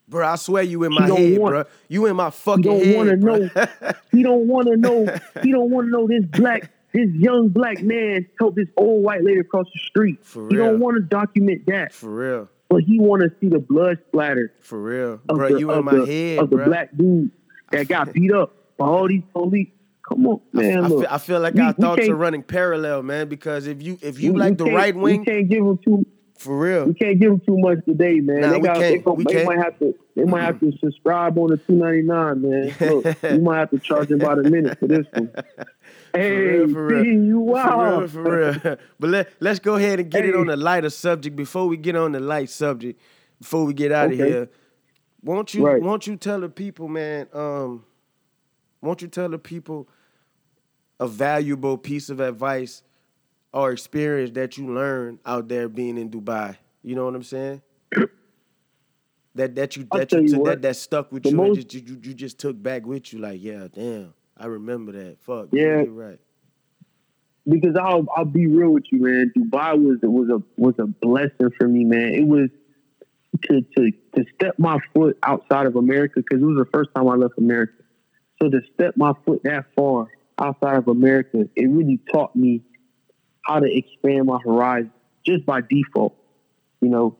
Bro, 0.08 0.26
I 0.28 0.36
swear 0.36 0.62
you 0.62 0.84
in 0.84 0.92
my 0.92 1.06
don't 1.08 1.16
head, 1.18 1.38
want- 1.38 1.52
bro. 1.52 1.64
You 1.88 2.06
in 2.06 2.16
my 2.16 2.30
fucking 2.30 2.62
He 2.62 2.92
don't 2.92 2.96
want 2.96 3.10
to 3.10 3.16
bro. 3.16 3.36
know. 3.38 3.92
he 4.12 4.22
don't 4.22 4.46
want 4.46 4.66
to 4.68 4.76
know. 4.76 5.06
He 5.42 5.50
don't 5.50 5.70
want 5.70 5.86
to 5.86 5.90
know 5.90 6.06
this 6.06 6.24
black. 6.26 6.70
This 6.92 7.08
young 7.12 7.48
black 7.48 7.82
man 7.82 8.26
helped 8.38 8.54
this 8.56 8.68
old 8.76 9.02
white 9.02 9.24
lady 9.24 9.40
across 9.40 9.66
the 9.74 9.80
street. 9.88 10.18
For 10.24 10.48
He 10.48 10.54
don't 10.56 10.78
want 10.78 10.96
to 10.96 11.02
document 11.02 11.62
that, 11.66 11.92
For 11.92 12.08
real. 12.08 12.48
but 12.68 12.82
he 12.84 13.00
want 13.00 13.22
to 13.22 13.32
see 13.40 13.48
the 13.48 13.58
blood 13.58 13.98
splatter 14.08 14.52
For 14.60 14.78
real. 14.80 15.20
Bro, 15.26 15.54
the, 15.54 15.58
you 15.58 15.72
in 15.72 15.84
my 15.84 15.96
the, 15.96 16.06
head, 16.06 16.38
of 16.38 16.50
the 16.50 16.58
black 16.58 16.96
dude 16.96 17.32
that 17.72 17.88
got 17.88 18.12
beat 18.12 18.32
up 18.32 18.54
by 18.76 18.86
all 18.86 19.08
these 19.08 19.24
police. 19.32 19.70
Come 20.08 20.26
on, 20.26 20.40
man. 20.52 20.84
I, 20.84 20.88
look, 20.88 21.00
feel, 21.00 21.08
I 21.10 21.18
feel 21.18 21.40
like 21.40 21.54
we- 21.54 21.60
our 21.62 21.72
thoughts 21.72 22.08
are 22.08 22.14
running 22.14 22.42
parallel, 22.42 23.02
man. 23.02 23.28
Because 23.28 23.66
if 23.66 23.82
you 23.82 23.98
if 24.02 24.20
you 24.20 24.32
we- 24.34 24.38
like 24.40 24.58
the 24.58 24.66
right 24.66 24.94
wing, 24.94 25.20
we 25.20 25.24
can't 25.24 25.48
give 25.48 25.64
them 25.64 25.78
too. 25.84 26.04
for 26.38 26.58
real, 26.58 26.84
We 26.86 26.94
can't 26.94 27.18
give 27.18 27.30
them 27.30 27.40
too 27.40 27.56
much 27.58 27.78
today, 27.86 28.20
man. 28.20 28.40
Nah, 28.42 28.50
they 28.50 28.56
we 28.58 28.62
got. 28.62 28.78
They, 28.78 28.98
they 29.32 29.44
might 29.46 29.58
have 29.58 29.78
to. 29.78 29.94
They 30.14 30.24
might 30.24 30.42
have 30.42 30.60
to 30.60 30.72
subscribe 30.78 31.38
on 31.38 31.50
the 31.50 31.56
two 31.56 31.72
ninety 31.74 32.02
nine, 32.02 32.42
man. 32.42 32.74
Look, 32.80 33.22
you 33.22 33.38
might 33.40 33.58
have 33.60 33.70
to 33.70 33.78
charge 33.78 34.08
them 34.08 34.20
about 34.20 34.38
a 34.40 34.42
minute 34.42 34.78
for 34.78 34.86
this 34.88 35.06
one. 35.12 35.30
Hey, 36.12 36.30
real, 36.58 36.68
for 36.68 36.86
real. 36.86 37.04
you 37.04 37.40
wow. 37.40 38.06
For 38.06 38.22
real, 38.22 38.52
for 38.60 38.60
real. 38.68 38.76
But 39.00 39.10
let, 39.10 39.32
let's 39.40 39.58
go 39.58 39.76
ahead 39.76 40.00
and 40.00 40.10
get 40.10 40.24
it 40.26 40.36
on 40.36 40.46
the 40.48 40.56
lighter 40.56 40.90
subject 40.90 41.34
before 41.34 41.66
we 41.66 41.76
get 41.78 41.96
on 41.96 42.12
the 42.12 42.20
light 42.20 42.50
subject, 42.50 43.00
before 43.40 43.64
we 43.64 43.72
get 43.72 43.90
out 43.90 44.12
of 44.12 44.18
here. 44.18 44.48
Won't 45.22 45.54
you 45.54 45.64
Right. 45.66 45.80
won't 45.82 46.06
you 46.06 46.16
tell 46.16 46.40
the 46.40 46.50
people, 46.50 46.86
man, 46.88 47.26
um, 47.32 47.84
won't 48.82 49.00
you 49.00 49.08
tell 49.08 49.30
the 49.30 49.38
people 49.38 49.88
a 51.00 51.06
valuable 51.08 51.76
piece 51.78 52.08
of 52.10 52.20
advice 52.20 52.82
or 53.52 53.72
experience 53.72 54.30
that 54.32 54.56
you 54.58 54.72
learned 54.72 55.18
out 55.26 55.48
there 55.48 55.68
being 55.68 55.98
in 55.98 56.10
Dubai? 56.10 56.56
You 56.82 56.94
know 56.94 57.04
what 57.04 57.14
I'm 57.14 57.22
saying? 57.22 57.62
That 59.36 59.56
that 59.56 59.76
you 59.76 59.84
that 59.90 60.12
you, 60.12 60.20
you 60.20 60.38
what, 60.38 60.44
that 60.50 60.62
that 60.62 60.76
stuck 60.76 61.10
with 61.10 61.26
you 61.26 61.34
most- 61.34 61.58
and 61.58 61.68
just, 61.68 61.88
you, 61.88 61.98
you 62.00 62.14
just 62.14 62.38
took 62.38 62.62
back 62.62 62.86
with 62.86 63.12
you 63.12 63.18
like 63.18 63.42
yeah 63.42 63.66
damn 63.74 64.14
I 64.36 64.46
remember 64.46 64.92
that 64.92 65.18
fuck 65.22 65.48
Yeah. 65.50 65.82
you're 65.82 65.86
right 65.90 66.20
because 67.48 67.74
I'll 67.76 68.06
I'll 68.16 68.24
be 68.24 68.46
real 68.46 68.70
with 68.70 68.84
you, 68.92 69.00
man. 69.02 69.32
Dubai 69.36 69.76
was 69.76 69.98
was 70.02 70.28
a 70.30 70.40
was 70.56 70.74
a 70.78 70.86
blessing 70.86 71.50
for 71.58 71.66
me, 71.66 71.84
man. 71.84 72.14
It 72.14 72.26
was 72.28 72.48
to 73.42 73.60
to 73.76 73.90
to 74.14 74.24
step 74.36 74.54
my 74.58 74.78
foot 74.94 75.18
outside 75.24 75.66
of 75.66 75.74
America 75.76 76.20
because 76.20 76.40
it 76.40 76.46
was 76.46 76.56
the 76.56 76.70
first 76.72 76.90
time 76.94 77.08
I 77.08 77.16
left 77.16 77.36
America. 77.36 77.74
So 78.40 78.48
to 78.50 78.60
step 78.72 78.94
my 78.96 79.14
foot 79.26 79.42
that 79.42 79.66
far 79.74 80.06
outside 80.38 80.76
of 80.76 80.88
America, 80.88 81.48
it 81.54 81.66
really 81.66 82.00
taught 82.12 82.34
me 82.34 82.62
how 83.42 83.60
to 83.60 83.66
expand 83.66 84.26
my 84.26 84.38
horizon 84.44 84.92
just 85.24 85.44
by 85.46 85.60
default. 85.60 86.16
You 86.80 86.88
know, 86.88 87.18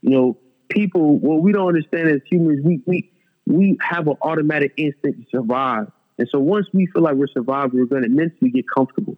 you 0.00 0.10
know, 0.10 0.38
people. 0.68 1.18
What 1.18 1.42
we 1.42 1.52
don't 1.52 1.68
understand 1.68 2.08
as 2.08 2.20
humans, 2.30 2.60
we 2.64 2.82
we 2.86 3.10
we 3.46 3.78
have 3.80 4.06
an 4.08 4.16
automatic 4.22 4.72
instinct 4.76 5.20
to 5.20 5.38
survive, 5.38 5.90
and 6.18 6.28
so 6.30 6.38
once 6.38 6.66
we 6.72 6.86
feel 6.86 7.02
like 7.02 7.14
we're 7.14 7.26
surviving, 7.26 7.78
we're 7.78 7.86
going 7.86 8.02
to 8.02 8.08
mentally 8.08 8.50
get 8.50 8.64
comfortable. 8.72 9.16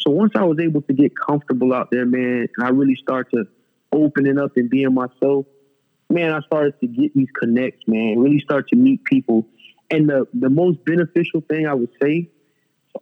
So 0.00 0.10
once 0.10 0.32
I 0.36 0.44
was 0.44 0.58
able 0.60 0.82
to 0.82 0.92
get 0.92 1.12
comfortable 1.16 1.72
out 1.72 1.90
there, 1.90 2.06
man, 2.06 2.48
and 2.56 2.66
I 2.66 2.70
really 2.70 2.96
start 2.96 3.30
to 3.32 3.46
opening 3.92 4.38
up 4.38 4.56
and 4.56 4.68
being 4.68 4.92
myself, 4.94 5.46
man, 6.10 6.32
I 6.32 6.40
started 6.40 6.78
to 6.80 6.86
get 6.86 7.14
these 7.14 7.28
connects, 7.38 7.86
man, 7.86 8.18
really 8.18 8.40
start 8.40 8.68
to 8.68 8.76
meet 8.76 9.04
people. 9.04 9.46
And 9.90 10.08
the, 10.08 10.26
the 10.34 10.50
most 10.50 10.84
beneficial 10.84 11.40
thing 11.40 11.66
I 11.66 11.74
would 11.74 11.90
say 12.02 12.30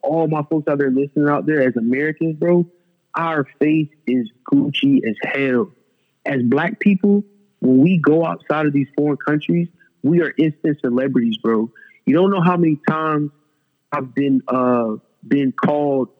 all 0.02 0.28
my 0.28 0.42
folks 0.42 0.68
out 0.68 0.78
there 0.78 0.90
listening 0.90 1.28
out 1.28 1.46
there 1.46 1.62
as 1.62 1.76
Americans, 1.76 2.36
bro, 2.36 2.66
our 3.14 3.46
face 3.58 3.88
is 4.06 4.30
Gucci 4.50 5.00
as 5.08 5.16
hell. 5.22 5.70
As 6.26 6.42
black 6.42 6.80
people, 6.80 7.24
when 7.60 7.78
we 7.78 7.98
go 7.98 8.24
outside 8.24 8.66
of 8.66 8.72
these 8.72 8.88
foreign 8.96 9.16
countries, 9.16 9.68
we 10.02 10.20
are 10.20 10.32
instant 10.36 10.80
celebrities, 10.80 11.38
bro. 11.38 11.70
You 12.06 12.14
don't 12.14 12.30
know 12.30 12.42
how 12.42 12.56
many 12.56 12.78
times 12.88 13.30
I've 13.92 14.14
been 14.14 14.42
uh 14.48 14.96
been 15.26 15.52
called 15.52 16.10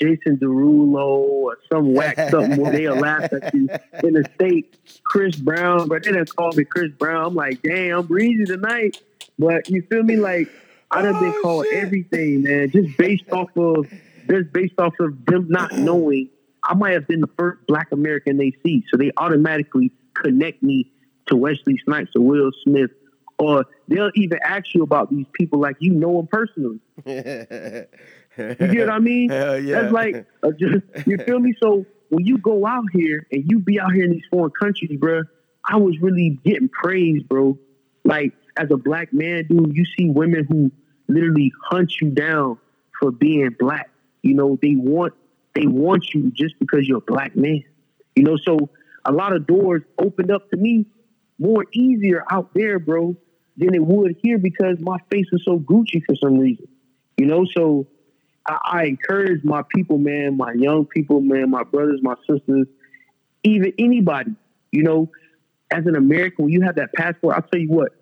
Jason 0.00 0.38
Derulo 0.38 1.18
or 1.18 1.58
some 1.70 1.92
whack 1.92 2.30
something 2.30 2.60
where 2.60 2.72
they'll 2.72 2.96
laugh 2.96 3.32
at 3.32 3.54
you 3.54 3.68
in 4.02 4.14
the 4.14 4.28
state. 4.34 4.76
Chris 5.04 5.36
Brown, 5.36 5.88
but 5.88 6.04
they 6.04 6.12
done 6.12 6.24
called 6.26 6.56
me 6.56 6.64
Chris 6.64 6.90
Brown. 6.92 7.26
I'm 7.26 7.34
like, 7.34 7.62
damn, 7.62 7.98
I'm 7.98 8.06
breezy 8.06 8.46
tonight. 8.46 9.00
But 9.38 9.68
you 9.68 9.82
feel 9.82 10.02
me? 10.02 10.16
Like 10.16 10.48
I 10.90 11.02
done 11.02 11.14
been 11.20 11.32
Oh, 11.36 11.42
called 11.42 11.66
shit. 11.70 11.82
everything, 11.84 12.42
man, 12.42 12.70
just 12.70 12.96
based 12.98 13.24
off 13.32 13.50
of 13.56 13.86
just 14.28 14.52
based 14.52 14.74
off 14.78 14.94
of 15.00 15.24
them 15.26 15.46
not 15.48 15.72
knowing. 15.72 16.28
I 16.62 16.74
might 16.74 16.92
have 16.92 17.06
been 17.08 17.20
the 17.20 17.30
first 17.38 17.66
Black 17.66 17.88
American 17.92 18.36
they 18.36 18.52
see, 18.64 18.84
so 18.90 18.96
they 18.96 19.10
automatically 19.16 19.92
connect 20.14 20.62
me 20.62 20.90
to 21.26 21.36
Wesley 21.36 21.80
Snipes 21.84 22.10
or 22.14 22.22
Will 22.22 22.50
Smith, 22.64 22.90
or 23.38 23.64
they'll 23.88 24.10
even 24.14 24.38
ask 24.44 24.74
you 24.74 24.82
about 24.82 25.10
these 25.10 25.26
people 25.32 25.58
like 25.60 25.76
you 25.80 25.92
know 25.94 26.16
them 26.18 26.26
personally. 26.26 26.80
you 27.06 28.54
get 28.56 28.86
what 28.86 28.90
I 28.90 28.98
mean? 28.98 29.30
Hell 29.30 29.58
yeah. 29.58 29.80
That's 29.82 29.92
like, 29.92 30.26
uh, 30.42 30.50
just, 30.52 31.06
you 31.06 31.16
feel 31.18 31.38
me? 31.38 31.54
So 31.62 31.86
when 32.10 32.26
you 32.26 32.38
go 32.38 32.66
out 32.66 32.84
here 32.92 33.26
and 33.32 33.44
you 33.50 33.58
be 33.60 33.80
out 33.80 33.92
here 33.92 34.04
in 34.04 34.10
these 34.12 34.24
foreign 34.30 34.52
countries, 34.60 34.98
bro, 34.98 35.22
I 35.68 35.76
was 35.76 35.96
really 36.00 36.38
getting 36.44 36.68
praised, 36.68 37.28
bro. 37.28 37.58
Like 38.04 38.32
as 38.60 38.70
a 38.70 38.76
black 38.76 39.12
man, 39.12 39.46
dude, 39.48 39.74
you 39.74 39.84
see 39.96 40.10
women 40.10 40.46
who 40.48 40.70
literally 41.08 41.50
hunt 41.70 41.92
you 42.00 42.10
down 42.10 42.58
for 43.00 43.10
being 43.10 43.48
black. 43.58 43.90
You 44.22 44.34
know, 44.34 44.58
they 44.60 44.74
want 44.76 45.14
they 45.54 45.66
want 45.66 46.12
you 46.12 46.30
just 46.30 46.58
because 46.58 46.86
you're 46.86 46.98
a 46.98 47.12
black 47.12 47.34
man. 47.34 47.64
You 48.14 48.22
know, 48.24 48.36
so 48.36 48.68
a 49.04 49.12
lot 49.12 49.34
of 49.34 49.46
doors 49.46 49.82
opened 49.98 50.30
up 50.30 50.50
to 50.50 50.56
me 50.58 50.84
more 51.38 51.64
easier 51.72 52.22
out 52.30 52.50
there, 52.54 52.78
bro, 52.78 53.16
than 53.56 53.74
it 53.74 53.82
would 53.82 54.16
here 54.22 54.36
because 54.36 54.76
my 54.80 54.98
face 55.10 55.26
was 55.32 55.42
so 55.44 55.58
Gucci 55.58 56.04
for 56.04 56.14
some 56.16 56.38
reason. 56.38 56.68
You 57.16 57.26
know, 57.26 57.46
so 57.56 57.86
I, 58.46 58.58
I 58.64 58.84
encourage 58.84 59.42
my 59.42 59.62
people, 59.74 59.96
man, 59.96 60.36
my 60.36 60.52
young 60.52 60.84
people, 60.84 61.22
man, 61.22 61.50
my 61.50 61.62
brothers, 61.62 62.00
my 62.02 62.14
sisters, 62.28 62.66
even 63.42 63.72
anybody, 63.78 64.32
you 64.70 64.82
know, 64.82 65.10
as 65.70 65.86
an 65.86 65.96
American, 65.96 66.44
when 66.44 66.52
you 66.52 66.60
have 66.62 66.76
that 66.76 66.92
passport, 66.92 67.36
I'll 67.36 67.42
tell 67.42 67.60
you 67.60 67.70
what, 67.70 67.92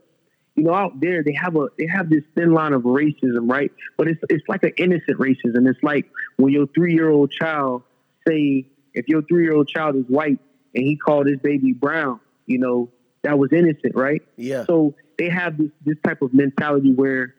you 0.59 0.65
know, 0.65 0.75
out 0.75 0.99
there 0.99 1.23
they 1.23 1.33
have 1.33 1.55
a 1.55 1.69
they 1.79 1.87
have 1.87 2.11
this 2.11 2.25
thin 2.35 2.53
line 2.53 2.73
of 2.73 2.83
racism, 2.83 3.49
right? 3.49 3.71
But 3.97 4.09
it's 4.09 4.21
it's 4.29 4.47
like 4.49 4.65
an 4.65 4.73
innocent 4.77 5.19
racism. 5.19 5.69
It's 5.69 5.83
like 5.85 6.11
when 6.37 6.53
your 6.53 6.67
three 6.67 6.95
year 6.95 7.11
old 7.11 7.31
child 7.31 7.85
say 8.27 8.67
if 8.93 9.07
your 9.07 9.23
three 9.23 9.45
year 9.45 9.55
old 9.55 9.69
child 9.69 9.95
is 9.95 10.05
white 10.09 10.41
and 10.75 10.85
he 10.85 10.97
called 10.97 11.29
his 11.29 11.39
baby 11.39 11.73
brown, 11.73 12.19
you 12.47 12.59
know, 12.59 12.91
that 13.23 13.39
was 13.39 13.53
innocent, 13.53 13.95
right? 13.95 14.21
Yeah. 14.37 14.65
So 14.65 14.97
they 15.17 15.29
have 15.29 15.59
this 15.59 15.71
this 15.85 15.97
type 16.05 16.23
of 16.23 16.35
mentality 16.35 16.93
where 16.93 17.37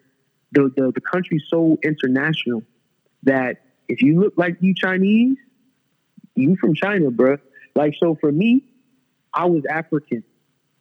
the 0.53 0.71
the, 0.77 0.93
the 0.95 1.01
country's 1.01 1.43
so 1.49 1.77
international 1.83 2.63
that 3.23 3.57
if 3.89 4.01
you 4.01 4.21
look 4.21 4.35
like 4.37 4.55
you 4.61 4.73
Chinese, 4.73 5.37
you 6.35 6.55
from 6.55 6.73
China, 6.73 7.11
bro. 7.11 7.35
Like 7.75 7.95
so 7.99 8.15
for 8.15 8.31
me, 8.31 8.63
I 9.33 9.45
was 9.45 9.63
African. 9.69 10.23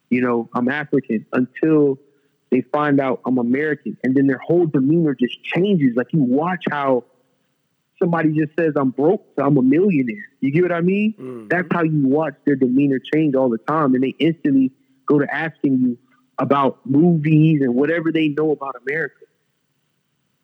You 0.09 0.21
know, 0.21 0.49
I'm 0.53 0.69
African 0.69 1.25
until 1.33 1.99
they 2.51 2.61
find 2.61 2.99
out 2.99 3.21
I'm 3.25 3.37
American, 3.37 3.97
and 4.03 4.15
then 4.15 4.27
their 4.27 4.39
whole 4.39 4.65
demeanor 4.65 5.15
just 5.15 5.43
changes. 5.43 5.95
Like 5.95 6.07
you 6.11 6.23
watch 6.23 6.63
how 6.69 7.05
somebody 8.01 8.31
just 8.31 8.55
says 8.57 8.73
I'm 8.75 8.89
broke, 8.89 9.25
so 9.37 9.45
I'm 9.45 9.57
a 9.57 9.61
millionaire. 9.61 10.25
You 10.39 10.51
get 10.51 10.63
what 10.63 10.71
I 10.71 10.81
mean? 10.81 11.13
Mm-hmm. 11.13 11.47
That's 11.49 11.67
how 11.71 11.83
you 11.83 12.07
watch 12.07 12.33
their 12.45 12.55
demeanor 12.55 12.99
change 13.13 13.35
all 13.35 13.49
the 13.49 13.59
time, 13.59 13.93
and 13.93 14.03
they 14.03 14.15
instantly 14.19 14.71
go 15.05 15.19
to 15.19 15.33
asking 15.33 15.79
you 15.79 15.97
about 16.37 16.79
movies 16.85 17.61
and 17.61 17.75
whatever 17.75 18.11
they 18.11 18.29
know 18.29 18.51
about 18.51 18.75
America. 18.87 19.25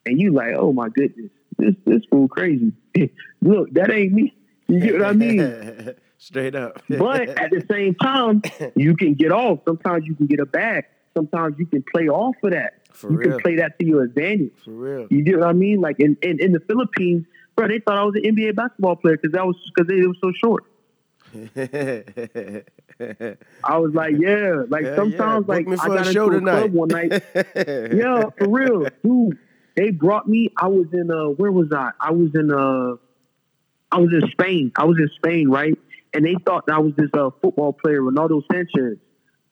And 0.06 0.20
you 0.20 0.34
like, 0.34 0.54
oh 0.56 0.74
my 0.74 0.90
goodness, 0.90 1.32
this 1.58 1.76
this 1.86 2.04
fool 2.12 2.28
crazy. 2.28 2.74
Look, 3.42 3.72
that 3.72 3.90
ain't 3.92 4.14
me. 4.14 4.36
You 4.68 4.80
get 4.80 4.94
what 4.94 5.08
I 5.08 5.14
mean? 5.14 5.94
Straight 6.18 6.56
up. 6.56 6.82
But 6.90 7.30
at 7.30 7.52
the 7.52 7.64
same 7.70 7.96
time, 7.96 8.42
you 8.76 8.96
can 8.96 9.14
get 9.14 9.32
off. 9.32 9.60
Sometimes 9.66 10.06
you 10.06 10.16
can 10.16 10.26
get 10.26 10.40
a 10.40 10.46
bag. 10.46 10.86
Sometimes 11.16 11.56
you 11.60 11.66
can 11.66 11.84
play 11.94 12.08
off 12.08 12.36
of 12.44 12.52
that. 12.52 12.74
For 12.94 13.12
you 13.12 13.18
real. 13.18 13.32
can 13.32 13.40
play 13.42 13.56
that 13.58 13.78
to 13.80 13.86
your 13.86 14.04
advantage. 14.04 14.54
For 14.64 14.72
real. 14.72 15.08
You 15.10 15.24
get 15.24 15.40
what 15.40 15.48
I 15.50 15.54
mean? 15.54 15.82
Like 15.82 16.00
in, 16.00 16.18
in, 16.22 16.40
in 16.42 16.52
the 16.52 16.60
Philippines, 16.62 17.26
bro, 17.56 17.68
they 17.68 17.80
thought 17.80 17.98
I 17.98 18.04
was 18.04 18.16
an 18.16 18.24
NBA 18.36 18.56
basketball 18.56 18.96
player 18.96 19.18
because 19.18 19.34
that 19.34 19.46
was 19.46 19.56
because 19.74 19.88
they, 19.88 19.96
was 19.96 20.18
so 20.24 20.32
short. 20.44 20.64
I 23.64 23.78
was 23.78 23.94
like, 23.94 24.16
yeah, 24.18 24.64
like 24.70 24.84
Yeah, 24.86 24.96
sometimes 24.96 25.46
yeah. 25.48 25.54
like 25.54 25.68
I 25.68 25.88
got 25.88 25.98
into 26.00 26.14
show 26.14 26.30
a 26.30 26.34
tonight. 26.40 26.60
club 26.60 26.74
one 26.74 26.88
night. 26.90 27.12
yeah, 27.36 28.24
for 28.38 28.48
real, 28.50 28.88
dude. 29.04 29.38
They 29.76 29.92
brought 29.92 30.28
me. 30.28 30.52
I 30.58 30.68
was 30.68 30.88
in 30.94 31.12
uh, 31.12 31.26
where 31.36 31.52
was 31.52 31.68
I? 31.74 31.92
I 32.00 32.12
was 32.12 32.30
in 32.34 32.50
uh, 32.52 32.96
I 33.92 34.00
was 34.00 34.14
in 34.14 34.30
Spain. 34.32 34.72
I 34.78 34.86
was 34.86 34.98
in 34.98 35.10
Spain, 35.18 35.50
right? 35.50 35.78
And 36.14 36.24
they 36.24 36.36
thought 36.46 36.68
that 36.68 36.76
I 36.76 36.80
was 36.80 36.94
this 36.96 37.10
uh 37.14 37.30
football 37.42 37.74
player, 37.74 38.00
Ronaldo 38.02 38.42
Sanchez. 38.50 38.98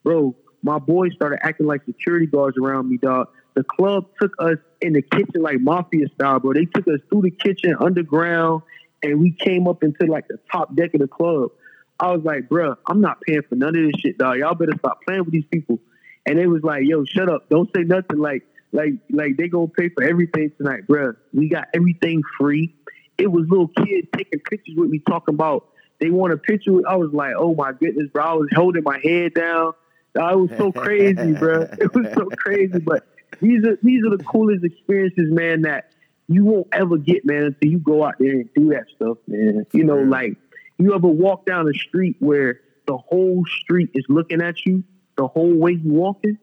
Bro, 0.03 0.35
my 0.63 0.79
boys 0.79 1.13
started 1.13 1.39
acting 1.43 1.67
like 1.67 1.85
security 1.85 2.25
guards 2.25 2.57
around 2.57 2.89
me, 2.89 2.97
dog. 2.97 3.27
The 3.53 3.63
club 3.63 4.05
took 4.19 4.33
us 4.39 4.57
in 4.81 4.93
the 4.93 5.01
kitchen 5.01 5.41
like 5.41 5.59
mafia 5.59 6.07
style, 6.15 6.39
bro. 6.39 6.53
They 6.53 6.65
took 6.65 6.87
us 6.87 6.99
through 7.09 7.23
the 7.23 7.31
kitchen 7.31 7.75
underground, 7.79 8.63
and 9.03 9.19
we 9.19 9.31
came 9.31 9.67
up 9.67 9.83
into 9.83 10.05
like 10.05 10.27
the 10.27 10.39
top 10.51 10.73
deck 10.75 10.93
of 10.93 11.01
the 11.01 11.07
club. 11.07 11.51
I 11.99 12.11
was 12.11 12.23
like, 12.23 12.49
bruh, 12.49 12.75
I'm 12.87 13.01
not 13.01 13.21
paying 13.21 13.41
for 13.47 13.55
none 13.55 13.75
of 13.75 13.83
this 13.83 13.99
shit, 13.99 14.17
dog. 14.17 14.37
Y'all 14.37 14.55
better 14.55 14.73
stop 14.79 15.01
playing 15.05 15.25
with 15.25 15.33
these 15.33 15.45
people. 15.51 15.79
And 16.25 16.39
they 16.39 16.47
was 16.47 16.63
like, 16.63 16.83
yo, 16.85 17.03
shut 17.05 17.29
up. 17.29 17.49
Don't 17.49 17.69
say 17.75 17.83
nothing. 17.83 18.17
Like, 18.17 18.43
like, 18.71 18.93
like 19.11 19.37
they 19.37 19.49
gonna 19.49 19.67
pay 19.67 19.89
for 19.89 20.03
everything 20.03 20.51
tonight, 20.57 20.87
bruh. 20.87 21.15
We 21.33 21.49
got 21.49 21.67
everything 21.73 22.23
free. 22.39 22.73
It 23.17 23.27
was 23.27 23.45
little 23.47 23.67
kids 23.67 24.07
taking 24.15 24.39
pictures 24.39 24.75
with 24.75 24.89
me, 24.89 24.99
talking 24.99 25.35
about 25.35 25.67
they 25.99 26.09
want 26.09 26.33
a 26.33 26.37
picture. 26.37 26.71
I 26.87 26.95
was 26.95 27.11
like, 27.13 27.33
oh 27.37 27.53
my 27.53 27.73
goodness, 27.73 28.09
bro. 28.11 28.23
I 28.23 28.33
was 28.33 28.49
holding 28.55 28.83
my 28.83 28.99
head 29.03 29.33
down. 29.33 29.73
It 30.15 30.37
was 30.37 30.49
so 30.57 30.71
crazy, 30.71 31.33
bro. 31.33 31.61
It 31.79 31.93
was 31.93 32.07
so 32.13 32.25
crazy. 32.37 32.79
But 32.79 33.07
these 33.41 33.65
are 33.65 33.77
these 33.81 34.05
are 34.05 34.15
the 34.15 34.23
coolest 34.23 34.63
experiences, 34.63 35.31
man. 35.31 35.63
That 35.63 35.91
you 36.27 36.45
won't 36.45 36.67
ever 36.71 36.97
get, 36.97 37.25
man, 37.25 37.43
until 37.43 37.69
you 37.69 37.79
go 37.79 38.03
out 38.05 38.15
there 38.19 38.31
and 38.31 38.53
do 38.53 38.69
that 38.69 38.85
stuff, 38.95 39.17
man. 39.27 39.65
You 39.73 39.83
know, 39.83 39.97
like 39.97 40.37
you 40.77 40.93
ever 40.93 41.07
walk 41.07 41.45
down 41.45 41.67
a 41.67 41.73
street 41.73 42.17
where 42.19 42.61
the 42.85 42.97
whole 42.97 43.43
street 43.45 43.89
is 43.93 44.05
looking 44.09 44.41
at 44.41 44.65
you 44.65 44.83
the 45.15 45.27
whole 45.27 45.53
way 45.53 45.73
you 45.73 45.91
walking, 45.91 46.37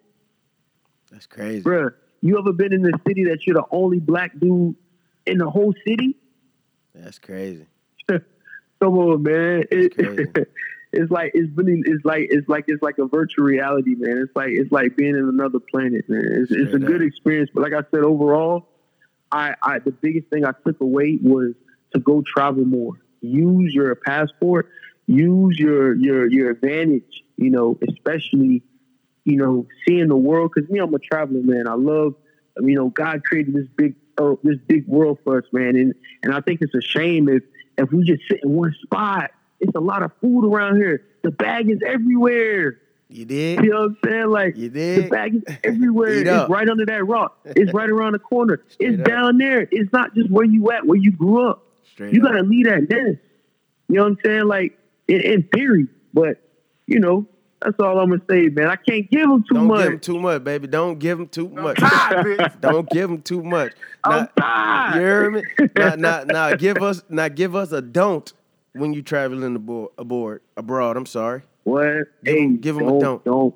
That's 1.11 1.27
crazy. 1.27 1.62
bruh. 1.62 1.93
You 2.23 2.39
ever 2.39 2.53
been 2.53 2.73
in 2.73 2.83
the 2.83 2.99
city 3.07 3.25
that 3.25 3.47
you're 3.47 3.55
the 3.55 3.64
only 3.71 3.99
black 3.99 4.39
dude 4.39 4.77
in 5.27 5.39
the 5.39 5.49
whole 5.49 5.75
city? 5.87 6.16
That's 6.95 7.18
crazy. 7.18 7.66
Come 8.09 8.99
on, 8.99 9.23
man. 9.23 9.64
It. 9.71 10.49
it's 10.93 11.11
like 11.11 11.32
it's 11.34 11.51
really 11.55 11.82
it's 11.84 12.05
like 12.05 12.28
it's 12.30 12.49
like 12.49 12.64
it's 12.66 12.82
like 12.82 12.99
a 12.99 13.07
virtual 13.07 13.45
reality, 13.45 13.95
man. 13.97 14.18
It's 14.18 14.34
like 14.34 14.51
it's 14.51 14.72
like 14.72 14.97
being 14.97 15.16
in 15.16 15.28
another 15.28 15.61
planet, 15.61 16.09
man. 16.09 16.24
It's, 16.24 16.51
it's 16.51 16.74
a 16.74 16.78
good 16.78 17.03
experience. 17.03 17.51
But 17.55 17.62
like 17.62 17.72
I 17.72 17.82
said, 17.91 18.03
overall, 18.03 18.68
I, 19.30 19.55
I 19.62 19.78
the 19.78 19.93
biggest 19.93 20.28
thing 20.28 20.45
I 20.45 20.53
took 20.66 20.80
away 20.80 21.18
was 21.22 21.55
to 21.95 22.01
go 22.01 22.22
travel 22.26 22.64
more. 22.64 22.95
Use 23.20 23.72
your 23.72 23.95
passport. 23.95 24.68
Use 25.07 25.59
your 25.59 25.95
your 25.95 26.28
your 26.28 26.51
advantage. 26.51 27.22
You 27.36 27.51
know, 27.51 27.78
especially 27.88 28.62
you 29.24 29.36
know 29.36 29.66
seeing 29.86 30.09
the 30.09 30.16
world. 30.16 30.51
Because 30.55 30.68
me, 30.70 30.80
I'm 30.80 30.93
a 30.93 30.99
traveler, 30.99 31.43
man. 31.43 31.68
I 31.68 31.74
love. 31.74 32.14
You 32.61 32.74
know, 32.74 32.88
God 32.88 33.22
created 33.24 33.55
this 33.55 33.68
big 33.76 33.95
earth, 34.18 34.41
this 34.43 34.59
big 34.66 34.88
world 34.88 35.18
for 35.22 35.38
us, 35.38 35.45
man. 35.53 35.76
And 35.76 35.95
and 36.24 36.34
I 36.34 36.41
think 36.41 36.62
it's 36.62 36.74
a 36.74 36.80
shame 36.80 37.28
if 37.28 37.45
if 37.78 37.93
we 37.93 38.05
just 38.05 38.22
sit 38.28 38.41
in 38.43 38.51
one 38.51 38.74
spot. 38.82 39.30
It's 39.61 39.74
a 39.74 39.80
lot 39.80 40.02
of 40.02 40.12
food 40.20 40.44
around 40.50 40.76
here. 40.76 41.04
The 41.22 41.30
bag 41.30 41.68
is 41.70 41.78
everywhere. 41.86 42.78
You 43.08 43.24
did? 43.24 43.64
You 43.64 43.70
know 43.70 43.80
what 43.80 43.84
I'm 43.90 43.98
saying? 44.04 44.26
Like 44.28 44.56
You 44.56 44.68
did. 44.68 45.04
the 45.04 45.08
bag 45.08 45.34
is 45.34 45.42
everywhere. 45.64 46.11
It's 46.20 46.30
up. 46.30 46.48
right 46.48 46.68
under 46.68 46.86
that 46.86 47.04
rock. 47.06 47.38
It's 47.44 47.72
right 47.74 47.90
around 47.90 48.12
the 48.12 48.18
corner. 48.20 48.62
Straight 48.68 48.90
it's 48.92 49.00
up. 49.00 49.06
down 49.06 49.38
there. 49.38 49.66
It's 49.70 49.92
not 49.92 50.14
just 50.14 50.30
where 50.30 50.44
you 50.44 50.70
at, 50.70 50.86
where 50.86 50.98
you 50.98 51.12
grew 51.12 51.48
up. 51.48 51.62
Straight 51.92 52.14
You 52.14 52.22
up. 52.24 52.32
gotta 52.32 52.42
leave 52.44 52.66
that 52.66 52.88
nest. 52.88 53.18
You 53.88 53.96
know 53.96 54.02
what 54.04 54.08
I'm 54.12 54.18
saying? 54.24 54.44
Like 54.44 54.78
in, 55.08 55.20
in 55.20 55.42
theory, 55.52 55.88
but 56.14 56.40
you 56.86 57.00
know 57.00 57.26
that's 57.61 57.78
all 57.80 57.98
I'm 57.98 58.08
gonna 58.11 58.22
say, 58.30 58.48
man. 58.48 58.68
I 58.68 58.76
can't 58.76 59.11
give 59.11 59.28
them 59.28 59.42
too 59.42 59.54
Don't 59.56 59.66
much. 59.66 59.82
give 59.84 59.92
him 59.94 60.00
too 60.00 60.18
much, 60.20 60.44
baby. 60.44 60.66
Don't 60.68 60.98
give 60.98 61.18
him 61.20 61.26
too 61.28 61.48
much. 61.48 61.78
tired. 61.78 62.52
Don't 62.61 62.88
give 62.88 63.11
him 63.11 63.20
too 63.22 63.42
much. 63.42 63.72
I'm 64.04 64.28
tired. 64.38 64.94
you 64.94 65.00
hear 65.00 65.30
me? 65.30 65.42
Now, 65.76 65.94
now, 65.96 66.24
now, 66.24 66.54
give 66.54 66.78
us, 66.78 67.02
now, 67.11 67.28
give 67.28 67.54
us 67.56 67.72
a 67.72 67.82
don't 67.82 68.32
when 68.73 68.93
you 68.93 69.03
traveling 69.03 69.57
aboard, 69.57 69.91
aboard 69.99 70.43
abroad. 70.57 70.97
I'm 70.97 71.07
sorry. 71.07 71.43
What? 71.64 72.07
Give 72.25 72.35
hey, 72.37 72.49
give 72.49 72.77
'em 72.77 72.85
a 72.85 72.89
don't, 72.89 73.01
don't. 73.01 73.25
don't. 73.25 73.55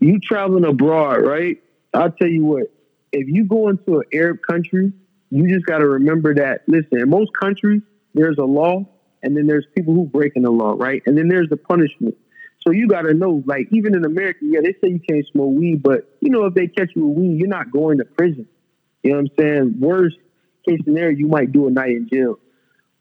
You 0.00 0.18
traveling 0.20 0.64
abroad, 0.64 1.24
right? 1.24 1.62
I'll 1.92 2.10
tell 2.10 2.28
you 2.28 2.44
what. 2.44 2.72
If 3.12 3.28
you 3.28 3.44
go 3.44 3.68
into 3.68 3.98
an 3.98 4.04
Arab 4.12 4.38
country, 4.48 4.92
you 5.30 5.48
just 5.48 5.66
got 5.66 5.78
to 5.78 5.86
remember 5.86 6.34
that. 6.34 6.62
Listen, 6.66 6.98
in 7.00 7.08
most 7.08 7.30
countries, 7.40 7.80
there's 8.12 8.38
a 8.38 8.44
law, 8.44 8.84
and 9.22 9.36
then 9.36 9.46
there's 9.46 9.66
people 9.74 9.94
who 9.94 10.04
breaking 10.04 10.42
the 10.42 10.50
law, 10.50 10.74
right? 10.76 11.02
And 11.06 11.16
then 11.16 11.28
there's 11.28 11.48
the 11.48 11.56
punishment. 11.56 12.16
So 12.60 12.72
you 12.72 12.88
got 12.88 13.02
to 13.02 13.14
know, 13.14 13.42
like, 13.46 13.68
even 13.70 13.94
in 13.94 14.04
America, 14.04 14.40
yeah, 14.42 14.60
they 14.62 14.72
say 14.72 14.92
you 14.92 15.00
can't 15.00 15.24
smoke 15.26 15.54
weed, 15.54 15.82
but 15.82 16.16
you 16.20 16.30
know, 16.30 16.46
if 16.46 16.54
they 16.54 16.66
catch 16.66 16.90
you 16.96 17.06
with 17.06 17.18
weed, 17.18 17.38
you're 17.38 17.48
not 17.48 17.70
going 17.70 17.98
to 17.98 18.04
prison. 18.04 18.48
You 19.02 19.10
know 19.12 19.16
what 19.16 19.30
I'm 19.38 19.44
saying? 19.44 19.80
Worst 19.80 20.16
case 20.66 20.80
scenario, 20.84 21.16
you 21.16 21.28
might 21.28 21.52
do 21.52 21.68
a 21.68 21.70
night 21.70 21.90
in 21.90 22.08
jail. 22.08 22.38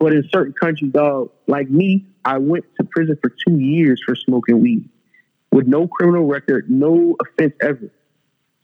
But 0.04 0.12
in 0.12 0.28
certain 0.34 0.52
countries, 0.52 0.92
dog, 0.92 1.32
like 1.48 1.70
me, 1.70 2.06
I 2.26 2.38
went 2.38 2.66
to 2.76 2.84
prison 2.84 3.18
for 3.22 3.30
two 3.30 3.58
years 3.58 4.02
for 4.06 4.18
smoking 4.18 4.60
weed 4.60 4.90
with 5.54 5.66
no 5.66 5.88
criminal 5.88 6.26
record, 6.26 6.70
no 6.70 7.16
offense 7.22 7.54
ever. 7.62 7.90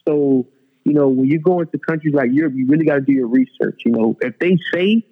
So, 0.05 0.47
you 0.83 0.91
know, 0.91 1.07
when 1.07 1.29
you 1.29 1.39
go 1.39 1.61
into 1.61 1.77
countries 1.77 2.13
like 2.13 2.31
Europe, 2.33 2.55
you 2.57 2.67
really 2.67 2.83
got 2.83 2.95
to 2.95 3.01
do 3.01 3.13
your 3.13 3.27
research. 3.27 3.83
You 3.85 3.93
know, 3.93 4.17
if 4.19 4.37
they 4.39 4.57
say 4.73 5.05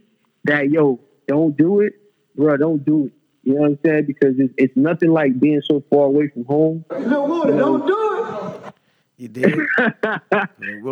that, 0.44 0.70
yo, 0.70 1.00
don't 1.30 1.56
do 1.56 1.80
it, 1.80 1.94
bro, 2.36 2.58
don't 2.58 2.84
do 2.84 3.06
it. 3.06 3.14
You 3.44 3.54
know 3.54 3.62
what 3.62 3.68
I'm 3.68 3.80
saying? 3.86 4.06
Because 4.08 4.36
it's, 4.38 4.54
it's 4.58 4.76
nothing 4.76 5.12
like 5.12 5.40
being 5.40 5.62
so 5.64 5.82
far 5.90 6.08
away 6.08 6.28
from 6.28 6.44
home. 6.44 6.84
You 9.18 9.28
did. 9.30 9.60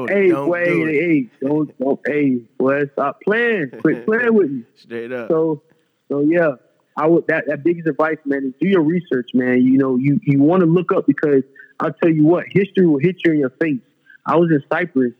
Hey, 0.07 0.29
don't 0.29 0.47
boy, 0.47 0.65
do 0.65 0.85
hey, 0.85 1.29
don't, 1.41 1.79
don't, 1.79 1.99
hey, 2.05 2.37
boy, 2.57 2.81
stop 2.93 3.21
playing. 3.21 3.71
Quit 3.81 4.05
playing 4.07 4.33
with 4.33 4.49
me. 4.49 4.63
Straight 4.75 5.11
up. 5.11 5.29
So, 5.29 5.61
so 6.09 6.21
yeah, 6.21 6.55
I 6.97 7.07
would 7.07 7.27
that 7.27 7.45
that 7.47 7.63
biggest 7.63 7.87
advice, 7.87 8.17
man, 8.25 8.45
is 8.45 8.53
do 8.59 8.67
your 8.67 8.81
research, 8.81 9.29
man. 9.33 9.61
You 9.61 9.77
know, 9.77 9.95
you 9.95 10.19
you 10.23 10.41
want 10.41 10.61
to 10.61 10.65
look 10.65 10.91
up 10.91 11.05
because 11.05 11.43
I'll 11.79 11.93
tell 11.93 12.11
you 12.11 12.25
what, 12.25 12.45
history 12.49 12.87
will 12.87 12.99
hit 12.99 13.17
you 13.23 13.33
in 13.33 13.39
your 13.39 13.51
face. 13.61 13.79
I 14.25 14.37
was 14.37 14.49
in 14.51 14.63
Cyprus, 14.71 15.13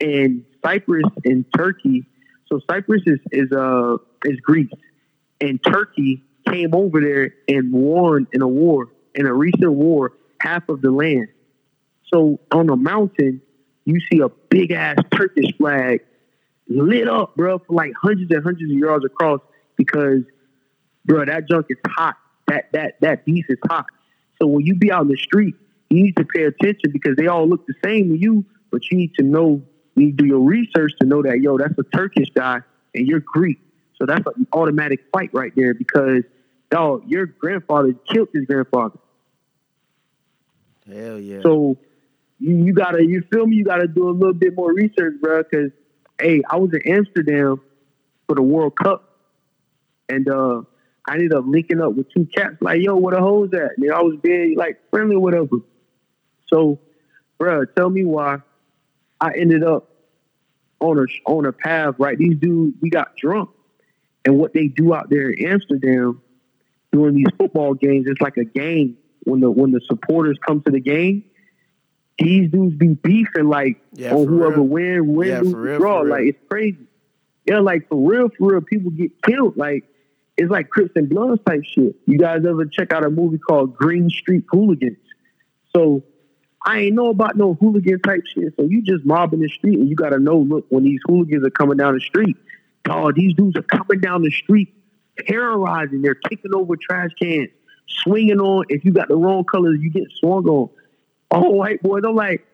and 0.00 0.44
Cyprus 0.64 1.04
and 1.24 1.44
Turkey. 1.56 2.04
So 2.50 2.60
Cyprus 2.70 3.02
is 3.06 3.18
is 3.30 3.52
uh 3.52 3.98
is 4.24 4.40
Greece, 4.40 4.70
and 5.40 5.60
Turkey 5.64 6.24
came 6.48 6.74
over 6.74 7.00
there 7.00 7.34
and 7.46 7.72
won 7.72 8.26
in 8.32 8.42
a 8.42 8.48
war 8.48 8.88
in 9.14 9.26
a 9.26 9.34
recent 9.34 9.72
war 9.72 10.12
half 10.40 10.68
of 10.68 10.80
the 10.80 10.90
land. 10.90 11.28
So 12.12 12.40
on 12.52 12.68
a 12.70 12.76
mountain, 12.76 13.42
you 13.84 14.00
see 14.10 14.20
a 14.20 14.28
big 14.28 14.70
ass 14.70 14.96
Turkish 15.10 15.56
flag 15.56 16.00
lit 16.68 17.08
up, 17.08 17.36
bro, 17.36 17.58
for 17.58 17.74
like 17.74 17.92
hundreds 18.00 18.30
and 18.30 18.42
hundreds 18.42 18.70
of 18.70 18.78
yards 18.78 19.04
across 19.04 19.40
because, 19.76 20.22
bro, 21.04 21.24
that 21.24 21.48
junk 21.48 21.66
is 21.70 21.78
hot. 21.86 22.16
That 22.46 22.72
that 22.72 23.00
that 23.00 23.24
beast 23.24 23.46
is 23.48 23.58
hot. 23.68 23.86
So 24.40 24.46
when 24.46 24.64
you 24.64 24.74
be 24.74 24.92
out 24.92 25.02
in 25.02 25.08
the 25.08 25.16
street 25.16 25.54
you 25.90 26.04
need 26.04 26.16
to 26.16 26.24
pay 26.24 26.44
attention 26.44 26.90
because 26.92 27.16
they 27.16 27.26
all 27.26 27.48
look 27.48 27.66
the 27.66 27.74
same 27.84 28.10
to 28.10 28.18
you, 28.18 28.44
but 28.70 28.82
you 28.90 28.98
need 28.98 29.14
to 29.14 29.22
know, 29.22 29.62
you 29.94 30.06
need 30.06 30.18
to 30.18 30.24
do 30.24 30.26
your 30.26 30.40
research 30.40 30.92
to 31.00 31.06
know 31.06 31.22
that, 31.22 31.40
yo, 31.40 31.56
that's 31.56 31.78
a 31.78 31.82
Turkish 31.96 32.30
guy 32.34 32.60
and 32.94 33.06
you're 33.06 33.20
Greek. 33.20 33.58
So 33.96 34.06
that's 34.06 34.24
an 34.26 34.46
automatic 34.52 35.00
fight 35.12 35.30
right 35.32 35.52
there 35.56 35.74
because, 35.74 36.22
dog, 36.70 37.04
your 37.06 37.26
grandfather 37.26 37.94
killed 38.08 38.28
his 38.32 38.44
grandfather. 38.44 38.98
Hell 40.86 41.18
yeah. 41.18 41.42
So 41.42 41.78
you, 42.38 42.64
you 42.66 42.72
gotta, 42.72 43.04
you 43.04 43.22
feel 43.32 43.46
me? 43.46 43.56
You 43.56 43.64
gotta 43.64 43.88
do 43.88 44.08
a 44.08 44.12
little 44.12 44.34
bit 44.34 44.54
more 44.54 44.72
research, 44.72 45.14
bro. 45.20 45.42
Because 45.42 45.70
hey, 46.20 46.42
I 46.48 46.56
was 46.56 46.70
in 46.72 46.92
Amsterdam 46.92 47.60
for 48.26 48.34
the 48.34 48.42
World 48.42 48.76
Cup, 48.76 49.16
and 50.08 50.28
uh, 50.28 50.62
I 51.06 51.14
ended 51.14 51.32
up 51.32 51.44
linking 51.46 51.80
up 51.80 51.94
with 51.94 52.12
two 52.12 52.26
cats. 52.34 52.56
Like, 52.60 52.80
yo, 52.82 52.96
where 52.96 53.14
the 53.14 53.20
hoes 53.20 53.50
at? 53.54 53.78
And 53.78 53.92
I 53.92 54.02
was 54.02 54.18
being 54.22 54.56
like 54.56 54.80
friendly, 54.90 55.16
or 55.16 55.20
whatever. 55.20 55.56
So, 56.52 56.78
bro, 57.38 57.64
tell 57.64 57.90
me 57.90 58.04
why 58.04 58.38
I 59.20 59.32
ended 59.36 59.64
up 59.64 59.90
on 60.80 60.98
a 60.98 61.30
on 61.30 61.46
a 61.46 61.52
path. 61.52 61.94
Right, 61.98 62.18
these 62.18 62.36
dudes, 62.36 62.76
we 62.80 62.90
got 62.90 63.16
drunk, 63.16 63.50
and 64.24 64.38
what 64.38 64.52
they 64.52 64.68
do 64.68 64.94
out 64.94 65.10
there 65.10 65.30
in 65.30 65.46
Amsterdam 65.46 66.22
during 66.92 67.14
these 67.14 67.26
football 67.36 67.74
games, 67.74 68.06
it's 68.08 68.20
like 68.20 68.36
a 68.36 68.44
game. 68.44 68.96
When 69.24 69.40
the 69.40 69.50
when 69.50 69.72
the 69.72 69.80
supporters 69.86 70.38
come 70.46 70.62
to 70.62 70.70
the 70.70 70.80
game, 70.80 71.24
these 72.18 72.50
dudes 72.50 72.74
be 72.76 72.88
beefing 72.94 73.48
like 73.48 73.80
Yeah, 73.92 74.14
on 74.14 74.26
whoever 74.26 74.56
real. 74.56 74.64
win, 74.64 75.14
win, 75.14 75.28
Yeah, 75.28 75.40
lose, 75.40 75.78
draw. 75.78 76.00
Like 76.00 76.24
it's 76.24 76.38
crazy. 76.50 76.78
Yeah, 77.46 77.60
like 77.60 77.88
for 77.88 77.96
real, 77.96 78.28
for 78.36 78.52
real, 78.52 78.60
people 78.60 78.90
get 78.90 79.22
killed. 79.22 79.56
Like 79.56 79.84
it's 80.36 80.50
like 80.50 80.68
Crips 80.70 80.92
and 80.96 81.08
Bloods 81.08 81.40
type 81.46 81.62
shit. 81.64 81.96
You 82.06 82.18
guys 82.18 82.44
ever 82.48 82.64
check 82.66 82.92
out 82.92 83.04
a 83.04 83.10
movie 83.10 83.38
called 83.38 83.74
Green 83.76 84.08
Street 84.10 84.44
Hooligans? 84.50 84.98
So 85.74 86.02
I 86.64 86.80
ain't 86.80 86.94
know 86.94 87.10
about 87.10 87.36
no 87.36 87.54
hooligan 87.54 88.00
type 88.00 88.22
shit. 88.34 88.52
So 88.56 88.64
you 88.64 88.82
just 88.82 89.04
mobbing 89.04 89.40
the 89.40 89.48
street 89.48 89.78
and 89.78 89.88
you 89.88 89.94
gotta 89.96 90.18
know, 90.18 90.38
look, 90.38 90.66
when 90.70 90.84
these 90.84 91.00
hooligans 91.06 91.44
are 91.46 91.50
coming 91.50 91.76
down 91.76 91.94
the 91.94 92.00
street, 92.00 92.36
dog, 92.84 93.14
these 93.14 93.34
dudes 93.34 93.56
are 93.56 93.62
coming 93.62 94.00
down 94.00 94.22
the 94.22 94.30
street 94.30 94.74
terrorizing. 95.26 96.02
They're 96.02 96.14
kicking 96.14 96.54
over 96.54 96.74
trash 96.76 97.10
cans, 97.20 97.48
swinging 97.86 98.40
on. 98.40 98.64
If 98.68 98.84
you 98.84 98.92
got 98.92 99.08
the 99.08 99.16
wrong 99.16 99.44
colors, 99.44 99.78
you 99.80 99.90
get 99.90 100.04
swung 100.20 100.46
on. 100.46 100.68
All 101.30 101.58
white 101.58 101.82
boys, 101.82 102.02
I'm 102.06 102.14
like, 102.14 102.46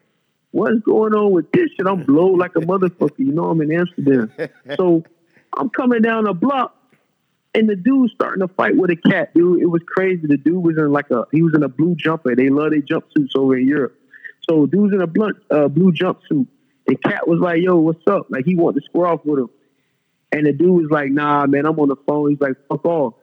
what's 0.51 0.81
going 0.81 1.15
on 1.15 1.33
with 1.33 1.51
this 1.53 1.71
shit? 1.77 1.87
I'm 1.87 2.03
blow 2.05 2.29
like 2.29 2.57
a 2.57 2.61
motherfucker. 2.61 3.19
You 3.19 3.33
know 3.33 3.51
I'm 3.51 3.61
in 3.61 3.73
Amsterdam. 3.73 4.33
So 4.77 5.05
I'm 5.57 5.71
coming 5.71 6.03
down 6.03 6.27
a 6.27 6.35
block 6.35 6.77
and 7.55 7.69
the 7.69 7.77
dude 7.77 8.11
starting 8.11 8.47
to 8.47 8.53
fight 8.55 8.77
with 8.77 8.91
a 8.91 8.97
cat, 8.97 9.33
dude. 9.35 9.63
It 9.63 9.67
was 9.67 9.83
crazy. 9.87 10.27
The 10.27 10.37
dude 10.37 10.63
was 10.63 10.77
in 10.77 10.93
like 10.93 11.11
a 11.11 11.25
he 11.31 11.43
was 11.43 11.55
in 11.55 11.63
a 11.63 11.69
blue 11.69 11.95
jumper. 11.95 12.35
They 12.35 12.51
love 12.51 12.71
their 12.71 12.83
jumpsuits 12.83 13.37
over 13.37 13.57
in 13.57 13.69
Europe. 13.69 13.97
So 14.49 14.67
dude's 14.67 14.93
in 14.93 15.01
a 15.01 15.07
blunt 15.07 15.37
uh, 15.51 15.69
blue 15.69 15.93
jumpsuit. 15.93 16.47
And 16.87 17.03
cat 17.03 17.27
was 17.27 17.41
like, 17.41 17.63
"Yo, 17.63 17.77
what's 17.77 18.07
up?" 18.07 18.27
Like 18.29 18.45
he 18.45 18.57
wanted 18.57 18.81
to 18.81 18.85
square 18.87 19.07
off 19.07 19.25
with 19.25 19.39
him, 19.39 19.51
and 20.33 20.47
the 20.47 20.53
dude 20.53 20.83
was 20.83 20.91
like, 20.91 21.11
"Nah, 21.11 21.47
man, 21.47 21.65
I'm 21.65 21.79
on 21.79 21.89
the 21.89 21.97
phone." 22.07 22.31
He's 22.31 22.41
like, 22.41 22.57
"Fuck 22.69 22.85
off." 22.85 23.15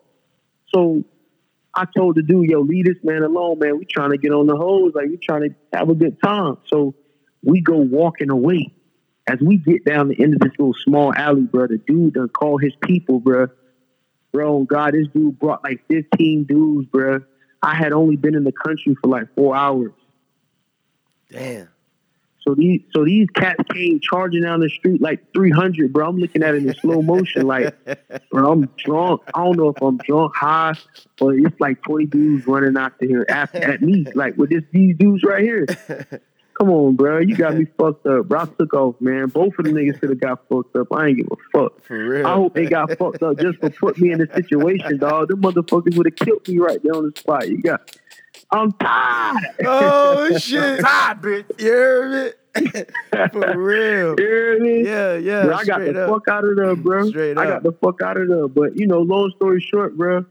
So 0.74 1.04
I 1.74 1.86
told 1.96 2.16
the 2.16 2.24
dude, 2.24 2.50
"Yo, 2.50 2.62
leave 2.62 2.86
this 2.86 3.04
man 3.04 3.24
alone, 3.24 3.60
man. 3.60 3.78
We 3.78 3.86
trying 3.86 4.12
to 4.12 4.18
get 4.18 4.32
on 4.32 4.48
the 4.48 4.56
hose. 4.56 4.94
Like 4.94 5.10
we 5.10 5.18
trying 5.18 5.50
to 5.50 5.56
have 5.74 5.90
a 5.90 5.96
good 5.96 6.18
time." 6.22 6.58
So 6.68 6.96
we 7.44 7.62
go 7.62 7.78
walking 7.78 8.30
away. 8.30 8.74
As 9.28 9.40
we 9.40 9.58
get 9.58 9.86
down 9.86 10.10
the 10.10 10.22
end 10.22 10.34
of 10.34 10.40
this 10.40 10.52
little 10.58 10.74
small 10.74 11.14
alley, 11.14 11.44
bro, 11.44 11.68
the 11.68 11.78
dude 11.78 12.16
done 12.16 12.30
call 12.30 12.58
his 12.58 12.74
people, 12.82 13.20
bro. 13.20 13.48
Bro, 14.32 14.64
God, 14.64 14.94
this 14.94 15.08
dude 15.14 15.40
brought 15.40 15.64
like 15.64 15.82
15 15.88 16.46
dudes, 16.46 16.88
bro. 16.88 17.22
I 17.62 17.76
had 17.76 17.94
only 17.94 18.16
been 18.16 18.36
in 18.36 18.44
the 18.44 18.52
country 18.52 18.96
for 19.02 19.10
like 19.10 19.34
four 19.36 19.56
hours. 19.56 19.92
Damn. 21.30 21.70
So 22.52 22.56
these 22.56 22.82
so 22.94 23.06
these 23.06 23.30
cats 23.34 23.64
came 23.72 24.02
charging 24.02 24.42
down 24.42 24.60
the 24.60 24.70
street 24.70 25.02
like 25.02 25.32
300, 25.32 25.94
bro. 25.94 26.10
I'm 26.10 26.18
looking 26.18 26.44
at 26.44 26.54
it 26.54 26.66
in 26.66 26.74
slow 26.76 27.02
motion, 27.02 27.48
like, 27.48 27.74
bro, 28.30 28.52
I'm 28.52 28.66
drunk. 28.78 29.22
I 29.34 29.46
don't 29.46 29.56
know 29.56 29.70
if 29.70 29.82
I'm 29.82 29.98
drunk, 30.00 30.36
high, 30.36 30.74
or 31.22 31.34
it's 31.34 31.58
like 31.62 31.82
20 31.84 32.08
dudes 32.08 32.46
running 32.46 32.76
after 32.76 33.06
here 33.06 33.26
after 33.30 33.60
at 33.60 33.82
me, 33.82 34.06
like 34.16 34.36
with 34.36 34.50
this 34.50 34.64
these 34.74 34.98
dudes 34.98 35.24
right 35.24 35.44
here. 35.44 35.66
Come 36.58 36.70
on, 36.72 36.98
bro, 36.98 37.20
you 37.20 37.38
got 37.38 37.56
me 37.56 37.68
fucked 37.78 38.06
up, 38.06 38.28
bro. 38.28 38.42
I 38.42 38.46
took 38.46 38.74
off, 38.74 38.96
man. 39.00 39.28
Both 39.28 39.58
of 39.58 39.64
the 39.64 39.72
niggas 39.72 40.02
could 40.02 40.10
have 40.10 40.20
got 40.20 40.42
fucked 40.50 40.76
up. 40.76 40.88
I 40.92 41.08
ain't 41.08 41.18
give 41.20 41.28
a 41.32 41.38
fuck. 41.58 41.82
For 41.84 41.98
real. 41.98 42.28
I 42.28 42.34
hope 42.34 42.54
they 42.54 42.66
got 42.66 42.98
fucked 42.98 43.24
up 43.24 43.40
just 43.40 43.60
for 43.60 43.70
putting 43.70 44.04
me 44.04 44.12
in 44.12 44.20
this 44.20 44.30
situation, 44.36 44.98
dog. 44.98 45.30
Them 45.30 45.42
motherfuckers 45.42 45.96
would 45.96 46.08
have 46.08 46.18
killed 46.18 46.46
me 46.50 46.58
right 46.58 46.84
there 46.84 46.96
on 46.96 47.10
the 47.10 47.18
spot. 47.18 47.48
You 47.48 47.62
got, 47.62 47.98
I'm 48.52 48.72
tired. 48.74 49.56
Oh 49.66 50.38
shit. 50.38 50.82
Tired, 50.82 51.22
bitch. 51.22 51.62
You 51.62 51.72
heard 51.72 52.12
me? 52.26 52.32
For 53.32 53.58
real. 53.58 54.16
You 54.20 54.26
hear 54.28 54.60
me? 54.60 54.84
Yeah, 54.84 55.16
yeah. 55.16 55.46
Bro, 55.46 55.56
I 55.56 55.64
got 55.66 55.80
the 55.80 56.04
up. 56.04 56.10
fuck 56.10 56.28
out 56.28 56.44
of 56.44 56.56
there, 56.58 56.76
bro. 56.76 57.10
Straight 57.10 57.38
I 57.38 57.44
up. 57.46 57.50
got 57.50 57.64
the 57.64 57.72
fuck 57.82 58.02
out 58.02 58.18
of 58.18 58.28
there. 58.28 58.48
But 58.50 58.78
you 58.78 58.88
know, 58.88 59.00
long 59.00 59.32
story 59.38 59.62
short, 59.62 59.98
bro, 59.98 60.26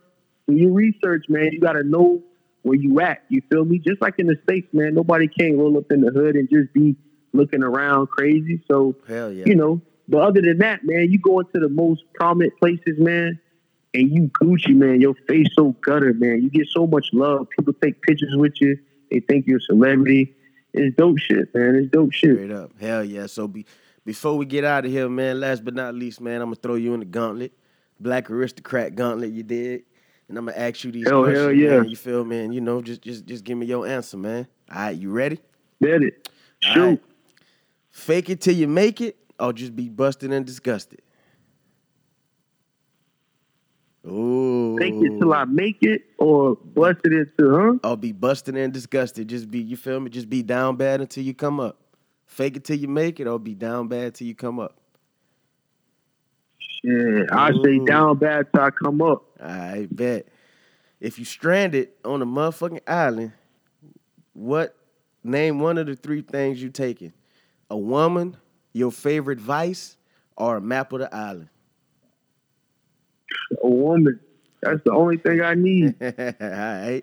when 0.47 0.59
you 0.59 0.73
research, 0.73 1.27
man, 1.29 1.49
you 1.53 1.61
gotta 1.61 1.83
know 1.83 2.23
where 2.63 2.77
you 2.77 3.01
at. 3.01 3.23
You 3.31 3.41
feel 3.51 3.65
me? 3.65 3.79
Just 3.79 4.03
like 4.03 4.19
in 4.19 4.27
the 4.27 4.37
states, 4.43 4.69
man, 4.73 4.95
nobody 4.95 5.29
can 5.29 5.59
roll 5.59 5.79
up 5.79 5.91
in 5.91 6.03
the 6.03 6.11
hood 6.11 6.37
and 6.37 6.49
just 6.51 6.73
be 6.75 6.95
looking 7.33 7.63
around 7.63 8.09
crazy. 8.09 8.63
So 8.69 8.95
Hell 9.09 9.33
yeah. 9.33 9.45
you 9.47 9.55
know, 9.55 9.81
but 10.09 10.19
other 10.19 10.43
than 10.43 10.59
that, 10.59 10.81
man, 10.85 11.11
you 11.11 11.19
go 11.19 11.39
into 11.41 11.59
the 11.59 11.69
most 11.71 12.03
prominent 12.15 12.53
places, 12.59 12.99
man, 12.99 13.41
and 13.95 14.11
you 14.13 14.31
Gucci, 14.41 14.75
man, 14.75 15.01
your 15.01 15.15
face 15.29 15.49
so 15.55 15.75
gutter, 15.83 16.15
man. 16.15 16.43
You 16.43 16.51
get 16.51 16.69
so 16.69 16.87
much 16.87 17.09
love. 17.13 17.49
People 17.51 17.73
take 17.83 18.01
pictures 18.03 18.35
with 18.37 18.61
you. 18.61 18.79
They 19.11 19.21
think 19.21 19.47
you're 19.47 19.59
a 19.59 19.63
celebrity. 19.63 20.35
It's 20.73 20.95
dope 20.97 21.19
shit, 21.19 21.53
man. 21.55 21.75
It's 21.75 21.91
dope 21.91 22.13
shit. 22.13 22.37
Straight 22.37 22.53
up. 22.53 22.71
Hell 22.81 23.05
yeah. 23.05 23.27
So 23.27 23.49
be, 23.49 23.67
before 24.05 24.37
we 24.37 24.47
get 24.47 24.65
out 24.65 24.85
of 24.85 24.91
here, 24.93 25.09
man, 25.09 25.41
last 25.41 25.65
but 25.65 25.75
not 25.75 25.95
least, 25.95 26.21
man, 26.21 26.41
I'm 26.41 26.47
gonna 26.49 26.57
throw 26.57 26.77
you 26.77 26.95
in 26.95 27.01
the 27.01 27.07
gauntlet. 27.07 27.53
Black 27.99 28.31
aristocrat 28.31 28.95
gauntlet 28.95 29.33
you 29.33 29.43
did. 29.43 29.83
And 30.29 30.39
I'm 30.39 30.47
gonna 30.47 30.57
ask 30.57 30.85
you 30.85 30.93
these 30.93 31.09
Hell, 31.09 31.25
questions. 31.25 31.45
hell 31.45 31.53
yeah. 31.53 31.81
man. 31.81 31.89
You 31.89 31.97
feel 31.97 32.25
me? 32.25 32.45
And 32.45 32.55
you 32.55 32.61
know, 32.61 32.81
just 32.81 33.03
just 33.03 33.27
just 33.27 33.43
give 33.43 33.59
me 33.59 33.67
your 33.67 33.87
answer, 33.87 34.17
man. 34.17 34.47
All 34.73 34.81
right, 34.83 34.97
you 34.97 35.11
ready? 35.11 35.41
Ready. 35.81 36.13
Shoot. 36.61 36.77
right. 36.85 37.03
Fake 37.91 38.31
it 38.31 38.41
till 38.41 38.55
you 38.55 38.69
make 38.69 39.01
it, 39.01 39.17
or 39.41 39.53
just 39.53 39.75
be 39.75 39.89
busted 39.89 40.33
and 40.33 40.47
disgusted. 40.47 41.03
Ooh. 44.07 44.79
Fake 44.79 44.95
it 44.95 45.19
till 45.19 45.35
I 45.35 45.45
make 45.45 45.79
it 45.83 46.03
or 46.19 46.57
bust 46.57 47.01
it 47.05 47.13
into, 47.13 47.55
huh? 47.55 47.79
I'll 47.85 47.97
be 47.97 48.13
busted 48.13 48.57
and 48.57 48.73
disgusted. 48.73 49.29
Just 49.29 49.51
be, 49.51 49.61
you 49.61 49.77
feel 49.77 50.01
me? 50.01 50.11
Just 50.11 50.31
be 50.31 50.43
down 50.43 50.77
bad 50.77 51.01
until 51.01 51.23
you 51.23 51.35
come 51.35 51.61
up. 51.61 51.79
Fake 52.27 52.57
it 52.57 52.65
till 52.65 52.79
you 52.79 52.89
make 52.89 53.21
it, 53.21 53.27
or 53.27 53.39
be 53.39 53.55
down 53.55 53.89
bad 53.89 54.15
till 54.15 54.27
you 54.27 54.35
come 54.35 54.59
up. 54.59 54.79
Yeah, 56.83 57.25
I 57.31 57.51
say 57.63 57.79
down 57.85 58.17
bad 58.19 58.47
till 58.55 58.63
I 58.63 58.71
come 58.71 59.03
up. 59.03 59.25
I 59.43 59.87
bet. 59.91 60.29
If 61.01 61.19
you 61.19 61.25
stranded 61.25 61.89
on 62.05 62.23
a 62.23 62.27
motherfucking 62.27 62.81
island, 62.87 63.33
what 64.33 64.77
name 65.25 65.59
one 65.59 65.77
of 65.77 65.87
the 65.87 65.97
three 65.97 66.23
things 66.23 66.63
you 66.63 66.71
taking? 66.71 67.13
A 67.69 67.77
woman, 67.77 68.37
your 68.73 68.93
favorite 68.93 69.41
vice, 69.41 69.97
or 70.37 70.57
a 70.57 70.61
map 70.61 70.93
of 70.93 71.01
the 71.01 71.15
island? 71.15 71.49
A 73.63 73.69
woman. 73.69 74.21
That's 74.63 74.83
the 74.85 74.93
only 74.93 75.17
thing 75.17 75.41
I 75.41 75.55
need. 75.55 75.95
All 76.03 76.49
right. 76.49 77.03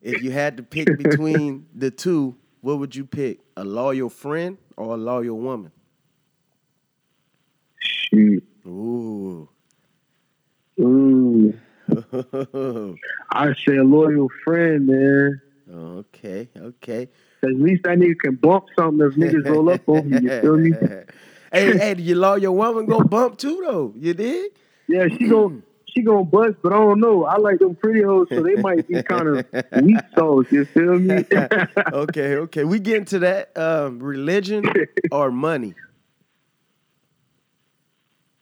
If 0.00 0.22
you 0.22 0.30
had 0.30 0.56
to 0.58 0.62
pick 0.62 0.96
between 0.96 1.66
the 1.74 1.90
two, 1.90 2.36
what 2.60 2.78
would 2.78 2.94
you 2.94 3.04
pick? 3.04 3.40
A 3.56 3.64
loyal 3.64 4.08
friend 4.08 4.58
or 4.76 4.94
a 4.94 4.96
loyal 4.96 5.38
woman? 5.38 5.72
Shoot. 7.80 8.44
Ooh. 8.66 9.48
Ooh. 10.80 11.54
I 13.30 13.54
say 13.66 13.76
a 13.76 13.84
loyal 13.84 14.28
friend, 14.44 14.86
man. 14.86 15.40
okay, 15.70 16.48
okay. 16.56 17.08
at 17.42 17.54
least 17.54 17.82
that 17.84 17.98
nigga 17.98 18.18
can 18.18 18.34
bump 18.36 18.66
something 18.78 19.06
if 19.06 19.14
niggas 19.14 19.48
roll 19.48 19.70
up 19.70 19.88
on 19.88 20.08
me. 20.08 20.20
You 20.20 20.40
feel 20.40 20.56
me? 20.56 20.72
hey, 21.52 21.76
hey, 21.76 21.94
your 21.98 22.18
loyal 22.18 22.54
woman 22.54 22.86
go 22.86 23.00
bump 23.02 23.38
too 23.38 23.62
though. 23.66 23.94
You 23.96 24.14
did? 24.14 24.52
Yeah, 24.88 25.08
she 25.08 25.28
gon' 25.28 25.62
she 25.86 26.02
gonna 26.02 26.24
bust, 26.24 26.56
but 26.62 26.72
I 26.72 26.76
don't 26.76 27.00
know. 27.00 27.24
I 27.24 27.36
like 27.36 27.58
them 27.58 27.76
pretty 27.76 28.02
hoes, 28.02 28.28
so 28.30 28.42
they 28.42 28.56
might 28.56 28.86
be 28.88 29.02
kind 29.02 29.28
of 29.28 29.46
weak 29.82 29.96
souls. 30.16 30.46
You 30.50 30.64
feel 30.64 30.98
me? 30.98 31.24
okay, 31.92 32.36
okay. 32.36 32.64
We 32.64 32.78
get 32.80 32.96
into 32.96 33.18
that. 33.20 33.56
Um, 33.56 33.98
religion 34.00 34.64
or 35.12 35.30
money? 35.30 35.74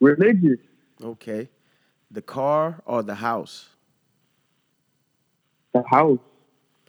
Religious. 0.01 0.59
Okay. 1.03 1.49
The 2.11 2.23
car 2.23 2.81
or 2.85 3.03
the 3.03 3.17
house? 3.17 3.69
The 5.75 5.83
house. 5.89 6.19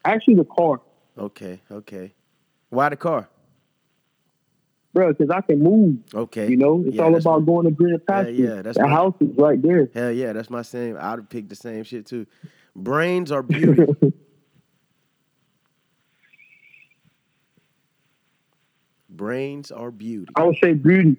Actually, 0.06 0.36
the 0.36 0.46
car, 0.46 0.80
Okay, 1.18 1.60
okay. 1.72 2.14
Why 2.70 2.90
the 2.90 2.96
car? 2.96 3.28
Bro, 4.98 5.14
because 5.14 5.30
I 5.30 5.42
can 5.42 5.62
move. 5.62 5.98
Okay. 6.14 6.50
You 6.50 6.58
know, 6.58 6.84
it's 6.86 6.96
Yeah, 6.96 7.04
all 7.04 7.16
about 7.16 7.40
my- 7.42 7.46
going 7.46 7.66
to 7.66 7.72
greener 7.72 8.00
pastures. 8.00 8.40
yeah, 8.40 8.62
that's 8.64 8.78
the 8.78 8.84
my- 8.84 8.90
house 8.90 9.14
is 9.20 9.30
right 9.38 9.62
there. 9.62 9.90
Hell 9.94 10.12
yeah, 10.12 10.34
that's 10.34 10.50
my 10.50 10.64
same. 10.64 10.98
I'd 10.98 11.20
have 11.20 11.30
picked 11.30 11.50
the 11.50 11.56
same 11.56 11.84
shit 11.84 12.06
too. 12.08 12.26
Brains 12.76 13.32
are 13.32 13.44
beauty? 13.44 13.86
Brains 19.10 19.72
are 19.72 19.92
beauty. 19.92 20.32
I 20.36 20.44
would 20.44 20.58
say 20.62 20.74
beauty. 20.74 21.18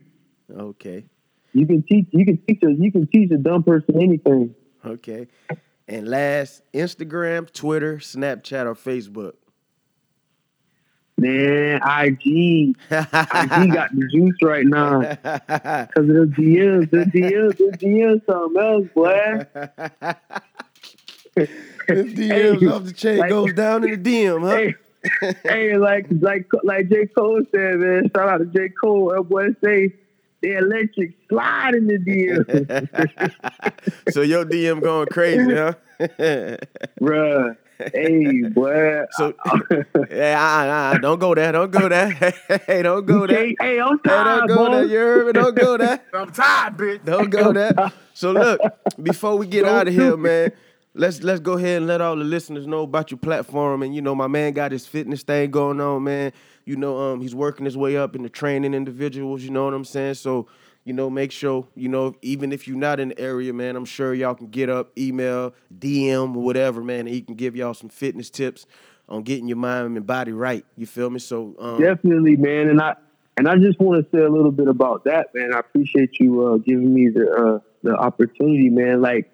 Okay. 0.55 1.07
You 1.53 1.66
can 1.66 1.83
teach. 1.83 2.07
You 2.11 2.24
can 2.24 2.39
teach 2.47 2.62
a. 2.62 2.70
You 2.72 2.93
can 2.93 3.07
teach 3.07 3.31
a 3.31 3.37
dumb 3.39 3.62
person 3.62 4.01
anything. 4.01 4.55
Okay. 4.85 5.26
And 5.89 6.07
last, 6.07 6.62
Instagram, 6.74 7.51
Twitter, 7.51 7.97
Snapchat, 7.97 8.66
or 8.66 8.74
Facebook. 8.74 9.33
Man, 11.19 11.81
IG, 11.83 12.77
IG 12.91 13.73
got 13.73 13.91
the 13.93 14.09
juice 14.12 14.37
right 14.41 14.64
now 14.64 15.01
because 15.16 15.91
of 15.97 16.07
the 16.07 16.33
DMs. 16.39 16.91
The 16.91 16.99
DMs, 17.07 17.57
the 17.59 17.77
DMs, 17.77 18.25
something 18.25 18.62
else, 18.62 18.87
boy. 18.95 19.47
If 21.37 22.14
DMs 22.14 22.73
off 22.73 22.85
the 22.85 22.93
chain 22.93 23.19
like- 23.19 23.31
goes 23.31 23.53
down 23.53 23.83
in 23.85 24.01
the 24.01 24.11
DM, 24.11 24.43
huh? 24.43 24.57
Hey, 24.57 25.35
hey, 25.45 25.77
like 25.77 26.07
like 26.21 26.47
like 26.64 26.89
J 26.89 27.07
Cole 27.07 27.43
said, 27.51 27.77
man. 27.79 28.11
Shout 28.14 28.29
out 28.29 28.39
to 28.39 28.47
J 28.47 28.69
Cole. 28.81 29.12
That 29.14 29.23
boy 29.23 29.49
say 29.64 29.95
the 30.41 30.57
electric 30.57 31.14
slide 31.29 31.75
in 31.75 31.87
the 31.89 31.99
DM, 31.99 32.93
so 34.12 34.23
your 34.23 34.45
DM 34.45 34.83
going 34.83 35.07
crazy, 35.09 35.53
huh? 35.55 35.73
bruh. 37.01 37.57
Hey, 37.93 38.43
boy. 38.43 39.05
so 39.12 39.35
yeah, 40.11 40.93
uh, 40.93 40.97
uh, 40.97 40.99
don't 40.99 41.18
go 41.18 41.35
there, 41.35 41.53
don't 41.53 41.70
go 41.70 41.89
there. 41.89 42.11
hey, 42.66 42.83
don't 42.83 43.07
go 43.07 43.26
there. 43.26 43.39
Hey, 43.47 43.57
hey, 43.61 43.81
I'm 43.81 43.99
Hey, 44.05 44.24
don't 44.24 44.24
tired, 44.24 44.49
go 44.49 44.70
there. 44.70 44.83
boy. 44.85 44.91
You 44.93 44.99
heard 44.99 45.26
me? 45.26 45.33
Don't 45.33 45.55
go 45.57 45.76
there. 45.76 46.01
I'm 46.14 46.31
tired, 46.33 46.76
bitch. 46.76 47.05
Don't 47.05 47.31
go 47.31 47.53
there. 47.53 47.74
So 48.14 48.33
look, 48.33 48.61
before 49.03 49.37
we 49.37 49.47
get 49.47 49.64
Don't 49.64 49.74
out 49.76 49.89
of 49.89 49.95
here, 49.95 50.14
it. 50.14 50.18
man, 50.18 50.53
let's 50.95 51.22
let's 51.22 51.41
go 51.41 51.53
ahead 51.53 51.76
and 51.79 51.87
let 51.87 52.01
all 52.01 52.16
the 52.16 52.24
listeners 52.24 52.66
know 52.66 52.83
about 52.83 53.11
your 53.11 53.18
platform. 53.18 53.83
And 53.83 53.95
you 53.95 54.03
know, 54.03 54.14
my 54.14 54.26
man 54.26 54.53
got 54.55 54.72
his 54.72 54.87
fitness 54.87 55.22
thing 55.22 55.51
going 55.51 55.81
on, 55.81 56.03
man. 56.05 56.33
You 56.64 56.76
know, 56.76 56.99
um, 56.99 57.20
he's 57.20 57.35
working 57.35 57.64
his 57.64 57.76
way 57.76 57.97
up 57.97 58.14
in 58.16 58.22
the 58.22 58.29
training 58.29 58.74
individuals. 58.74 59.43
You 59.43 59.51
know 59.51 59.64
what 59.64 59.72
I'm 59.74 59.85
saying? 59.85 60.14
So, 60.14 60.49
you 60.89 60.95
know, 60.95 61.11
make 61.11 61.30
sure 61.30 61.68
you 61.74 61.91
know, 61.91 62.16
even 62.22 62.51
if 62.51 62.66
you're 62.66 62.78
not 62.78 62.99
in 62.99 63.11
the 63.11 63.20
area, 63.20 63.53
man, 63.53 63.76
I'm 63.76 63.84
sure 63.84 64.14
y'all 64.14 64.34
can 64.34 64.49
get 64.49 64.70
up, 64.70 64.91
email, 64.97 65.53
DM, 65.78 66.32
whatever, 66.32 66.82
man. 66.82 67.01
And 67.01 67.09
he 67.11 67.20
can 67.20 67.34
give 67.34 67.55
y'all 67.55 67.74
some 67.74 67.91
fitness 67.91 68.30
tips 68.30 68.64
on 69.07 69.22
getting 69.22 69.49
your 69.49 69.59
mind 69.59 69.99
and 69.99 70.07
body 70.07 70.32
right. 70.32 70.64
You 70.78 70.86
feel 70.86 71.11
me? 71.11 71.18
So, 71.18 71.55
um, 71.59 71.78
Definitely, 71.78 72.36
man. 72.36 72.70
And 72.70 72.80
I 72.80 72.97
and 73.36 73.47
I 73.47 73.57
just 73.57 73.78
want 73.78 74.03
to 74.03 74.16
say 74.16 74.24
a 74.24 74.30
little 74.30 74.51
bit 74.51 74.66
about 74.66 75.05
that, 75.05 75.28
man. 75.34 75.53
I 75.53 75.59
appreciate 75.59 76.18
you 76.18 76.47
uh, 76.47 76.57
giving 76.57 76.95
me 76.95 77.11
the 77.11 77.30
uh, 77.30 77.59
the 77.82 77.95
opportunity, 77.95 78.70
man. 78.70 79.03
Like, 79.03 79.30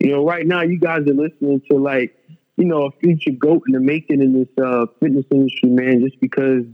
you 0.00 0.10
know, 0.10 0.24
right 0.24 0.46
now 0.46 0.62
you 0.62 0.78
guys 0.78 1.00
are 1.02 1.12
listening 1.12 1.60
to 1.70 1.76
like, 1.76 2.18
you 2.56 2.64
know, 2.64 2.86
a 2.86 2.90
future 2.92 3.32
goat 3.32 3.64
in 3.66 3.74
the 3.74 3.80
making 3.80 4.22
in 4.22 4.32
this 4.32 4.48
uh, 4.64 4.86
fitness 5.00 5.26
industry, 5.30 5.68
man. 5.68 6.00
Just 6.00 6.18
because 6.18 6.64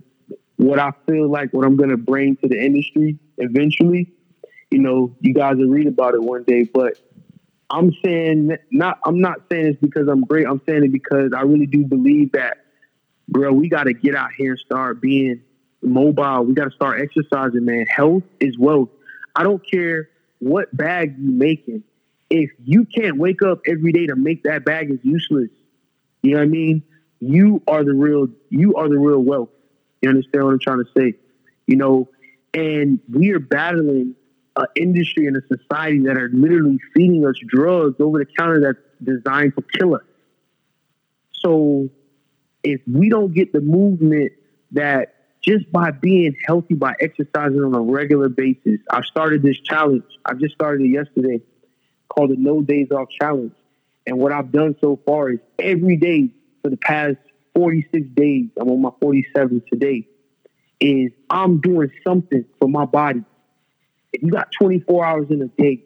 what 0.56 0.78
I 0.78 0.92
feel 1.08 1.28
like 1.28 1.52
what 1.52 1.66
I'm 1.66 1.76
gonna 1.76 1.96
bring 1.96 2.36
to 2.36 2.48
the 2.48 2.64
industry 2.64 3.18
eventually, 3.38 4.12
you 4.70 4.78
know, 4.78 5.14
you 5.20 5.34
guys 5.34 5.56
will 5.56 5.68
read 5.68 5.86
about 5.86 6.14
it 6.14 6.22
one 6.22 6.44
day. 6.44 6.64
But 6.64 6.98
I'm 7.70 7.92
saying 8.04 8.56
not. 8.70 8.98
I'm 9.04 9.20
not 9.20 9.42
saying 9.50 9.66
it's 9.66 9.80
because 9.80 10.08
I'm 10.08 10.22
great. 10.22 10.46
I'm 10.46 10.60
saying 10.66 10.84
it 10.84 10.92
because 10.92 11.32
I 11.36 11.42
really 11.42 11.66
do 11.66 11.84
believe 11.84 12.32
that 12.32 12.58
bro, 13.30 13.52
we 13.52 13.68
got 13.68 13.84
to 13.84 13.92
get 13.92 14.14
out 14.14 14.30
here 14.36 14.52
and 14.52 14.60
start 14.60 15.00
being 15.00 15.42
mobile. 15.82 16.44
We 16.44 16.54
got 16.54 16.64
to 16.64 16.70
start 16.72 17.00
exercising, 17.00 17.64
man. 17.64 17.86
Health 17.86 18.24
is 18.40 18.58
wealth. 18.58 18.90
I 19.34 19.44
don't 19.44 19.64
care 19.68 20.10
what 20.40 20.76
bag 20.76 21.16
you 21.18 21.30
making. 21.30 21.84
If 22.28 22.50
you 22.64 22.84
can't 22.84 23.18
wake 23.18 23.42
up 23.42 23.60
every 23.66 23.92
day 23.92 24.06
to 24.06 24.16
make 24.16 24.42
that 24.44 24.64
bag 24.64 24.90
is 24.90 24.98
useless. 25.02 25.50
You 26.22 26.32
know 26.32 26.38
what 26.38 26.44
I 26.44 26.48
mean? 26.48 26.82
You 27.20 27.62
are 27.66 27.84
the 27.84 27.94
real. 27.94 28.28
You 28.50 28.74
are 28.74 28.88
the 28.88 28.98
real 28.98 29.20
wealth. 29.20 29.50
You 30.02 30.10
understand 30.10 30.44
what 30.44 30.52
I'm 30.52 30.58
trying 30.58 30.84
to 30.84 30.90
say? 30.96 31.14
You 31.66 31.76
know, 31.76 32.08
and 32.54 33.00
we 33.12 33.30
are 33.30 33.38
battling 33.38 34.14
an 34.61 34.66
industry 34.76 35.26
and 35.26 35.36
a 35.36 35.40
society 35.48 36.00
that 36.00 36.16
are 36.16 36.30
literally 36.32 36.78
feeding 36.94 37.26
us 37.26 37.34
drugs 37.46 37.96
over 38.00 38.18
the 38.18 38.26
counter 38.38 38.61
that's 38.61 38.78
designed 39.02 39.54
to 39.56 39.64
kill 39.78 39.94
us. 39.94 40.02
So 41.32 41.88
if 42.62 42.80
we 42.86 43.08
don't 43.08 43.32
get 43.32 43.52
the 43.52 43.61
movement 43.61 44.32
that 44.72 45.14
just 45.42 45.70
by 45.72 45.90
being 45.90 46.36
healthy, 46.46 46.74
by 46.74 46.94
exercising 47.00 47.61
on 47.61 47.74
a 47.74 47.80
regular 47.80 48.28
basis, 48.28 48.80
I 48.90 49.02
started 49.02 49.42
this 49.42 49.58
challenge. 49.61 50.04
I 50.24 50.34
just 50.34 50.54
started 50.54 50.84
it 50.84 50.90
yesterday 50.90 51.40
called 52.08 52.30
the 52.30 52.36
No 52.36 52.61
Days 52.61 52.90
Off 52.90 53.08
Challenge. 53.08 53.52
And 54.06 54.18
what 54.18 54.32
I've 54.32 54.52
done 54.52 54.76
so 54.80 54.98
far 55.06 55.30
is 55.30 55.38
every 55.58 55.96
day 55.96 56.28
for 56.62 56.70
the 56.70 56.76
past 56.76 57.16
46 57.54 58.06
days, 58.14 58.46
I'm 58.61 58.68
on 58.68 58.82
my 58.82 58.90
47 59.00 59.62
today, 59.72 60.06
is 60.80 61.12
I'm 61.30 61.61
doing 61.61 61.90
something 62.06 62.44
for 62.61 62.68
my 62.68 62.84
body. 62.84 63.24
If 64.12 64.22
you 64.22 64.30
got 64.30 64.48
24 64.58 65.04
hours 65.04 65.26
in 65.30 65.42
a 65.42 65.46
day, 65.46 65.84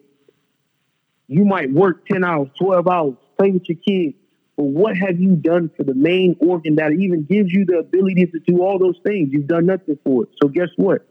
you 1.27 1.45
might 1.45 1.71
work 1.71 2.05
10 2.07 2.23
hours, 2.23 2.49
12 2.59 2.87
hours, 2.87 3.15
play 3.37 3.51
with 3.51 3.67
your 3.67 3.77
kids, 3.77 4.15
but 4.55 4.63
what 4.63 4.95
have 4.97 5.19
you 5.19 5.35
done 5.35 5.69
for 5.75 5.83
the 5.83 5.93
main 5.93 6.35
organ 6.39 6.75
that 6.75 6.93
even 6.93 7.23
gives 7.23 7.51
you 7.51 7.65
the 7.65 7.79
ability 7.79 8.25
to 8.27 8.39
do 8.39 8.63
all 8.63 8.79
those 8.79 8.97
things? 9.05 9.29
You've 9.31 9.47
done 9.47 9.65
nothing 9.65 9.97
for 10.03 10.23
it. 10.23 10.29
So 10.41 10.47
guess 10.47 10.69
what? 10.77 11.05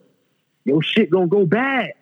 Your 0.64 0.82
shit 0.82 1.10
gonna 1.10 1.26
go 1.26 1.44
bad, 1.44 1.92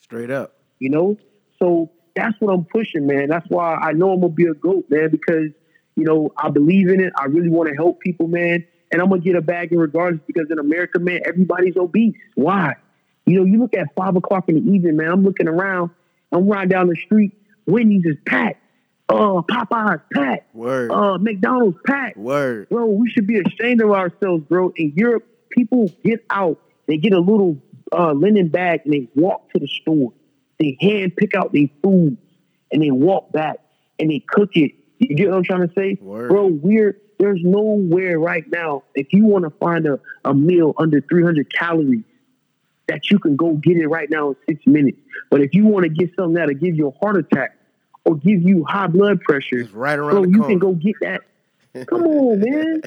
straight 0.00 0.30
up. 0.30 0.54
you 0.78 0.88
know? 0.88 1.18
So 1.58 1.90
that's 2.14 2.34
what 2.40 2.52
I'm 2.52 2.64
pushing, 2.64 3.06
man. 3.06 3.28
That's 3.28 3.46
why 3.48 3.74
I 3.74 3.92
know 3.92 4.12
I'm 4.12 4.20
gonna 4.20 4.32
be 4.32 4.46
a 4.46 4.54
GOAT, 4.54 4.86
man, 4.88 5.10
because, 5.10 5.50
you 5.96 6.04
know, 6.04 6.32
I 6.38 6.48
believe 6.48 6.88
in 6.88 7.00
it. 7.00 7.12
I 7.18 7.26
really 7.26 7.50
wanna 7.50 7.74
help 7.74 8.00
people, 8.00 8.26
man. 8.26 8.64
And 8.90 9.02
I'm 9.02 9.10
gonna 9.10 9.20
get 9.20 9.36
a 9.36 9.42
bag 9.42 9.72
in 9.72 9.78
regards 9.78 10.20
because 10.26 10.50
in 10.50 10.58
America, 10.58 10.98
man, 10.98 11.20
everybody's 11.26 11.76
obese. 11.76 12.16
Why? 12.36 12.76
You 13.26 13.40
know, 13.40 13.44
you 13.44 13.58
look 13.58 13.74
at 13.74 13.88
five 13.96 14.16
o'clock 14.16 14.48
in 14.48 14.54
the 14.54 14.72
evening, 14.72 14.96
man, 14.96 15.10
I'm 15.10 15.24
looking 15.24 15.48
around, 15.48 15.90
I'm 16.32 16.48
riding 16.48 16.68
down 16.68 16.86
the 16.88 16.96
street, 16.96 17.32
Wendy's 17.66 18.04
is 18.04 18.16
packed. 18.24 18.62
Uh, 19.08 19.42
Popeye's 19.42 20.00
packed. 20.12 20.54
Word. 20.54 20.90
Uh, 20.90 21.18
McDonald's 21.18 21.78
packed. 21.86 22.16
Word. 22.16 22.68
Bro, 22.68 22.86
we 22.86 23.10
should 23.10 23.26
be 23.26 23.40
ashamed 23.40 23.80
of 23.80 23.90
ourselves, 23.90 24.44
bro. 24.48 24.72
In 24.76 24.92
Europe, 24.96 25.26
people 25.50 25.92
get 26.04 26.24
out, 26.30 26.60
they 26.86 26.96
get 26.96 27.12
a 27.12 27.20
little 27.20 27.56
uh, 27.92 28.12
linen 28.12 28.48
bag, 28.48 28.80
and 28.84 28.92
they 28.92 29.08
walk 29.14 29.50
to 29.52 29.60
the 29.60 29.68
store. 29.68 30.12
They 30.58 30.76
hand 30.80 31.16
pick 31.16 31.34
out 31.34 31.52
their 31.52 31.68
food, 31.82 32.16
and 32.72 32.82
they 32.82 32.90
walk 32.90 33.32
back, 33.32 33.58
and 33.98 34.10
they 34.10 34.24
cook 34.26 34.50
it. 34.54 34.72
You 34.98 35.14
get 35.14 35.28
what 35.28 35.36
I'm 35.36 35.44
trying 35.44 35.68
to 35.68 35.74
say? 35.74 35.98
Word. 36.00 36.28
Bro, 36.28 36.46
we're 36.62 36.96
there's 37.18 37.40
nowhere 37.42 38.18
right 38.18 38.44
now 38.50 38.82
if 38.94 39.12
you 39.12 39.24
want 39.24 39.44
to 39.44 39.50
find 39.58 39.86
a, 39.86 39.98
a 40.24 40.34
meal 40.34 40.74
under 40.78 41.00
300 41.00 41.52
calories 41.52 42.04
that 42.88 43.10
you 43.10 43.18
can 43.18 43.36
go 43.36 43.54
get 43.54 43.76
it 43.76 43.88
right 43.88 44.08
now 44.10 44.30
in 44.30 44.36
six 44.48 44.66
minutes. 44.66 44.98
But 45.30 45.40
if 45.40 45.54
you 45.54 45.66
want 45.66 45.84
to 45.84 45.88
get 45.88 46.14
something 46.16 46.34
that'll 46.34 46.54
give 46.54 46.76
you 46.76 46.88
a 46.88 46.90
heart 47.04 47.16
attack 47.16 47.56
or 48.04 48.14
give 48.16 48.42
you 48.42 48.64
high 48.64 48.86
blood 48.86 49.20
pressure, 49.22 49.58
It's 49.58 49.72
right 49.72 49.98
around 49.98 50.22
the 50.22 50.28
you 50.30 50.38
corner. 50.38 50.48
can 50.52 50.58
go 50.58 50.72
get 50.72 50.94
that. 51.00 51.22
Come 51.88 52.02
on, 52.02 52.40
man. 52.44 52.80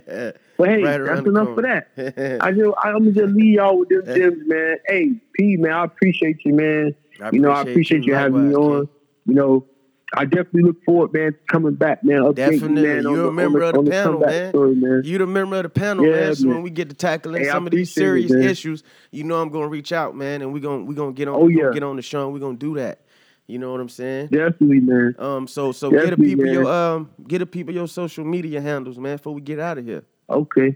But 0.57 0.69
hey, 0.69 0.83
Right 0.83 0.97
that's 0.97 1.27
enough 1.27 1.53
for 1.55 1.61
that. 1.61 1.89
I 2.41 2.51
just 2.51 2.69
I'm 2.81 2.99
gonna 2.99 3.11
just 3.11 3.33
leave 3.35 3.55
y'all 3.55 3.77
with 3.79 3.89
them 3.89 4.05
gems, 4.05 4.47
man. 4.47 4.77
Hey, 4.87 5.13
P, 5.33 5.57
man, 5.57 5.71
I 5.73 5.83
appreciate 5.83 6.43
you, 6.45 6.53
man. 6.53 6.95
I 7.21 7.29
you 7.31 7.39
know, 7.39 7.51
I 7.51 7.61
appreciate 7.61 7.99
you 8.05 8.13
you, 8.13 8.15
having 8.15 8.49
me 8.49 8.55
on. 8.55 8.87
You 9.25 9.33
know, 9.35 9.65
I 10.13 10.25
definitely 10.25 10.63
look 10.63 10.83
forward, 10.83 11.13
man, 11.13 11.33
to 11.33 11.37
coming 11.51 11.75
back, 11.75 12.03
man. 12.03 12.33
Definitely. 12.33 12.81
man, 12.81 13.03
You're 13.03 13.17
the, 13.17 13.27
a 13.27 13.31
member 13.31 13.61
of 13.61 13.75
the 13.75 13.91
panel, 13.91 14.19
man. 14.19 14.49
Story, 14.51 14.75
man. 14.75 15.01
You 15.05 15.17
the 15.19 15.27
member 15.27 15.57
of 15.57 15.63
the 15.63 15.69
panel, 15.69 16.05
Yeah, 16.05 16.11
man. 16.11 16.35
So 16.35 16.45
man. 16.47 16.55
when 16.55 16.63
we 16.63 16.69
get 16.71 16.89
to 16.89 16.95
tackling 16.95 17.43
Hey, 17.43 17.49
some 17.49 17.67
of 17.67 17.71
these 17.71 17.91
appreciate 17.91 18.25
it, 18.25 18.29
serious 18.29 18.51
issues, 18.51 18.83
you 19.11 19.23
know 19.23 19.39
I'm 19.41 19.49
gonna 19.49 19.67
reach 19.67 19.91
out, 19.91 20.15
man, 20.15 20.41
and 20.41 20.51
we're 20.51 20.61
gonna 20.61 20.83
we 20.83 20.95
gonna 20.95 21.13
get 21.13 21.27
on 21.27 21.35
Oh, 21.35 21.45
we 21.45 21.55
gonna 21.55 21.73
get 21.73 21.83
on 21.83 21.95
the 21.95 22.01
show 22.01 22.25
and 22.25 22.33
we 22.33 22.39
gonna 22.39 22.57
do 22.57 22.75
that. 22.75 23.01
You 23.45 23.59
know 23.59 23.71
what 23.71 23.81
I'm 23.81 23.89
saying? 23.89 24.27
Definitely, 24.27 24.79
man. 24.79 25.15
Um 25.19 25.47
so 25.47 25.71
so 25.71 25.91
get 25.91 25.99
a 25.99 26.09
Definitely, 26.09 26.25
people 26.25 26.47
your 26.47 26.71
um 26.71 27.11
get 27.27 27.41
a 27.41 27.45
people 27.45 27.73
your 27.73 27.87
social 27.87 28.25
media 28.25 28.61
handles, 28.61 28.97
man, 28.97 29.17
before 29.17 29.33
we 29.33 29.41
get 29.41 29.59
out 29.59 29.77
of 29.77 29.85
here. 29.85 30.03
Okay. 30.29 30.75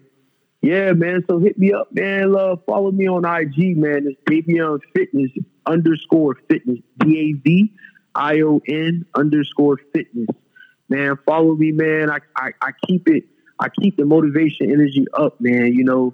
Yeah, 0.61 0.93
man. 0.93 1.23
So 1.29 1.39
hit 1.39 1.57
me 1.57 1.73
up, 1.73 1.89
man. 1.91 2.31
Love, 2.31 2.61
follow 2.65 2.91
me 2.91 3.07
on 3.07 3.25
IG, 3.25 3.77
man. 3.77 4.07
It's 4.07 4.19
Davion 4.29 4.79
Fitness 4.95 5.31
underscore 5.65 6.37
fitness. 6.47 6.79
D 6.99 7.19
A 7.19 7.41
V 7.41 7.73
I 8.15 8.41
O 8.41 8.61
N 8.67 9.05
underscore 9.15 9.77
fitness. 9.93 10.27
Man, 10.89 11.17
follow 11.25 11.55
me, 11.55 11.71
man. 11.71 12.11
I, 12.11 12.19
I, 12.35 12.51
I 12.61 12.71
keep 12.87 13.07
it, 13.09 13.23
I 13.59 13.69
keep 13.69 13.97
the 13.97 14.05
motivation 14.05 14.71
energy 14.71 15.05
up, 15.13 15.39
man. 15.41 15.73
You 15.73 15.83
know, 15.83 16.13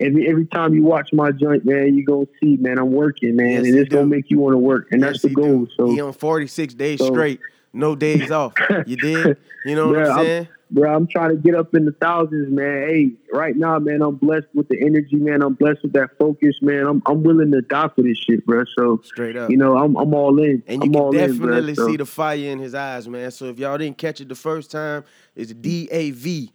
every 0.00 0.28
every 0.28 0.46
time 0.46 0.74
you 0.74 0.82
watch 0.82 1.10
my 1.12 1.30
joint, 1.32 1.64
man, 1.66 1.94
you 1.96 2.04
gonna 2.04 2.26
see, 2.42 2.56
man, 2.56 2.78
I'm 2.78 2.92
working, 2.92 3.36
man, 3.36 3.50
Yes, 3.50 3.66
and 3.66 3.74
it's 3.78 3.88
gonna 3.92 4.06
make 4.06 4.30
you 4.30 4.38
want 4.38 4.54
to 4.54 4.58
work, 4.58 4.88
and 4.92 5.00
Yes, 5.02 5.10
that's 5.10 5.22
the 5.22 5.30
goal. 5.30 5.64
do. 5.64 5.68
So 5.76 5.90
he 5.90 6.00
on 6.00 6.12
46 6.12 6.74
days 6.74 7.00
so- 7.00 7.06
straight, 7.06 7.40
no 7.72 7.94
days 7.96 8.30
off. 8.30 8.54
You 8.86 8.96
did? 8.96 9.36
You 9.66 9.74
know 9.74 9.88
what 9.88 9.98
I'm 9.98 10.10
I'm- 10.12 10.24
saying? 10.24 10.48
Bro, 10.74 10.94
I'm 10.94 11.06
trying 11.06 11.30
to 11.30 11.36
get 11.36 11.54
up 11.54 11.74
in 11.74 11.84
the 11.84 11.92
thousands, 11.92 12.50
man. 12.50 12.88
Hey, 12.88 13.12
right 13.32 13.56
now, 13.56 13.78
man, 13.78 14.02
I'm 14.02 14.16
blessed 14.16 14.48
with 14.54 14.68
the 14.68 14.78
energy, 14.80 15.16
man. 15.16 15.42
I'm 15.42 15.54
blessed 15.54 15.82
with 15.84 15.92
that 15.92 16.18
focus, 16.18 16.60
man. 16.60 16.86
I'm 16.86 17.02
I'm 17.06 17.22
willing 17.22 17.52
to 17.52 17.62
die 17.62 17.88
for 17.94 18.02
this 18.02 18.18
shit, 18.18 18.44
bro. 18.44 18.64
So 18.76 19.00
Straight 19.04 19.36
up. 19.36 19.50
you 19.50 19.56
know, 19.56 19.78
I'm 19.78 19.96
I'm 19.96 20.12
all 20.12 20.38
in. 20.42 20.62
And 20.66 20.82
you 20.82 20.88
I'm 20.88 20.92
can 20.92 20.96
all 20.96 21.12
definitely 21.12 21.70
in, 21.70 21.74
bro. 21.76 21.84
So, 21.84 21.86
see 21.90 21.96
the 21.96 22.06
fire 22.06 22.36
in 22.36 22.58
his 22.58 22.74
eyes, 22.74 23.08
man. 23.08 23.30
So 23.30 23.46
if 23.46 23.58
y'all 23.58 23.78
didn't 23.78 23.98
catch 23.98 24.20
it 24.20 24.28
the 24.28 24.34
first 24.34 24.70
time, 24.70 25.04
it's 25.36 25.52
D 25.54 25.88
A 25.90 26.10
V 26.10 26.52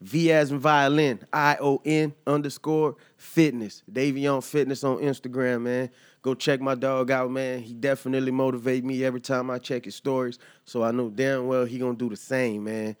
V 0.00 0.30
as 0.30 0.52
in 0.52 0.58
violin, 0.58 1.18
I 1.32 1.56
O 1.60 1.82
N 1.84 2.14
underscore 2.26 2.96
fitness. 3.16 3.82
Davion 3.90 4.44
Fitness 4.44 4.84
on 4.84 4.98
Instagram, 4.98 5.62
man. 5.62 5.90
Go 6.22 6.34
check 6.34 6.60
my 6.60 6.74
dog 6.74 7.10
out, 7.10 7.30
man. 7.30 7.60
He 7.62 7.72
definitely 7.72 8.32
motivate 8.32 8.84
me 8.84 9.04
every 9.04 9.20
time 9.20 9.50
I 9.50 9.58
check 9.58 9.84
his 9.84 9.94
stories. 9.94 10.38
So 10.64 10.82
I 10.82 10.90
know 10.90 11.08
damn 11.08 11.46
well 11.46 11.64
he 11.64 11.78
gonna 11.78 11.96
do 11.96 12.08
the 12.08 12.16
same, 12.16 12.64
man. 12.64 12.96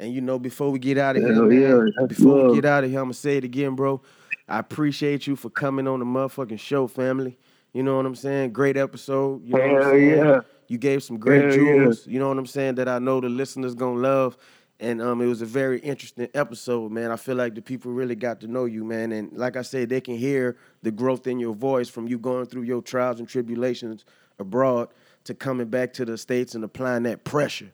And 0.00 0.12
you 0.14 0.20
know, 0.22 0.38
before 0.38 0.70
we 0.70 0.78
get 0.78 0.96
out 0.98 1.16
of 1.16 1.22
here, 1.22 1.34
Hell 1.34 1.44
man, 1.44 1.60
yeah, 1.60 1.80
that's 1.98 2.16
before 2.18 2.36
love. 2.38 2.50
we 2.50 2.54
get 2.56 2.64
out 2.64 2.84
of 2.84 2.90
here, 2.90 2.98
I'm 2.98 3.04
gonna 3.04 3.14
say 3.14 3.36
it 3.36 3.44
again, 3.44 3.76
bro. 3.76 4.00
I 4.48 4.58
appreciate 4.58 5.26
you 5.26 5.36
for 5.36 5.50
coming 5.50 5.86
on 5.86 6.00
the 6.00 6.04
motherfucking 6.06 6.58
show, 6.58 6.86
family. 6.88 7.38
You 7.72 7.82
know 7.84 7.96
what 7.98 8.06
I'm 8.06 8.16
saying? 8.16 8.52
Great 8.52 8.76
episode. 8.76 9.44
You 9.44 9.52
know 9.52 9.58
what 9.60 9.70
I'm 9.70 9.82
Hell 9.82 9.90
saying? 9.92 10.18
yeah. 10.18 10.40
You 10.68 10.78
gave 10.78 11.02
some 11.02 11.18
great 11.18 11.42
Hell 11.42 11.50
yeah. 11.50 11.56
jewels. 11.56 12.06
You 12.06 12.18
know 12.18 12.28
what 12.28 12.38
I'm 12.38 12.46
saying? 12.46 12.76
That 12.76 12.88
I 12.88 12.98
know 12.98 13.20
the 13.20 13.28
listeners 13.28 13.74
gonna 13.74 14.00
love. 14.00 14.36
And 14.82 15.02
um, 15.02 15.20
it 15.20 15.26
was 15.26 15.42
a 15.42 15.46
very 15.46 15.78
interesting 15.80 16.28
episode, 16.32 16.90
man. 16.90 17.10
I 17.10 17.16
feel 17.16 17.36
like 17.36 17.54
the 17.54 17.60
people 17.60 17.92
really 17.92 18.14
got 18.14 18.40
to 18.40 18.48
know 18.48 18.64
you, 18.64 18.82
man. 18.82 19.12
And 19.12 19.30
like 19.34 19.56
I 19.58 19.62
said, 19.62 19.90
they 19.90 20.00
can 20.00 20.16
hear 20.16 20.56
the 20.82 20.90
growth 20.90 21.26
in 21.26 21.38
your 21.38 21.54
voice 21.54 21.90
from 21.90 22.08
you 22.08 22.18
going 22.18 22.46
through 22.46 22.62
your 22.62 22.80
trials 22.80 23.18
and 23.20 23.28
tribulations 23.28 24.06
abroad 24.38 24.88
to 25.24 25.34
coming 25.34 25.68
back 25.68 25.92
to 25.92 26.06
the 26.06 26.16
states 26.16 26.54
and 26.54 26.64
applying 26.64 27.02
that 27.02 27.24
pressure. 27.24 27.70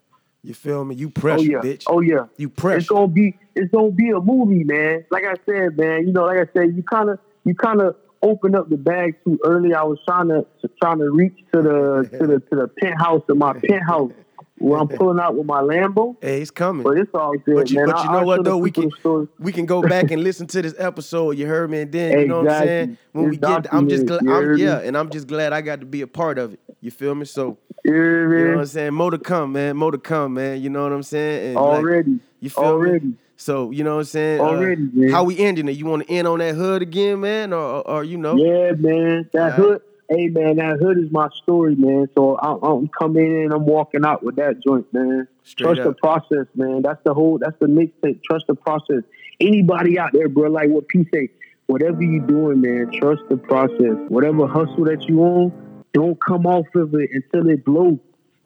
You 0.47 0.55
feel 0.55 0.85
me? 0.85 0.95
You 0.95 1.09
oh, 1.09 1.21
pressure, 1.21 1.59
oh 1.59 1.65
yeah. 1.65 1.73
bitch. 1.73 1.85
Oh 1.89 2.01
yeah. 2.01 2.27
You 2.37 2.49
press. 2.49 2.83
It's 2.83 2.89
gonna 2.89 3.09
be 3.09 3.37
it's 3.57 3.69
gonna 3.73 3.91
be 3.91 4.11
a 4.11 4.21
movie, 4.21 4.63
man. 4.63 5.05
Like 5.11 5.25
I 5.25 5.35
said, 5.45 5.77
man. 5.77 6.07
You 6.07 6.13
know, 6.13 6.25
like 6.25 6.39
I 6.39 6.47
said, 6.55 6.77
you 6.77 6.85
kind 6.85 7.11
of 7.11 7.19
you 7.45 7.57
kind 7.57 7.81
of 7.81 7.97
open 8.23 8.55
up 8.55 8.69
the 8.69 8.77
bag 8.77 9.17
too 9.25 9.41
early. 9.45 9.75
I 9.75 9.83
was 9.83 9.99
trying 10.07 10.29
to, 10.29 10.47
to 10.63 10.71
trying 10.81 10.99
to 10.99 11.11
reach 11.11 11.37
to 11.53 11.63
the 11.63 12.19
to 12.19 12.27
the 12.29 12.39
to 12.39 12.57
the 12.61 12.69
penthouse 12.69 13.23
of 13.29 13.37
my 13.37 13.55
penthouse 13.55 14.13
where 14.59 14.81
I'm 14.81 14.89
pulling 14.89 15.19
out 15.21 15.37
with 15.37 15.47
my 15.47 15.61
Lambo. 15.61 16.17
Hey, 16.21 16.39
he's 16.39 16.51
coming. 16.51 16.83
But 16.83 16.99
it's 16.99 17.11
all 17.15 17.37
good, 17.37 17.57
But 17.57 17.71
you, 17.71 17.77
man. 17.77 17.87
but 17.89 18.05
you 18.05 18.11
know 18.11 18.25
what 18.25 18.45
though? 18.45 18.57
We 18.57 18.71
can 18.71 18.91
we 19.39 19.53
can 19.53 19.67
go 19.67 19.83
back 19.83 20.11
and 20.11 20.23
listen 20.23 20.47
to 20.49 20.63
this 20.63 20.75
episode. 20.79 21.33
You 21.33 21.47
heard 21.47 21.71
me, 21.71 21.83
and 21.83 21.93
then 21.93 22.19
you 22.21 22.27
know 22.27 22.43
what 22.43 22.51
I'm 22.53 22.67
saying. 22.67 22.99
When 23.13 23.31
we 23.31 23.37
get, 23.37 23.73
I'm 23.73 23.89
just 23.89 24.07
glad. 24.07 24.27
I'm, 24.27 24.57
yeah, 24.57 24.79
and 24.79 24.97
I'm 24.97 25.11
just 25.11 25.27
glad 25.27 25.53
I 25.53 25.61
got 25.61 25.81
to 25.81 25.87
be 25.87 26.01
a 26.03 26.07
part 26.07 26.39
of 26.39 26.55
it. 26.55 26.61
You 26.81 26.91
feel 26.91 27.15
me? 27.15 27.25
So 27.25 27.59
Yeah, 27.85 27.93
you 27.93 28.29
know 28.29 28.51
what. 28.53 28.61
I'm 28.61 28.67
saying. 28.67 28.95
More 28.95 29.11
to 29.11 29.19
come, 29.19 29.53
man. 29.53 29.77
More 29.77 29.91
to 29.91 29.99
come, 29.99 30.35
man. 30.35 30.61
You 30.63 30.71
know 30.71 30.83
what 30.83 30.93
I'm 30.93 31.03
saying. 31.03 31.47
And 31.47 31.55
like, 31.57 31.65
Already. 31.65 32.21
you 32.41 32.51
feel 32.51 32.65
Already. 32.65 33.07
me? 33.07 33.15
So 33.37 33.71
you 33.71 33.85
know 33.85 33.95
what 33.95 34.01
I'm 34.01 34.05
saying. 34.05 34.41
Uh, 34.41 34.45
already, 34.45 34.89
man. 34.93 35.11
How 35.11 35.25
we 35.25 35.39
ending 35.39 35.69
it? 35.69 35.73
You 35.73 35.85
want 35.87 36.07
to 36.07 36.13
end 36.13 36.27
on 36.27 36.39
that 36.39 36.55
hood 36.55 36.81
again, 36.83 37.21
man, 37.21 37.53
or 37.53 37.59
or, 37.59 37.91
or 37.91 38.05
you 38.05 38.17
know? 38.17 38.37
Yeah, 38.37 38.73
man. 38.73 39.29
That 39.33 39.41
Alright. 39.53 39.55
hood. 39.55 39.83
Hey, 40.09 40.29
man. 40.29 40.57
That 40.57 40.79
hood 40.81 40.99
is 40.99 41.11
my 41.11 41.29
story, 41.43 41.75
man. 41.75 42.09
So 42.17 42.39
I'm, 42.39 42.63
I'm 42.63 42.89
coming 42.89 43.27
in 43.27 43.43
and 43.45 43.53
I'm 43.53 43.67
walking 43.67 44.05
out 44.05 44.23
with 44.23 44.37
that 44.37 44.63
joint, 44.63 44.93
man. 44.93 45.27
Straight 45.43 45.77
Trust 45.77 45.89
the 45.89 45.95
process, 45.95 46.47
man. 46.55 46.83
That's 46.83 47.03
the 47.05 47.15
whole. 47.15 47.39
That's 47.39 47.59
the 47.61 47.67
mixtape. 47.67 48.23
Trust 48.23 48.47
the 48.47 48.55
process. 48.55 49.03
Anybody 49.41 49.99
out 49.99 50.11
there, 50.13 50.29
bro? 50.29 50.51
Like 50.51 50.69
what 50.69 50.89
P 50.89 51.07
say. 51.13 51.31
Whatever 51.67 52.03
you 52.03 52.21
doing, 52.21 52.61
man. 52.61 52.91
Trust 53.01 53.23
the 53.29 53.37
process. 53.37 53.97
Whatever 54.09 54.47
hustle 54.47 54.85
that 54.85 55.05
you 55.09 55.21
on, 55.23 55.85
don't 55.93 56.19
come 56.23 56.47
off 56.47 56.67
of 56.75 56.95
it 56.95 57.11
until 57.13 57.51
it 57.51 57.65
blows. 57.65 57.99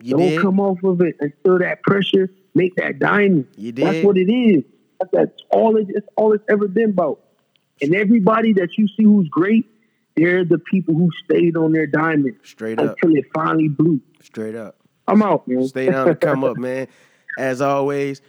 You 0.02 0.16
don't 0.16 0.28
did. 0.30 0.40
come 0.40 0.58
off 0.60 0.82
of 0.82 1.02
it 1.02 1.16
until 1.20 1.58
that 1.58 1.82
pressure 1.82 2.30
make 2.54 2.74
that 2.76 2.98
diamond. 2.98 3.46
You 3.56 3.72
did. 3.72 3.86
That's 3.86 4.04
what 4.04 4.16
it 4.16 4.30
is. 4.30 4.64
That's, 4.98 5.10
that's 5.12 5.42
all 5.50 5.76
it, 5.76 5.86
it's 5.90 6.06
all 6.16 6.32
it's 6.32 6.44
ever 6.48 6.68
been 6.68 6.90
about. 6.90 7.20
And 7.82 7.94
everybody 7.94 8.52
that 8.54 8.76
you 8.76 8.86
see 8.88 9.04
who's 9.04 9.28
great, 9.28 9.66
they're 10.16 10.44
the 10.44 10.58
people 10.58 10.94
who 10.94 11.08
stayed 11.24 11.56
on 11.56 11.72
their 11.72 11.86
diamond 11.86 12.36
Straight 12.42 12.78
up. 12.78 12.96
until 13.02 13.16
it 13.16 13.24
finally 13.34 13.68
blew. 13.68 14.00
Straight 14.22 14.54
up. 14.54 14.76
I'm 15.08 15.22
out, 15.22 15.46
man. 15.48 15.66
Stay 15.66 15.90
down 15.90 16.08
and 16.08 16.20
come 16.20 16.44
up, 16.44 16.56
man. 16.56 16.86
As 17.38 17.60
always, 17.60 18.20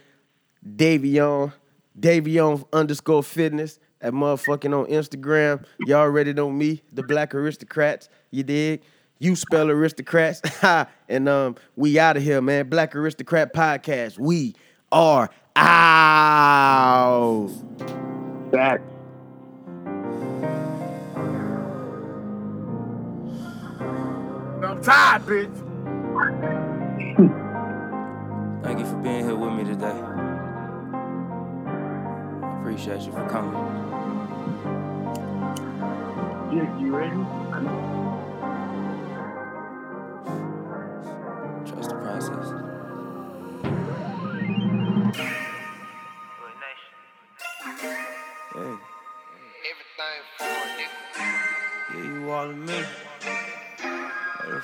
Davion, 0.76 1.52
Davion 1.98 2.64
underscore 2.72 3.22
fitness 3.22 3.78
at 4.00 4.12
motherfucking 4.12 4.76
on 4.78 4.86
Instagram. 4.86 5.64
Y'all 5.86 6.00
already 6.00 6.32
know 6.32 6.50
me, 6.50 6.82
the 6.92 7.02
Black 7.02 7.34
Aristocrats. 7.34 8.08
You 8.30 8.42
dig? 8.42 8.82
You 9.18 9.36
spell 9.36 9.70
aristocrats. 9.70 10.40
And 11.08 11.28
um, 11.28 11.56
we 11.76 11.98
out 11.98 12.16
of 12.16 12.22
here, 12.22 12.40
man. 12.40 12.68
Black 12.68 12.96
Aristocrat 12.96 13.52
Podcast. 13.52 14.18
We 14.18 14.54
are 14.90 15.28
out. 15.54 17.50
Back. 18.50 18.80
Tired, 24.82 25.22
bitch. 25.22 25.54
Thank 28.62 28.78
you 28.80 28.86
for 28.86 28.96
being 28.96 29.24
here 29.24 29.36
with 29.36 29.52
me 29.52 29.64
today. 29.64 30.00
I 32.42 32.58
appreciate 32.60 33.02
you 33.02 33.12
for 33.12 33.28
coming. 33.28 33.52
You, 36.52 36.62
you 36.80 36.96
ready? 36.96 37.16
Trust 41.70 41.90
the 41.90 41.96
process. 41.96 42.71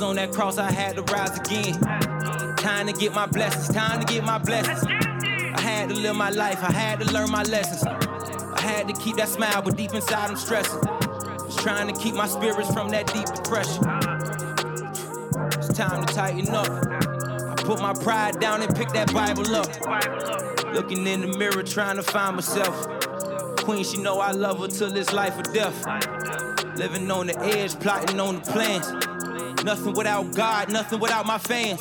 Jesus 0.00 0.08
on 0.08 0.16
that 0.16 0.32
cross, 0.32 0.56
I 0.58 0.70
had 0.70 0.96
to 0.96 1.02
rise 1.02 1.38
again. 1.38 1.78
Time 2.56 2.86
to 2.86 2.92
get 2.92 3.12
my 3.12 3.26
blessings, 3.26 3.74
time 3.74 4.00
to 4.00 4.06
get 4.12 4.24
my 4.24 4.38
blessings. 4.38 4.82
I 4.84 5.60
had 5.60 5.90
to 5.90 5.94
live 5.94 6.16
my 6.16 6.30
life, 6.30 6.62
I 6.62 6.72
had 6.72 7.00
to 7.00 7.12
learn 7.12 7.30
my 7.30 7.42
lessons. 7.42 7.84
I 7.84 8.60
had 8.60 8.88
to 8.88 8.94
keep 8.94 9.16
that 9.16 9.28
smile, 9.28 9.62
but 9.62 9.76
deep 9.76 9.92
inside 9.92 10.30
I'm 10.30 10.36
stressing. 10.36 10.80
Just 11.46 11.58
trying 11.58 11.92
to 11.92 12.00
keep 12.00 12.14
my 12.14 12.26
spirits 12.26 12.72
from 12.72 12.88
that 12.90 13.12
deep 13.12 13.26
depression. 13.26 13.84
It's 15.58 15.76
time 15.76 16.04
to 16.06 16.14
tighten 16.14 16.48
up. 16.54 16.68
I 16.68 17.62
put 17.62 17.80
my 17.80 17.92
pride 17.92 18.40
down 18.40 18.62
and 18.62 18.74
pick 18.74 18.88
that 18.90 19.12
Bible 19.12 19.54
up. 19.54 19.68
Looking 20.74 21.06
in 21.06 21.20
the 21.22 21.38
mirror, 21.38 21.62
trying 21.62 21.96
to 21.96 22.02
find 22.02 22.36
myself. 22.36 22.86
Queen, 23.58 23.84
she 23.84 23.98
know 23.98 24.20
I 24.20 24.30
love 24.30 24.60
her 24.60 24.68
till 24.68 24.96
it's 24.96 25.12
life 25.12 25.38
or 25.38 25.42
death. 25.52 25.86
Living 26.76 27.10
on 27.10 27.26
the 27.26 27.38
edge, 27.40 27.78
plotting 27.80 28.18
on 28.18 28.36
the 28.36 28.40
plans. 28.40 29.09
Nothing 29.64 29.92
without 29.92 30.34
God, 30.34 30.72
nothing 30.72 31.00
without 31.00 31.26
my 31.26 31.38
fans. 31.38 31.80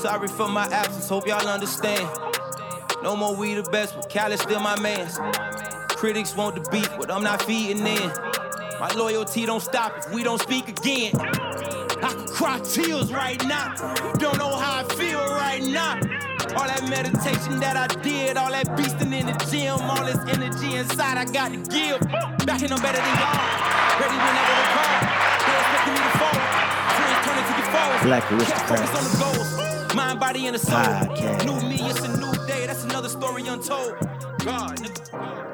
Sorry 0.00 0.28
for 0.28 0.48
my 0.48 0.66
absence, 0.66 1.08
hope 1.08 1.26
y'all 1.26 1.46
understand. 1.48 2.06
No 3.02 3.16
more 3.16 3.34
we 3.34 3.54
the 3.54 3.62
best, 3.64 3.94
but 3.94 4.12
Khaled 4.12 4.38
still 4.38 4.60
my 4.60 4.78
mans. 4.80 5.18
Critics 5.88 6.36
want 6.36 6.56
the 6.56 6.70
beef, 6.70 6.88
but 6.98 7.10
I'm 7.10 7.22
not 7.22 7.42
feeding 7.42 7.86
in. 7.86 8.12
My 8.78 8.92
loyalty 8.96 9.46
don't 9.46 9.62
stop 9.62 9.96
if 9.96 10.12
we 10.12 10.22
don't 10.22 10.40
speak 10.40 10.68
again. 10.68 11.12
I 11.18 12.12
could 12.14 12.28
cry 12.28 12.58
tears 12.60 13.12
right 13.12 13.42
now. 13.46 13.74
Don't 14.18 14.36
know 14.36 14.56
how 14.56 14.84
I 14.84 14.94
feel 14.94 15.20
right 15.20 15.62
now. 15.62 15.94
All 16.56 16.66
that 16.66 16.86
meditation 16.90 17.58
that 17.60 17.76
I 17.76 17.86
did, 18.02 18.36
all 18.36 18.50
that 18.50 18.66
beasting 18.76 19.12
in 19.12 19.26
the 19.26 19.46
gym, 19.50 19.80
all 19.80 20.04
this 20.04 20.18
energy 20.28 20.74
inside 20.74 21.16
I 21.16 21.24
got 21.24 21.52
to 21.52 21.56
give. 21.56 22.00
Back 22.44 22.62
in, 22.62 22.72
I'm 22.72 22.82
better 22.82 22.98
than 22.98 23.16
y'all. 23.16 24.00
Ready 24.00 24.16
whenever 24.18 24.52
they 24.52 24.68
call. 24.74 24.98
They 25.46 25.54
expecting 25.58 25.94
me 25.94 26.00
to 26.00 26.18
fall. 26.18 26.61
Black 28.02 28.30
aristocrats. 28.32 28.94
On 28.96 29.04
the 29.04 29.16
goals. 29.18 29.94
Mind, 29.94 30.20
body, 30.20 30.46
and 30.46 30.54
the 30.54 30.58
soul. 30.58 30.78
Podcast. 30.78 31.44
New 31.44 31.68
me, 31.68 31.76
it's 31.90 32.00
a 32.00 32.16
new 32.16 32.32
day. 32.46 32.66
That's 32.66 32.84
another 32.84 33.08
story 33.08 33.46
untold. 33.46 33.96
God, 34.44 34.78
nigga. 34.78 35.51